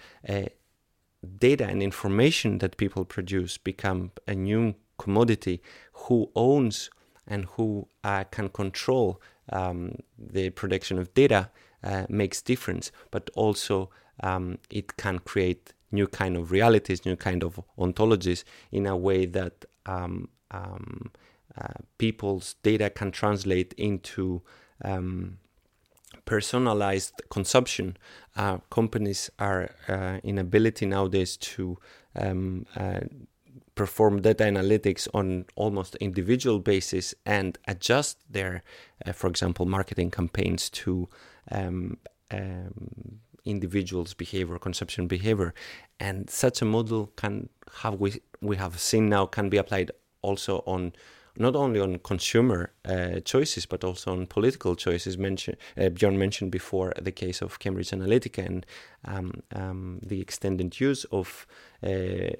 data 1.39 1.65
and 1.65 1.81
information 1.81 2.59
that 2.59 2.77
people 2.77 3.05
produce 3.05 3.57
become 3.57 4.11
a 4.27 4.35
new 4.35 4.75
commodity. 4.97 5.61
Who 5.93 6.31
owns 6.35 6.89
and 7.27 7.45
who 7.45 7.87
uh, 8.03 8.25
can 8.25 8.49
control 8.49 9.21
um, 9.51 9.95
the 10.17 10.49
production 10.51 10.97
of 10.99 11.13
data 11.13 11.49
uh, 11.83 12.05
makes 12.09 12.41
difference, 12.41 12.91
but 13.11 13.29
also 13.35 13.89
um, 14.21 14.57
it 14.69 14.97
can 14.97 15.19
create 15.19 15.73
new 15.91 16.07
kind 16.07 16.35
of 16.37 16.51
realities, 16.51 17.05
new 17.05 17.15
kind 17.15 17.43
of 17.43 17.59
ontologies 17.77 18.43
in 18.71 18.85
a 18.85 18.97
way 18.97 19.25
that 19.25 19.65
um, 19.85 20.29
um 20.51 21.11
uh, 21.55 21.73
people's 21.99 22.55
data 22.63 22.89
can 22.89 23.11
translate 23.11 23.73
into 23.73 24.41
um, 24.83 25.37
personalized 26.25 27.21
consumption, 27.29 27.97
uh, 28.35 28.57
companies 28.69 29.29
are 29.39 29.69
uh, 29.87 30.19
in 30.23 30.37
ability 30.37 30.85
nowadays 30.85 31.37
to 31.37 31.77
um, 32.15 32.65
uh, 32.75 33.01
perform 33.75 34.21
data 34.21 34.43
analytics 34.43 35.07
on 35.13 35.45
almost 35.55 35.95
individual 35.95 36.59
basis 36.59 37.15
and 37.25 37.57
adjust 37.67 38.17
their, 38.29 38.63
uh, 39.05 39.11
for 39.11 39.27
example, 39.27 39.65
marketing 39.65 40.11
campaigns 40.11 40.69
to 40.69 41.09
um, 41.51 41.97
um, 42.31 43.19
individuals' 43.45 44.13
behavior, 44.13 44.57
consumption 44.57 45.07
behavior, 45.07 45.53
and 45.99 46.29
such 46.29 46.61
a 46.61 46.65
model 46.65 47.07
can 47.15 47.49
have 47.81 47.99
we 47.99 48.21
we 48.41 48.55
have 48.57 48.79
seen 48.79 49.09
now 49.09 49.25
can 49.25 49.49
be 49.49 49.57
applied 49.57 49.91
also 50.21 50.63
on 50.65 50.93
not 51.37 51.55
only 51.55 51.79
on 51.79 51.99
consumer 51.99 52.71
uh, 52.85 53.19
choices 53.21 53.65
but 53.65 53.83
also 53.83 54.11
on 54.11 54.27
political 54.27 54.75
choices. 54.75 55.17
Mention, 55.17 55.55
uh, 55.77 55.89
Bjorn 55.89 56.17
mentioned 56.17 56.51
before 56.51 56.93
the 57.01 57.11
case 57.11 57.41
of 57.41 57.59
Cambridge 57.59 57.91
Analytica 57.91 58.45
and 58.45 58.65
um, 59.05 59.41
um, 59.55 59.99
the 60.01 60.21
extended 60.21 60.79
use 60.79 61.05
of 61.05 61.47
uh, 61.83 62.31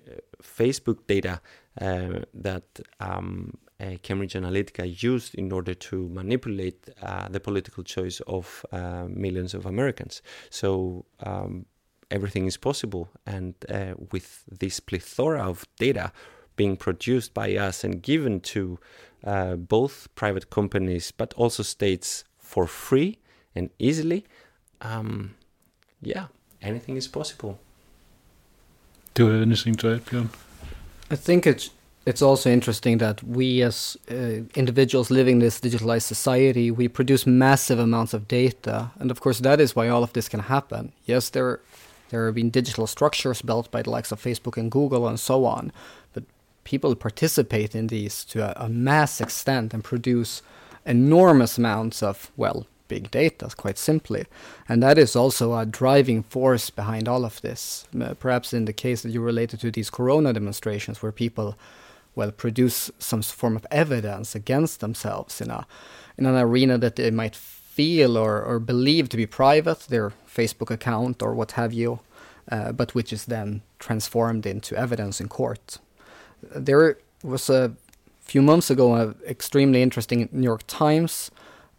Facebook 0.42 1.06
data 1.08 1.42
uh, 1.82 2.20
that 2.34 2.64
um, 3.00 3.58
uh, 3.80 3.98
Cambridge 4.04 4.34
Analytica 4.34 5.02
used 5.02 5.36
in 5.36 5.52
order 5.52 5.74
to 5.74 6.08
manipulate 6.10 6.88
uh, 7.02 7.28
the 7.30 7.40
political 7.40 7.84
choice 7.84 8.22
of 8.28 8.66
millions 9.10 9.54
of 9.54 9.66
Americans. 9.66 10.22
So 10.50 11.06
um, 11.22 11.66
everything 12.12 12.46
is 12.46 12.58
possible, 12.58 13.10
and 13.26 13.56
with 14.12 14.44
this 14.48 14.80
plethora 14.80 15.50
of 15.50 15.66
data 15.80 16.12
being 16.56 16.78
produced 16.78 17.34
by 17.34 17.56
us 17.56 17.84
and 17.84 18.02
given 18.02 18.40
to 18.40 18.80
uh, 19.24 19.56
both 19.56 20.08
private 20.16 20.50
companies 20.50 21.12
but 21.12 21.34
also 21.36 21.64
states 21.64 22.24
for 22.38 22.68
free 22.68 23.18
and 23.56 23.70
easily, 23.80 24.26
um, 24.82 25.36
yeah, 26.02 26.28
anything 26.62 26.98
is 26.98 27.08
possible. 27.08 27.60
Do 29.14 29.26
you 29.28 29.32
have 29.34 29.42
anything 29.42 29.76
to 29.76 29.94
add, 29.94 30.06
Bjorn? 30.06 30.30
I 31.12 31.16
think 31.16 31.46
it's 31.46 31.70
it's 32.06 32.22
also 32.22 32.50
interesting 32.50 32.98
that 32.98 33.24
we 33.24 33.62
as 33.62 33.98
uh, 34.12 34.44
individuals 34.56 35.10
living 35.10 35.36
in 35.36 35.40
this 35.40 35.60
digitalized 35.60 36.04
society 36.04 36.70
we 36.70 36.88
produce 36.88 37.26
massive 37.26 37.80
amounts 37.80 38.14
of 38.14 38.28
data 38.28 38.92
and 39.00 39.10
of 39.12 39.22
course 39.22 39.40
that 39.40 39.62
is 39.62 39.76
why 39.76 39.88
all 39.88 40.04
of 40.04 40.12
this 40.14 40.28
can 40.28 40.42
happen 40.42 40.92
yes 41.06 41.30
there 41.30 41.60
there 42.10 42.26
have 42.26 42.36
been 42.36 42.50
digital 42.50 42.88
structures 42.88 43.42
built 43.42 43.72
by 43.72 43.82
the 43.82 43.90
likes 43.90 44.12
of 44.12 44.22
facebook 44.22 44.58
and 44.58 44.72
google 44.72 45.08
and 45.08 45.20
so 45.20 45.46
on 45.46 45.72
people 46.64 46.96
participate 46.96 47.76
in 47.76 47.88
these 47.88 48.24
to 48.26 48.44
a, 48.44 48.66
a 48.66 48.70
mass 48.70 49.22
extent 49.22 49.74
and 49.74 49.84
produce 49.84 50.42
enormous 50.86 51.58
amounts 51.58 52.04
of, 52.04 52.32
well, 52.38 52.68
big 52.88 53.10
data, 53.12 53.50
quite 53.58 53.78
simply. 53.78 54.26
And 54.70 54.84
that 54.84 54.98
is 54.98 55.16
also 55.16 55.56
a 55.56 55.66
driving 55.66 56.24
force 56.24 56.70
behind 56.70 57.08
all 57.08 57.26
of 57.26 57.42
this. 57.42 57.88
Perhaps 58.20 58.54
in 58.54 58.66
the 58.66 58.74
case 58.74 59.02
that 59.02 59.12
you 59.12 59.22
related 59.22 59.60
to 59.62 59.72
these 59.72 59.90
corona 59.90 60.34
demonstrations, 60.34 61.02
where 61.02 61.12
people, 61.12 61.56
well, 62.16 62.32
produce 62.32 62.92
some 63.00 63.22
form 63.22 63.56
of 63.56 63.66
evidence 63.72 64.36
against 64.36 64.80
themselves 64.80 65.42
in 65.42 65.50
a 65.50 65.66
in 66.16 66.28
an 66.28 66.36
arena 66.36 66.78
that 66.78 66.96
they 66.96 67.10
might 67.10 67.36
feel 67.36 68.18
or, 68.18 68.44
or 68.44 68.60
believe 68.60 69.10
to 69.10 69.18
be 69.18 69.26
private, 69.26 69.80
their 69.90 70.14
Facebook 70.28 70.70
account 70.70 71.24
or 71.24 71.34
what 71.34 71.54
have 71.54 71.74
you, 71.74 72.00
uh, 72.52 72.72
but 72.72 72.94
which 72.94 73.12
is 73.12 73.26
then 73.26 73.64
transformed 73.80 74.46
into 74.46 74.76
evidence 74.76 75.20
in 75.20 75.28
court 75.28 75.80
there 76.56 76.98
was 77.24 77.50
a 77.50 77.74
few 78.22 78.42
months 78.42 78.70
ago 78.70 78.96
an 78.96 79.16
extremely 79.28 79.82
interesting 79.82 80.30
New 80.32 80.44
York 80.44 80.64
Times 80.68 81.32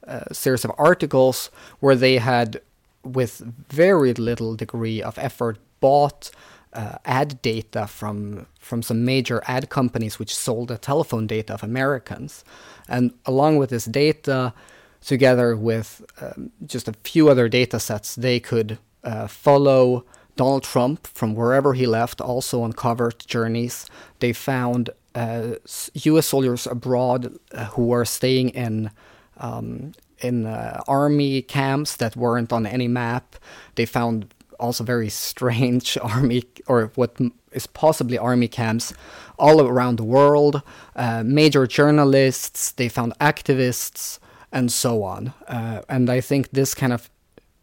uh, 0.07 0.25
series 0.33 0.65
of 0.65 0.73
articles 0.77 1.51
where 1.81 1.97
they 1.97 2.19
had, 2.19 2.61
with 3.03 3.39
very 3.69 4.13
little 4.15 4.55
degree 4.55 5.03
of 5.03 5.19
effort, 5.19 5.59
bought 5.81 6.31
uh, 6.73 6.99
ad 7.05 7.41
data 7.43 7.87
from 7.87 8.47
from 8.59 8.83
some 8.83 9.05
major 9.05 9.43
ad 9.47 9.69
companies 9.69 10.19
which 10.19 10.35
sold 10.35 10.69
the 10.69 10.79
telephone 10.79 11.27
data 11.27 11.55
of 11.55 11.63
Americans, 11.63 12.45
and 12.89 13.13
along 13.25 13.57
with 13.57 13.71
this 13.71 13.85
data, 13.85 14.53
together 15.01 15.57
with 15.57 16.03
um, 16.21 16.51
just 16.67 16.89
a 16.89 16.93
few 17.05 17.29
other 17.29 17.49
data 17.49 17.79
sets, 17.79 18.15
they 18.15 18.41
could 18.41 18.79
uh, 19.05 19.27
follow 19.27 20.05
Donald 20.37 20.65
Trump, 20.65 21.07
from 21.07 21.35
wherever 21.35 21.75
he 21.75 21.87
left, 21.87 22.21
also 22.21 22.63
on 22.63 22.73
covert 22.73 23.27
journeys. 23.27 23.87
They 24.19 24.33
found 24.33 24.91
uh, 25.15 25.55
U.S. 25.95 26.27
soldiers 26.27 26.67
abroad 26.67 27.39
uh, 27.53 27.67
who 27.67 27.87
were 27.87 28.05
staying 28.05 28.51
in 28.51 28.91
um, 29.37 29.93
in 30.19 30.47
uh, 30.47 30.83
army 30.89 31.43
camps 31.43 31.97
that 31.97 32.17
weren't 32.17 32.53
on 32.53 32.67
any 32.67 32.89
map. 32.89 33.37
They 33.75 33.87
found 33.87 34.33
also 34.59 34.85
very 34.85 35.09
strange 35.09 35.99
army 36.03 36.45
or 36.67 36.91
what 36.95 37.17
is 37.53 37.67
possibly 37.67 38.19
army 38.19 38.49
camps 38.49 38.93
all 39.39 39.61
around 39.61 39.97
the 39.99 40.05
world. 40.05 40.63
Uh, 40.97 41.23
major 41.25 41.67
journalists, 41.67 42.73
they 42.73 42.89
found 42.89 43.13
activists, 43.21 44.19
and 44.53 44.73
so 44.73 45.03
on. 45.03 45.33
Uh, 45.49 45.83
and 45.89 46.09
I 46.09 46.21
think 46.21 46.51
this 46.51 46.75
kind 46.75 46.93
of 46.93 47.11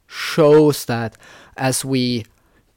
shows 0.07 0.85
that 0.85 1.17
as 1.57 1.85
we 1.85 2.25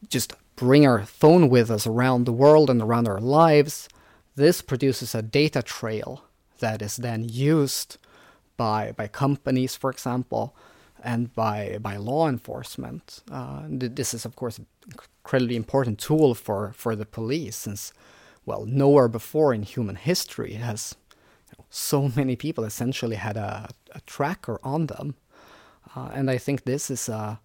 just 0.09 0.35
bring 0.57 0.87
our 0.87 1.05
phone 1.05 1.49
with 1.49 1.71
us 1.71 1.87
around 1.87 2.25
the 2.25 2.33
world 2.33 2.71
and 2.71 2.81
around 2.81 3.09
our 3.09 3.21
lives, 3.21 3.89
this 4.37 4.63
produces 4.63 5.15
a 5.15 5.23
data 5.23 5.63
trail 5.63 6.25
that 6.61 6.83
is 6.83 6.97
then 6.97 7.25
used 7.29 7.99
by 8.57 8.93
by 8.93 9.09
companies, 9.09 9.77
for 9.77 9.91
example, 9.91 10.55
and 11.03 11.35
by 11.35 11.79
by 11.81 11.97
law 11.97 12.29
enforcement. 12.29 13.23
Uh, 13.31 13.63
this 13.69 14.15
is, 14.15 14.25
of 14.25 14.37
course, 14.37 14.59
an 14.59 14.67
incredibly 14.91 15.57
important 15.57 15.99
tool 15.99 16.35
for 16.35 16.73
for 16.75 16.97
the 16.97 17.07
police, 17.07 17.57
since 17.57 17.93
well, 18.47 18.67
nowhere 18.67 19.09
before 19.09 19.55
in 19.55 19.63
human 19.63 19.97
history 19.97 20.55
has 20.55 20.95
so 21.71 22.11
many 22.17 22.37
people 22.37 22.65
essentially 22.65 23.17
had 23.17 23.37
a, 23.37 23.69
a 23.93 24.01
tracker 24.03 24.61
on 24.63 24.87
them, 24.87 25.15
uh, 25.97 26.11
and 26.13 26.31
I 26.31 26.39
think 26.39 26.65
this 26.65 26.91
is 26.91 27.09
a 27.09 27.41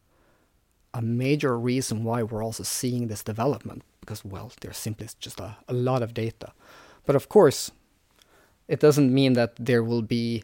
a 0.93 1.01
major 1.01 1.57
reason 1.57 2.03
why 2.03 2.23
we're 2.23 2.43
also 2.43 2.63
seeing 2.63 3.07
this 3.07 3.23
development 3.23 3.83
because 4.09 4.25
well, 4.25 4.51
there's 4.61 4.77
simply 4.77 5.07
just 5.19 5.39
a, 5.39 5.57
a 5.67 5.73
lot 5.73 6.01
of 6.01 6.13
data, 6.15 6.51
but 7.05 7.15
of 7.15 7.29
course, 7.29 7.71
it 8.67 8.79
doesn't 8.79 9.13
mean 9.13 9.33
that 9.33 9.55
there 9.57 9.83
will 9.83 10.01
be 10.01 10.43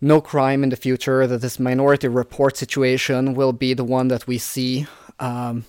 no 0.00 0.20
crime 0.20 0.62
in 0.62 0.70
the 0.70 0.76
future, 0.76 1.26
that 1.26 1.40
this 1.40 1.58
minority 1.58 2.08
report 2.08 2.56
situation 2.56 3.34
will 3.34 3.52
be 3.52 3.72
the 3.72 3.84
one 3.84 4.08
that 4.08 4.26
we 4.26 4.38
see. 4.38 4.86
Um, 5.18 5.64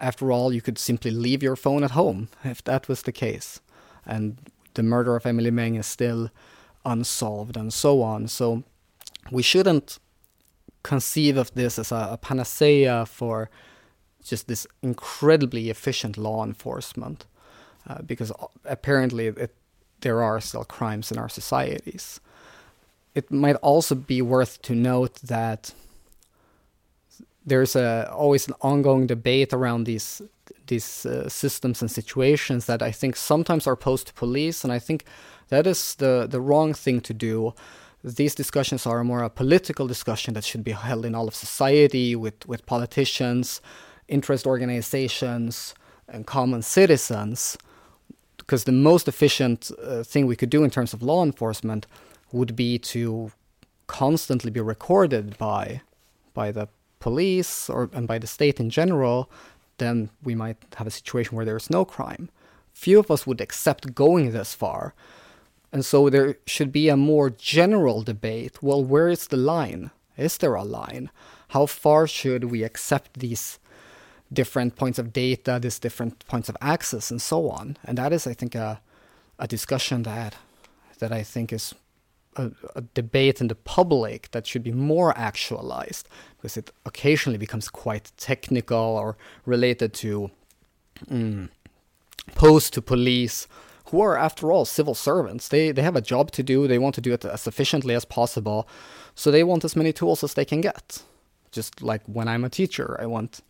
after 0.00 0.32
all, 0.32 0.52
you 0.52 0.60
could 0.60 0.78
simply 0.78 1.10
leave 1.10 1.42
your 1.42 1.56
phone 1.56 1.84
at 1.84 1.92
home 1.92 2.28
if 2.44 2.62
that 2.64 2.88
was 2.88 3.02
the 3.02 3.12
case. 3.12 3.60
And 4.06 4.38
the 4.74 4.82
murder 4.82 5.16
of 5.16 5.26
Emilie 5.26 5.50
Meng 5.50 5.76
is 5.76 5.86
still 5.86 6.30
unsolved 6.84 7.56
and 7.56 7.72
so 7.72 8.02
on. 8.02 8.28
So 8.28 8.64
we 9.30 9.42
shouldn't 9.42 9.98
conceive 10.88 11.36
of 11.40 11.48
this 11.54 11.78
as 11.78 11.92
a, 11.92 12.02
a 12.12 12.16
panacea 12.16 13.06
for 13.06 13.50
just 14.30 14.46
this 14.46 14.66
incredibly 14.82 15.70
efficient 15.70 16.16
law 16.16 16.44
enforcement, 16.44 17.26
uh, 17.88 18.02
because 18.02 18.32
apparently 18.64 19.26
it, 19.26 19.54
there 20.00 20.22
are 20.22 20.40
still 20.40 20.64
crimes 20.64 21.12
in 21.12 21.18
our 21.18 21.28
societies 21.28 22.20
it 23.18 23.30
might 23.30 23.56
also 23.56 23.94
be 23.94 24.22
worth 24.22 24.62
to 24.62 24.74
note 24.74 25.14
that 25.22 25.74
there's 27.44 27.74
a, 27.74 28.08
always 28.12 28.46
an 28.46 28.54
ongoing 28.60 29.06
debate 29.06 29.52
around 29.52 29.84
these 29.84 30.22
these 30.66 31.06
uh, 31.06 31.28
systems 31.28 31.82
and 31.82 31.90
situations 31.90 32.66
that 32.66 32.82
I 32.82 32.92
think 32.92 33.16
sometimes 33.16 33.66
are 33.66 33.76
posed 33.76 34.06
to 34.06 34.12
police, 34.12 34.64
and 34.64 34.72
I 34.72 34.78
think 34.78 35.04
that 35.48 35.66
is 35.66 35.94
the 35.96 36.26
the 36.30 36.40
wrong 36.40 36.74
thing 36.74 37.00
to 37.00 37.14
do. 37.14 37.54
These 38.04 38.34
discussions 38.34 38.86
are 38.86 39.02
more 39.02 39.22
a 39.22 39.30
political 39.30 39.86
discussion 39.86 40.34
that 40.34 40.44
should 40.44 40.62
be 40.62 40.72
held 40.72 41.04
in 41.04 41.14
all 41.14 41.26
of 41.26 41.34
society 41.34 42.14
with 42.14 42.46
with 42.46 42.64
politicians, 42.66 43.60
interest 44.06 44.46
organizations, 44.46 45.74
and 46.08 46.26
common 46.26 46.62
citizens. 46.62 47.58
Because 48.36 48.64
the 48.64 48.72
most 48.72 49.08
efficient 49.08 49.70
uh, 49.82 50.02
thing 50.02 50.26
we 50.26 50.36
could 50.36 50.48
do 50.48 50.64
in 50.64 50.70
terms 50.70 50.94
of 50.94 51.02
law 51.02 51.22
enforcement 51.24 51.86
would 52.32 52.54
be 52.54 52.78
to 52.78 53.32
constantly 53.88 54.50
be 54.50 54.60
recorded 54.60 55.36
by 55.38 55.82
by 56.34 56.52
the 56.52 56.68
police 57.00 57.68
or 57.68 57.90
and 57.92 58.06
by 58.06 58.18
the 58.18 58.26
state 58.26 58.60
in 58.60 58.70
general, 58.70 59.28
then 59.78 60.10
we 60.22 60.34
might 60.34 60.56
have 60.76 60.86
a 60.86 60.90
situation 60.90 61.36
where 61.36 61.44
there's 61.44 61.68
no 61.68 61.84
crime. 61.84 62.28
Few 62.72 63.00
of 63.00 63.10
us 63.10 63.26
would 63.26 63.40
accept 63.40 63.94
going 63.94 64.30
this 64.30 64.54
far. 64.54 64.94
And 65.72 65.84
so 65.84 66.08
there 66.08 66.36
should 66.46 66.72
be 66.72 66.88
a 66.88 66.96
more 66.96 67.30
general 67.30 68.02
debate. 68.02 68.62
Well, 68.62 68.82
where 68.82 69.08
is 69.08 69.26
the 69.26 69.36
line? 69.36 69.90
Is 70.16 70.38
there 70.38 70.54
a 70.54 70.64
line? 70.64 71.10
How 71.48 71.66
far 71.66 72.06
should 72.06 72.44
we 72.44 72.62
accept 72.62 73.20
these 73.20 73.58
different 74.32 74.76
points 74.76 74.98
of 74.98 75.12
data, 75.12 75.58
these 75.60 75.78
different 75.78 76.26
points 76.26 76.48
of 76.48 76.56
access, 76.60 77.10
and 77.10 77.20
so 77.20 77.50
on? 77.50 77.76
And 77.84 77.98
that 77.98 78.12
is, 78.12 78.26
I 78.26 78.34
think, 78.34 78.54
a, 78.54 78.80
a 79.38 79.46
discussion 79.46 80.02
that 80.04 80.34
that 80.98 81.12
I 81.12 81.22
think 81.22 81.52
is 81.52 81.74
a, 82.36 82.50
a, 82.74 82.80
debate 82.80 83.40
in 83.40 83.48
the 83.48 83.54
public 83.54 84.30
that 84.32 84.46
should 84.46 84.64
be 84.64 84.72
more 84.72 85.16
actualized 85.16 86.08
because 86.36 86.56
it 86.56 86.72
occasionally 86.84 87.38
becomes 87.38 87.68
quite 87.68 88.10
technical 88.16 88.76
or 88.76 89.16
related 89.46 89.92
to 89.94 90.30
mm, 91.08 91.48
post 92.34 92.72
to 92.74 92.82
police 92.82 93.46
who 93.90 94.00
are 94.00 94.16
after 94.16 94.52
all 94.52 94.64
civil 94.64 94.94
servants. 94.94 95.48
They 95.48 95.72
they 95.72 95.82
have 95.82 95.96
a 95.96 96.00
job 96.00 96.30
to 96.32 96.42
do. 96.42 96.66
They 96.66 96.78
want 96.78 96.94
to 96.96 97.00
do 97.00 97.12
it 97.12 97.24
as 97.24 97.46
efficiently 97.46 97.94
as 97.94 98.04
possible. 98.04 98.68
So 99.14 99.30
they 99.30 99.44
want 99.44 99.64
as 99.64 99.76
many 99.76 99.92
tools 99.92 100.22
as 100.22 100.34
they 100.34 100.44
can 100.44 100.60
get. 100.60 101.02
Just 101.50 101.82
like 101.82 102.02
when 102.06 102.28
i'm 102.28 102.44
a 102.44 102.50
teacher 102.50 102.96
i 103.00 103.06
want 103.06 103.40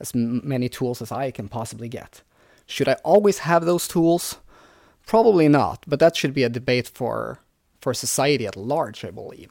as 0.00 0.12
many 0.14 0.68
tools 0.68 1.00
as 1.00 1.12
i 1.12 1.30
can 1.30 1.48
possibly 1.48 1.88
get. 1.88 2.22
Should 2.66 2.88
i 2.88 2.96
always 3.04 3.38
have 3.38 3.64
those 3.64 3.86
tools? 3.88 4.38
Probably 5.06 5.48
not 5.48 5.84
but 5.86 6.00
that 6.00 6.16
should 6.16 6.34
be 6.34 6.44
a 6.44 6.48
debate 6.48 6.88
for 6.88 7.38
for 7.80 7.94
society 7.94 8.46
at 8.46 8.56
large, 8.56 9.04
I 9.04 9.10
believe. 9.10 9.50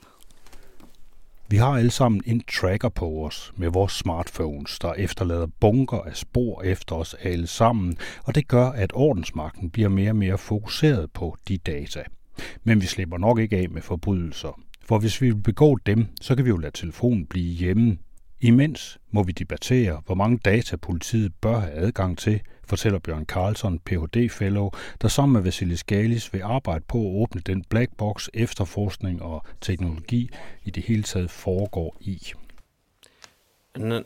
Vi 1.54 1.58
har 1.58 1.78
alle 1.78 1.92
sammen 1.92 2.22
en 2.26 2.42
tracker 2.54 2.90
på 2.90 3.26
os 3.26 3.54
med 3.58 3.70
vores 3.70 3.94
smartphones, 3.94 4.80
der 4.80 4.94
efterlader 4.94 5.48
bunker 5.60 5.98
af 5.98 6.16
spor 6.16 6.62
efter 6.62 6.96
os 6.96 7.14
alle 7.14 7.48
sammen, 7.48 7.98
og 8.24 8.36
det 8.36 8.48
gør, 8.48 8.66
at 8.66 8.92
ordensmagten 8.94 9.70
bliver 9.70 9.90
mere 9.90 10.12
og 10.12 10.16
mere 10.16 10.38
fokuseret 10.38 11.12
på 11.12 11.38
de 11.48 11.58
data. 11.58 12.04
Men 12.64 12.82
vi 12.82 12.86
slipper 12.86 13.18
nok 13.18 13.40
ikke 13.40 13.58
af 13.58 13.70
med 13.70 13.82
forbrydelser. 13.82 14.62
For 14.86 15.00
hvis 15.00 15.22
vi 15.22 15.26
vil 15.26 15.42
begå 15.42 15.78
dem, 15.86 16.08
så 16.22 16.36
kan 16.36 16.46
vi 16.46 16.50
jo 16.50 16.58
lade 16.58 16.78
telefonen 16.78 17.26
blive 17.26 17.54
hjemme. 17.54 17.98
Imens 18.42 19.00
må 19.12 19.24
vi 19.24 19.32
debattere, 19.32 20.02
hvor 20.06 20.16
mange 20.16 20.38
data 20.38 20.76
politiet 20.76 21.34
bør 21.42 21.60
have 21.60 21.74
adgang 21.74 22.18
til, 22.18 22.42
fortæller 22.66 23.00
Bjørn 23.00 23.26
Carlson, 23.26 23.80
Ph.D.-fellow, 23.80 24.70
der 25.02 25.08
sammen 25.08 25.34
med 25.34 25.42
Vasilis 25.42 25.84
Galis 25.84 26.34
vil 26.34 26.42
arbejde 26.42 26.84
på 26.88 26.98
at 26.98 27.22
åbne 27.22 27.42
den 27.42 27.64
black 27.70 27.92
box 27.98 28.28
efterforskning 28.34 29.22
og 29.22 29.46
teknologi 29.62 30.30
i 30.64 30.70
det 30.70 30.84
hele 30.84 31.04
taget 31.04 31.32
foregår 31.32 31.98
i. 32.00 32.34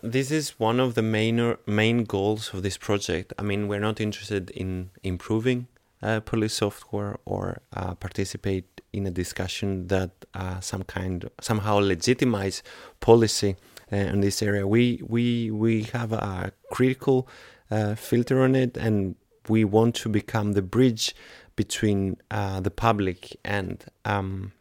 This 0.03 0.31
is 0.31 0.55
one 0.59 0.83
of 0.83 0.93
the 0.93 1.01
main 1.01 1.55
main 1.65 2.05
goals 2.05 2.53
of 2.53 2.61
this 2.61 2.77
project. 2.77 3.33
I 3.41 3.43
mean, 3.43 3.69
we're 3.69 3.79
not 3.79 3.99
interested 3.99 4.49
in 4.53 4.89
improving 5.03 5.67
uh, 6.01 6.19
police 6.19 6.55
software 6.55 7.17
or 7.25 7.61
uh, 7.75 7.93
participate 7.95 8.81
in 8.93 9.07
a 9.07 9.09
discussion 9.11 9.87
that 9.87 10.09
uh, 10.33 10.59
some 10.61 10.83
kind 10.83 11.29
somehow 11.41 11.79
legitimize 11.79 12.63
policy 12.99 13.55
uh, 13.91 13.95
in 13.95 14.21
this 14.21 14.41
area. 14.41 14.65
We 14.65 15.01
we 15.03 15.51
we 15.51 15.83
have 15.93 16.13
a 16.13 16.51
critical 16.71 17.27
uh, 17.71 17.95
filter 17.95 18.41
on 18.41 18.55
it, 18.55 18.77
and 18.77 19.15
we 19.47 19.63
want 19.63 19.95
to 19.95 20.09
become 20.09 20.53
the 20.53 20.61
bridge 20.61 21.15
between 21.55 22.17
uh, 22.31 22.59
the 22.59 22.71
public 22.71 23.37
and 23.43 23.85
um, 24.05 24.51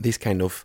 this 0.00 0.18
kind 0.18 0.42
of 0.42 0.64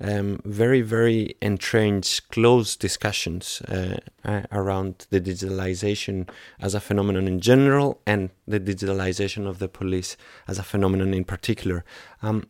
um, 0.00 0.40
very, 0.44 0.80
very 0.80 1.36
entrenched, 1.42 2.28
close 2.30 2.74
discussions 2.74 3.60
uh, 3.62 3.98
uh, 4.24 4.42
around 4.50 5.06
the 5.10 5.20
digitalization 5.20 6.28
as 6.58 6.74
a 6.74 6.80
phenomenon 6.80 7.28
in 7.28 7.40
general 7.40 8.00
and 8.06 8.30
the 8.48 8.58
digitalization 8.58 9.46
of 9.46 9.58
the 9.58 9.68
police 9.68 10.16
as 10.48 10.58
a 10.58 10.62
phenomenon 10.62 11.12
in 11.12 11.24
particular. 11.24 11.84
Um, 12.22 12.46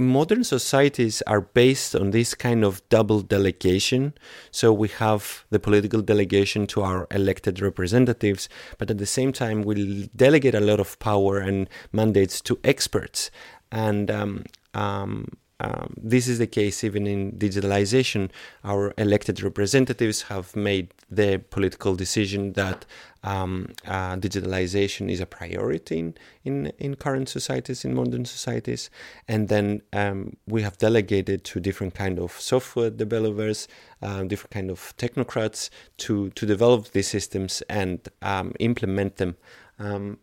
modern 0.00 0.42
societies 0.42 1.22
are 1.26 1.40
based 1.40 1.94
on 1.94 2.10
this 2.10 2.34
kind 2.34 2.64
of 2.64 2.86
double 2.88 3.20
delegation. 3.20 4.14
So 4.50 4.72
we 4.72 4.88
have 4.88 5.44
the 5.50 5.60
political 5.60 6.02
delegation 6.02 6.66
to 6.68 6.82
our 6.82 7.06
elected 7.10 7.60
representatives, 7.60 8.48
but 8.78 8.90
at 8.90 8.98
the 8.98 9.06
same 9.06 9.32
time, 9.32 9.62
we 9.62 10.10
delegate 10.16 10.54
a 10.54 10.60
lot 10.60 10.80
of 10.80 10.98
power 10.98 11.38
and 11.38 11.68
mandates 11.92 12.40
to 12.42 12.58
experts. 12.64 13.30
And 13.70 14.10
um, 14.10 14.44
um, 14.74 15.28
um, 15.60 15.94
this 16.02 16.26
is 16.26 16.38
the 16.38 16.46
case 16.46 16.82
even 16.82 17.06
in 17.06 17.32
digitalization. 17.32 18.30
Our 18.64 18.94
elected 18.96 19.42
representatives 19.42 20.22
have 20.22 20.56
made 20.56 20.94
the 21.10 21.42
political 21.50 21.94
decision 21.94 22.54
that 22.54 22.86
um, 23.22 23.68
uh, 23.86 24.16
digitalization 24.16 25.10
is 25.10 25.20
a 25.20 25.26
priority 25.26 25.98
in, 25.98 26.14
in, 26.44 26.72
in, 26.78 26.94
current 26.96 27.28
societies, 27.28 27.84
in 27.84 27.94
modern 27.94 28.24
societies. 28.24 28.88
And 29.28 29.48
then 29.48 29.82
um, 29.92 30.38
we 30.46 30.62
have 30.62 30.78
delegated 30.78 31.44
to 31.44 31.60
different 31.60 31.94
kind 31.94 32.18
of 32.18 32.32
software 32.40 32.88
developers, 32.88 33.68
uh, 34.00 34.22
different 34.22 34.52
kind 34.52 34.70
of 34.70 34.94
technocrats 34.96 35.68
to, 35.98 36.30
to 36.30 36.46
develop 36.46 36.92
these 36.92 37.08
systems 37.08 37.62
and 37.68 38.08
um, 38.22 38.54
implement 38.58 39.16
them. 39.16 39.36
Um, 39.78 40.18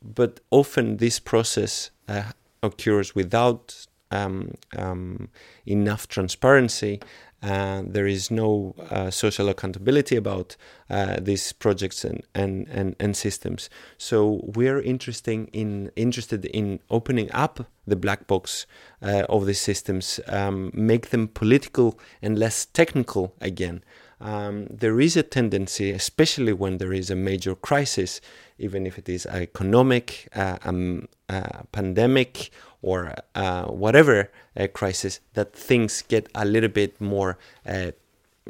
but 0.00 0.38
often 0.50 0.98
this 0.98 1.18
process 1.18 1.90
uh, 2.06 2.30
occurs 2.62 3.14
without 3.16 3.86
um, 4.10 4.54
um, 4.76 5.28
enough 5.66 6.08
transparency. 6.08 7.00
Uh, 7.42 7.82
there 7.86 8.06
is 8.06 8.30
no 8.30 8.74
uh, 8.90 9.10
social 9.10 9.48
accountability 9.48 10.14
about 10.14 10.56
uh, 10.90 11.16
these 11.18 11.52
projects 11.54 12.04
and, 12.04 12.22
and, 12.34 12.68
and, 12.68 12.94
and, 13.00 13.16
systems. 13.16 13.70
So 13.96 14.42
we're 14.54 14.82
interesting 14.82 15.48
in, 15.54 15.90
interested 15.96 16.44
in 16.44 16.80
opening 16.90 17.32
up 17.32 17.66
the 17.86 17.96
black 17.96 18.26
box 18.26 18.66
uh, 19.02 19.24
of 19.30 19.46
these 19.46 19.60
systems, 19.60 20.20
um, 20.26 20.70
make 20.74 21.08
them 21.10 21.28
political 21.28 21.98
and 22.20 22.38
less 22.38 22.66
technical 22.66 23.34
again. 23.40 23.82
Um, 24.20 24.66
there 24.68 25.00
is 25.00 25.16
a 25.16 25.22
tendency, 25.22 25.90
especially 25.90 26.52
when 26.52 26.76
there 26.76 26.92
is 26.92 27.10
a 27.10 27.16
major 27.16 27.54
crisis, 27.54 28.20
even 28.58 28.86
if 28.86 28.98
it 28.98 29.08
is 29.08 29.24
economic, 29.24 30.28
uh, 30.34 30.58
um, 30.64 31.08
uh, 31.30 31.62
pandemic, 31.72 32.50
or 32.82 33.14
uh, 33.34 33.64
whatever 33.64 34.30
uh, 34.56 34.66
crisis, 34.72 35.20
that 35.34 35.52
things 35.52 36.02
get 36.02 36.28
a 36.34 36.44
little 36.44 36.68
bit 36.68 37.00
more. 37.00 37.38
Uh, 37.66 37.92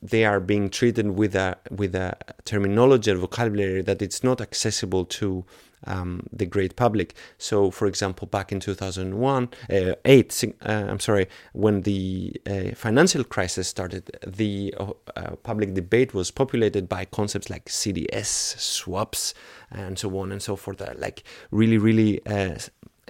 they 0.00 0.24
are 0.24 0.40
being 0.40 0.70
treated 0.70 1.10
with 1.10 1.34
a 1.34 1.56
with 1.70 1.94
a 1.94 2.16
terminology 2.44 3.10
and 3.10 3.20
vocabulary 3.20 3.82
that 3.82 4.00
it's 4.00 4.22
not 4.22 4.40
accessible 4.40 5.04
to 5.04 5.44
um, 5.86 6.26
the 6.32 6.46
great 6.46 6.76
public. 6.76 7.14
So, 7.38 7.70
for 7.70 7.86
example, 7.86 8.26
back 8.26 8.52
in 8.52 8.60
2001, 8.60 9.48
uh, 9.70 9.94
eight, 10.04 10.44
uh, 10.44 10.68
I'm 10.68 11.00
sorry, 11.00 11.28
when 11.52 11.82
the 11.82 12.32
uh, 12.46 12.74
financial 12.74 13.24
crisis 13.24 13.68
started, 13.68 14.16
the 14.26 14.74
uh, 14.78 14.92
uh, 15.16 15.36
public 15.42 15.74
debate 15.74 16.14
was 16.14 16.30
populated 16.30 16.88
by 16.88 17.04
concepts 17.04 17.50
like 17.50 17.66
CDS, 17.66 18.26
swaps, 18.58 19.34
and 19.70 19.98
so 19.98 20.16
on 20.18 20.32
and 20.32 20.42
so 20.42 20.56
forth. 20.56 20.80
Uh, 20.80 20.94
like 20.96 21.22
really, 21.50 21.78
really 21.78 22.20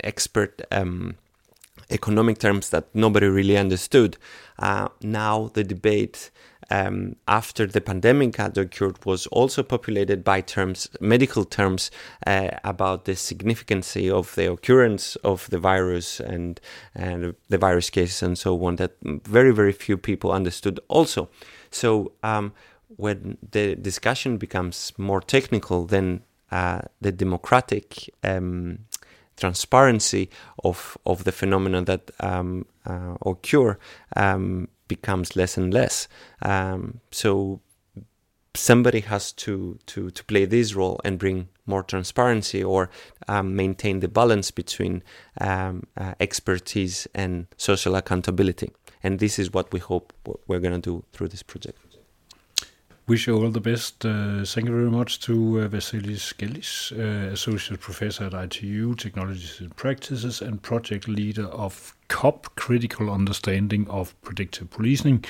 expert. 0.03 0.63
Um, 0.71 1.17
economic 1.91 2.39
terms 2.39 2.71
that 2.71 2.87
nobody 2.95 3.27
really 3.27 3.59
understood. 3.59 4.17
now 5.03 5.51
the 5.53 5.63
debate 5.63 6.31
um, 6.71 7.17
after 7.29 7.67
the 7.67 7.81
pandemic 7.81 8.37
had 8.37 8.57
occurred 8.59 9.05
was 9.05 9.27
also 9.29 9.63
populated 9.63 10.25
by 10.25 10.41
terms, 10.41 10.89
medical 11.01 11.45
terms, 11.45 11.91
uh, 12.27 12.51
about 12.65 13.05
the 13.05 13.17
significance 13.17 13.97
of 13.97 14.35
the 14.35 14.51
occurrence 14.51 15.17
of 15.17 15.49
the 15.51 15.59
virus 15.59 16.21
and 16.21 16.61
and 16.95 17.35
the 17.49 17.59
virus 17.59 17.91
cases 17.91 18.23
and 18.23 18.39
so 18.39 18.65
on 18.65 18.77
that 18.77 18.93
very 19.03 19.53
very 19.53 19.73
few 19.73 19.97
people 19.97 20.33
understood 20.33 20.81
also. 20.89 21.29
So 21.71 22.13
um, 22.23 22.53
when 22.97 23.39
the 23.51 23.75
discussion 23.77 24.37
becomes 24.37 24.93
more 24.99 25.21
technical, 25.21 25.87
then 25.87 26.23
uh, 26.51 26.83
the 27.01 27.13
democratic 27.13 28.09
um, 28.23 28.79
transparency 29.37 30.31
of 30.63 30.97
of 31.05 31.25
the 31.25 31.33
phenomenon 31.33 31.85
that 31.85 32.11
um, 32.21 32.67
uh, 32.87 33.17
occur 33.27 33.79
um, 34.17 34.69
becomes 34.89 35.37
less 35.37 35.57
and 35.57 35.73
less. 35.73 36.09
Um, 36.43 37.01
so 37.11 37.61
somebody 38.55 39.01
has 39.01 39.33
to, 39.33 39.79
to, 39.87 40.11
to 40.11 40.25
play 40.25 40.45
this 40.45 40.75
role 40.75 41.01
and 41.05 41.19
bring 41.19 41.49
more 41.67 41.83
transparency 41.83 42.63
or 42.63 42.91
um, 43.27 43.57
maintain 43.57 44.01
the 44.01 44.09
balance 44.09 44.51
between 44.51 45.03
um, 45.41 45.85
uh, 45.97 46.15
expertise 46.21 47.07
and 47.15 47.47
social 47.57 47.97
accountability. 47.97 48.71
And 49.03 49.19
this 49.19 49.39
is 49.39 49.53
what 49.53 49.73
we 49.73 49.81
hope 49.81 50.13
we're 50.47 50.61
going 50.61 50.81
to 50.81 50.91
do 50.91 51.05
through 51.13 51.29
this 51.29 51.43
project. 51.43 51.79
Wish 53.07 53.27
you 53.27 53.37
all 53.37 53.51
the 53.51 53.61
best. 53.61 54.07
Uh, 54.07 54.47
thank 54.47 54.67
you 54.67 54.73
very 54.73 54.91
much 54.91 55.21
to 55.21 55.61
uh, 55.61 55.69
Vasilis 55.69 56.33
Galis, 56.39 56.91
uh, 56.91 57.33
Associate 57.35 57.79
Professor 57.79 58.25
at 58.25 58.33
ITU, 58.33 58.95
Technologies 58.95 59.61
and 59.61 59.77
Practices, 59.77 60.41
and 60.41 60.63
Project 60.63 61.07
Leader 61.07 61.45
of 61.49 61.95
CUPP, 62.09 62.55
Critical 62.57 63.11
Understanding 63.11 63.87
of 63.91 64.19
Predictive 64.23 64.71
Policing. 64.71 65.23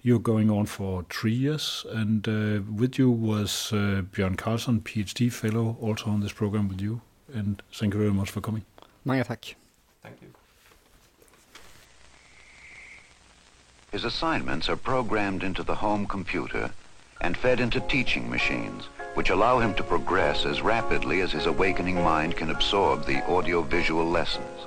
You're 0.00 0.18
going 0.18 0.50
on 0.50 0.64
for 0.64 1.04
three 1.10 1.34
years, 1.34 1.84
and 1.90 2.26
uh, 2.26 2.62
with 2.74 2.98
you 2.98 3.10
was 3.10 3.74
uh, 3.74 4.04
Bjørn 4.10 4.38
Carlson, 4.38 4.80
PhD 4.80 5.30
Fellow, 5.30 5.76
also 5.82 6.06
on 6.06 6.20
this 6.20 6.32
program 6.32 6.66
with 6.66 6.80
you. 6.80 7.02
And 7.34 7.62
thank 7.70 7.92
you 7.92 8.00
very 8.00 8.14
much 8.14 8.30
for 8.30 8.40
coming. 8.40 8.64
Mange 9.04 9.24
tak. 9.26 9.54
Thank 10.02 10.22
you. 10.22 10.28
His 13.92 14.04
assignments 14.04 14.70
are 14.70 14.76
programmed 14.76 15.42
into 15.42 15.62
the 15.62 15.74
home 15.74 16.06
computer 16.06 16.70
and 17.20 17.36
fed 17.36 17.60
into 17.60 17.80
teaching 17.80 18.30
machines, 18.30 18.88
which 19.14 19.30
allow 19.30 19.58
him 19.58 19.74
to 19.74 19.82
progress 19.82 20.46
as 20.46 20.62
rapidly 20.62 21.20
as 21.20 21.32
his 21.32 21.46
awakening 21.46 21.96
mind 22.02 22.36
can 22.36 22.50
absorb 22.50 23.04
the 23.04 23.24
audio-visual 23.26 24.04
lessons. 24.10 24.66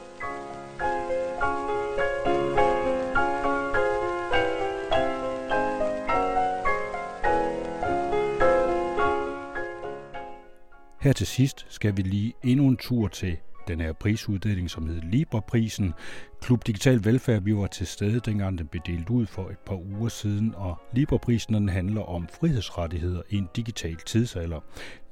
Her 10.99 11.13
til 11.13 11.27
sidst 11.27 11.65
skal 11.69 11.97
vi 11.97 12.01
lige 12.01 12.33
endnu 12.43 12.67
en 12.67 12.77
tur 12.77 13.07
til 13.07 13.37
den 13.67 13.81
her 13.81 13.93
prisuddeling, 13.93 14.69
som 14.69 14.87
hedder 14.87 15.01
Libra-prisen. 15.03 15.93
Klub 16.41 16.67
Digital 16.67 17.05
Velfærd, 17.05 17.43
vi 17.43 17.55
var 17.55 17.67
til 17.67 17.87
stede, 17.87 18.19
dengang 18.19 18.57
den 18.57 18.67
blev 18.67 18.81
delt 18.85 19.09
ud 19.09 19.25
for 19.25 19.49
et 19.49 19.59
par 19.65 19.75
uger 19.75 20.09
siden, 20.09 20.53
og 20.55 20.77
Libra-prisen 20.93 21.53
den 21.53 21.69
handler 21.69 22.01
om 22.01 22.27
frihedsrettigheder 22.39 23.21
i 23.29 23.37
en 23.37 23.49
digital 23.55 23.95
tidsalder. 23.95 24.59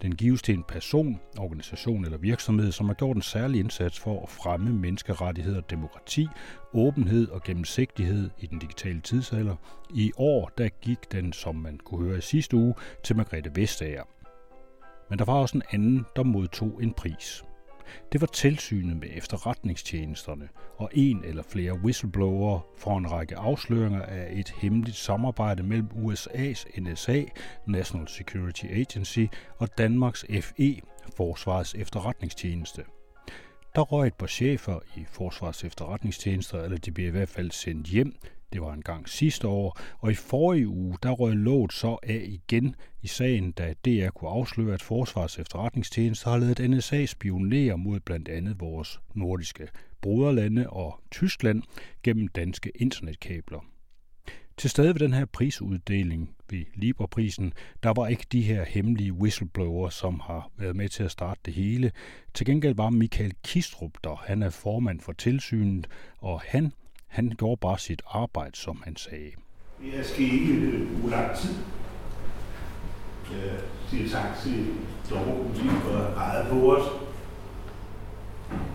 Den 0.01 0.15
gives 0.15 0.41
til 0.41 0.53
en 0.53 0.63
person, 0.63 1.19
organisation 1.37 2.05
eller 2.05 2.17
virksomhed, 2.17 2.71
som 2.71 2.85
har 2.85 2.93
gjort 2.93 3.15
en 3.15 3.21
særlig 3.21 3.59
indsats 3.59 3.99
for 3.99 4.23
at 4.23 4.29
fremme 4.29 4.73
menneskerettigheder, 4.73 5.61
demokrati, 5.61 6.27
åbenhed 6.73 7.27
og 7.27 7.43
gennemsigtighed 7.43 8.29
i 8.39 8.45
den 8.45 8.59
digitale 8.59 9.01
tidsalder. 9.01 9.55
I 9.93 10.11
år 10.17 10.51
der 10.57 10.69
gik 10.69 11.11
den, 11.11 11.33
som 11.33 11.55
man 11.55 11.79
kunne 11.85 12.05
høre 12.05 12.17
i 12.17 12.21
sidste 12.21 12.57
uge, 12.57 12.73
til 13.03 13.15
Margrethe 13.15 13.51
Vestager. 13.55 14.03
Men 15.09 15.19
der 15.19 15.25
var 15.25 15.33
også 15.33 15.57
en 15.57 15.63
anden, 15.71 16.05
der 16.15 16.23
modtog 16.23 16.83
en 16.83 16.93
pris. 16.93 17.43
Det 18.11 18.21
var 18.21 18.27
tilsynet 18.27 18.97
med 18.97 19.07
efterretningstjenesterne, 19.11 20.49
og 20.77 20.89
en 20.93 21.23
eller 21.23 21.43
flere 21.43 21.73
whistleblower 21.73 22.59
for 22.77 22.97
en 22.97 23.11
række 23.11 23.37
afsløringer 23.37 24.01
af 24.01 24.27
et 24.31 24.49
hemmeligt 24.49 24.97
samarbejde 24.97 25.63
mellem 25.63 25.87
USA's 25.87 26.81
NSA, 26.81 27.23
National 27.67 28.07
Security 28.07 28.65
Agency, 28.65 29.25
og 29.57 29.77
Danmarks 29.77 30.25
FE, 30.41 30.81
Forsvarets 31.17 31.75
efterretningstjeneste. 31.75 32.83
Der 33.75 33.81
røg 33.81 34.07
et 34.07 34.13
par 34.13 34.27
chefer 34.27 34.79
i 34.95 35.05
Forsvarets 35.11 35.63
efterretningstjenester, 35.63 36.63
eller 36.63 36.77
de 36.77 36.91
blev 36.91 37.07
i 37.07 37.11
hvert 37.11 37.29
fald 37.29 37.51
sendt 37.51 37.87
hjem, 37.87 38.15
det 38.53 38.61
var 38.61 38.73
en 38.73 38.81
gang 38.81 39.09
sidste 39.09 39.47
år, 39.47 39.79
og 39.99 40.11
i 40.11 40.15
forrige 40.15 40.67
uge, 40.67 40.97
der 41.03 41.11
røg 41.11 41.35
låget 41.35 41.73
så 41.73 41.97
af 42.03 42.21
igen 42.25 42.75
i 43.01 43.07
sagen, 43.07 43.51
da 43.51 43.73
DR 43.85 44.09
kunne 44.09 44.31
afsløre, 44.31 44.73
at 44.73 44.81
Forsvars 44.81 45.39
efterretningstjeneste 45.39 46.29
har 46.29 46.37
lavet 46.37 46.69
NSA 46.69 47.05
spionere 47.05 47.77
mod 47.77 47.99
blandt 47.99 48.29
andet 48.29 48.59
vores 48.59 48.99
nordiske 49.13 49.67
broderlande 50.01 50.69
og 50.69 50.99
Tyskland 51.11 51.63
gennem 52.03 52.27
danske 52.27 52.71
internetkabler. 52.75 53.59
Til 54.59 54.69
stede 54.69 54.87
ved 54.87 54.99
den 54.99 55.13
her 55.13 55.25
prisuddeling 55.25 56.35
ved 56.49 56.65
Libra-prisen, 56.75 57.53
der 57.83 57.93
var 57.95 58.07
ikke 58.07 58.25
de 58.31 58.41
her 58.41 58.65
hemmelige 58.65 59.13
whistleblower, 59.13 59.89
som 59.89 60.19
har 60.19 60.51
været 60.57 60.75
med 60.75 60.89
til 60.89 61.03
at 61.03 61.11
starte 61.11 61.41
det 61.45 61.53
hele. 61.53 61.91
Til 62.33 62.45
gengæld 62.45 62.75
var 62.75 62.89
Michael 62.89 63.33
Kistrup 63.43 63.91
der. 64.03 64.15
Han 64.15 64.43
er 64.43 64.49
formand 64.49 64.99
for 64.99 65.11
tilsynet, 65.11 65.87
og 66.17 66.41
han 66.41 66.71
han 67.09 67.29
gjorde 67.37 67.59
bare 67.59 67.79
sit 67.79 68.01
arbejde, 68.11 68.57
som 68.57 68.81
han 68.85 68.95
sagde. 68.95 69.31
Jeg 69.95 70.05
skal 70.05 70.23
ikke 70.23 70.87
bruge 70.91 71.05
øh, 71.05 71.11
lang 71.11 71.37
tid. 71.37 71.55
Jeg 73.31 73.59
siger 73.89 74.09
tak 74.09 74.37
til 74.43 74.65
dommerpolitik 75.09 75.71
for 75.71 75.97
at 75.97 76.21
have 76.21 76.45
på 76.49 76.75
os. 76.75 76.87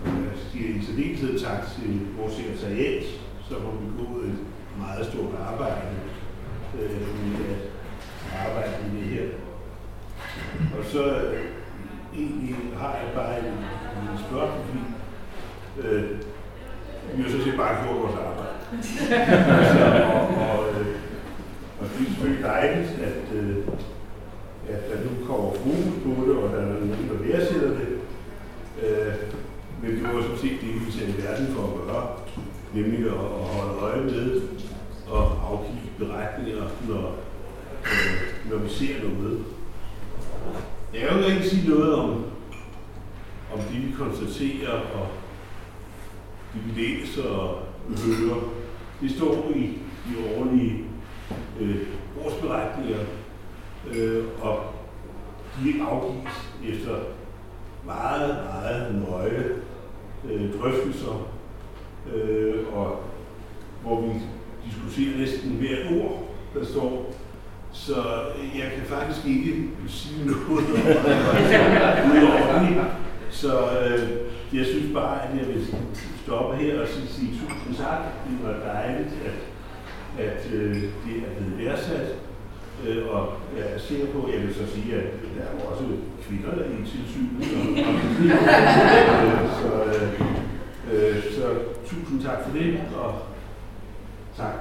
Jeg 0.04 0.38
siger 0.52 0.74
i 0.74 0.82
særdeleshed 0.82 1.40
tak 1.40 1.60
til 1.76 2.16
vores 2.16 2.32
sekretariat, 2.34 3.04
som 3.48 3.62
har 3.62 3.70
begået 3.70 4.28
et 4.28 4.38
meget 4.78 5.06
stort 5.06 5.34
arbejde 5.40 5.96
øh, 6.80 7.00
med 7.00 7.56
at 8.32 8.46
arbejde 8.46 8.92
med 8.92 9.00
det 9.00 9.08
her. 9.08 9.28
Og 10.78 10.84
så 10.84 11.16
øh, 11.22 11.44
egentlig 12.14 12.56
har 12.76 12.96
jeg 12.96 13.12
bare 13.14 13.38
en, 13.38 13.54
en 14.12 14.18
spørgsmål, 14.28 14.64
fordi 14.66 14.84
øh, 15.78 16.20
vi 17.16 17.22
har 17.22 17.30
så 17.30 17.44
set 17.44 17.56
bare 17.56 17.74
gjort 17.82 18.00
vores 18.02 18.16
arbejde. 18.28 18.56
altså, 18.72 19.84
og, 20.14 20.22
og, 20.48 20.60
øh, 20.68 20.86
og 21.80 21.84
det 21.90 22.00
er 22.00 22.10
selvfølgelig 22.10 22.44
dejligt, 22.44 22.90
at, 23.08 23.24
øh, 23.38 23.56
at 24.68 24.80
der 24.90 24.96
nu 25.04 25.26
kommer 25.26 25.50
fokus 25.52 25.96
på 26.04 26.10
det, 26.26 26.36
og 26.42 26.52
der 26.52 26.58
er 26.58 26.66
nogen, 26.66 27.08
der 27.10 27.26
værdsætter 27.26 27.68
det. 27.68 27.88
Øh, 28.82 29.14
men 29.82 29.90
det 29.90 30.02
var 30.02 30.22
sådan 30.22 30.38
set 30.38 30.60
det, 30.60 30.86
vi 30.86 30.92
sendte 30.92 31.22
verden 31.22 31.46
for 31.54 31.62
at 31.62 31.74
gøre, 31.86 32.06
nemlig 32.74 33.00
at, 33.06 33.26
at 33.40 33.46
holde 33.56 33.80
øje 33.80 34.04
med 34.04 34.40
og 35.08 35.24
afgive 35.50 35.90
beretninger, 35.98 36.64
når, 36.88 37.16
øh, 37.84 38.50
når 38.50 38.58
vi 38.58 38.68
ser 38.68 38.94
noget. 39.02 39.44
Jeg 40.94 41.12
jo 41.12 41.34
ikke 41.34 41.48
sige 41.48 41.68
noget 41.68 41.94
om, 41.94 42.10
om 43.54 43.58
det, 43.58 43.86
vi 43.86 43.94
konstaterer 43.98 44.72
og 44.72 45.08
vi 46.54 46.82
læser 46.82 47.28
og 47.28 47.58
hører, 47.88 48.40
det 49.00 49.10
står 49.10 49.50
i 49.54 49.78
de 50.06 50.38
årlige 50.38 50.84
øh, 51.60 51.76
årsberetninger, 52.24 52.98
øh, 53.94 54.24
og 54.40 54.60
de 55.64 55.82
afgives 55.82 56.50
efter 56.68 56.94
meget, 57.86 58.36
meget 58.44 59.04
nøje 59.08 59.44
øh, 60.30 60.60
drøftelser, 60.60 61.28
øh, 62.14 62.54
og 62.72 63.00
hvor 63.82 64.00
vi 64.00 64.08
diskuterer 64.64 65.18
næsten 65.18 65.50
hvert 65.50 66.02
ord, 66.02 66.28
der 66.54 66.64
står. 66.64 67.14
Så 67.72 67.94
jeg 68.54 68.72
kan 68.76 68.84
faktisk 68.86 69.26
ikke 69.26 69.68
sige 69.88 70.26
noget 70.26 70.42
om 70.48 70.56
det. 72.66 72.84
Så 73.30 73.70
øh, 73.80 74.33
jeg 74.52 74.66
synes 74.66 74.92
bare, 74.94 75.22
at 75.22 75.38
jeg 75.38 75.48
vil 75.48 75.66
stoppe 76.24 76.56
her 76.56 76.80
og 76.80 76.88
sige, 76.88 77.08
sige 77.08 77.40
tusind 77.40 77.76
tak. 77.76 78.00
Det 78.28 78.38
var 78.46 78.72
dejligt, 78.72 79.12
at, 79.28 79.38
at 80.26 80.52
øh, 80.52 80.74
det 80.74 81.14
er 81.16 81.34
blevet 81.36 81.58
værdsat. 81.58 82.14
Øh, 82.86 83.08
og 83.08 83.32
jeg 83.56 83.74
er 83.74 83.78
sikker 83.78 84.06
på, 84.06 84.22
at 84.22 84.34
jeg 84.34 84.42
vil 84.42 84.54
så 84.54 84.66
sige, 84.74 84.94
at 84.94 85.04
der 85.36 85.42
er 85.42 85.70
også 85.70 85.84
kvinder 86.22 86.54
der 86.54 86.64
i 86.64 86.86
tilsynet. 86.86 87.44
så, 89.60 89.84
øh, 89.84 90.20
øh, 90.92 91.22
så 91.32 91.58
tusind 91.86 92.22
tak 92.22 92.38
for 92.44 92.58
det, 92.58 92.80
og 92.96 93.14
tak. 94.36 94.54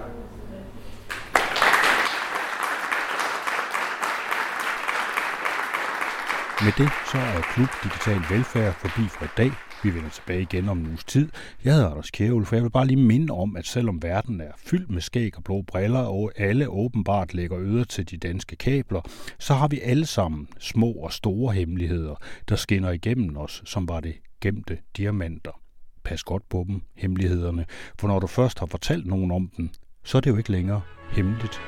Med 6.64 6.72
det 6.78 6.90
så 7.12 7.18
er 7.18 7.42
Klub 7.42 7.70
Digital 7.84 8.22
Velfærd 8.30 8.74
forbi 8.74 9.08
for 9.10 9.26
i 9.26 9.30
dag. 9.38 9.52
Vi 9.84 9.96
vender 9.96 10.10
tilbage 10.10 10.42
igen 10.42 10.70
om 10.70 10.80
en 10.80 10.88
uges 10.88 11.04
tid. 11.04 11.30
Jeg 11.64 11.74
hedder 11.74 11.90
Anders 11.90 12.12
Kjævel, 12.12 12.46
for 12.46 12.56
jeg 12.56 12.64
vil 12.64 12.70
bare 12.70 12.88
lige 12.88 12.98
minde 12.98 13.34
om, 13.34 13.56
at 13.56 13.66
selvom 13.66 14.04
verden 14.04 14.42
er 14.42 14.52
fyldt 14.58 14.90
med 14.90 15.02
skæg 15.02 15.38
og 15.38 15.44
blå 15.44 15.62
briller, 15.62 16.00
og 16.00 16.32
alle 16.36 16.70
åbenbart 16.70 17.34
lægger 17.34 17.60
øder 17.60 17.84
til 17.84 18.12
de 18.12 18.18
danske 18.18 18.56
kabler, 18.56 19.02
så 19.40 19.54
har 19.54 19.68
vi 19.68 19.80
alle 19.80 20.06
sammen 20.06 20.48
små 20.60 20.92
og 20.92 21.14
store 21.14 21.54
hemmeligheder, 21.54 22.16
der 22.50 22.56
skinner 22.56 22.92
igennem 22.92 23.38
os, 23.38 23.62
som 23.66 23.90
var 23.90 24.00
det 24.00 24.16
gemte 24.42 24.78
diamanter. 24.98 25.62
Pas 26.04 26.24
godt 26.24 26.50
på 26.50 26.66
dem, 26.68 26.82
hemmelighederne, 26.96 27.66
for 28.00 28.08
når 28.08 28.20
du 28.20 28.28
først 28.28 28.60
har 28.60 28.66
fortalt 28.66 29.06
nogen 29.06 29.32
om 29.32 29.52
dem, 29.58 29.70
så 30.04 30.18
er 30.18 30.22
det 30.22 30.30
jo 30.30 30.38
ikke 30.38 30.52
længere 30.52 30.82
hemmeligt. 31.12 31.62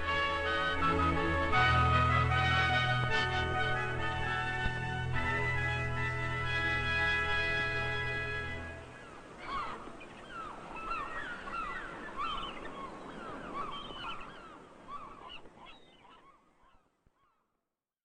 thank 0.85 1.19
you 1.19 1.24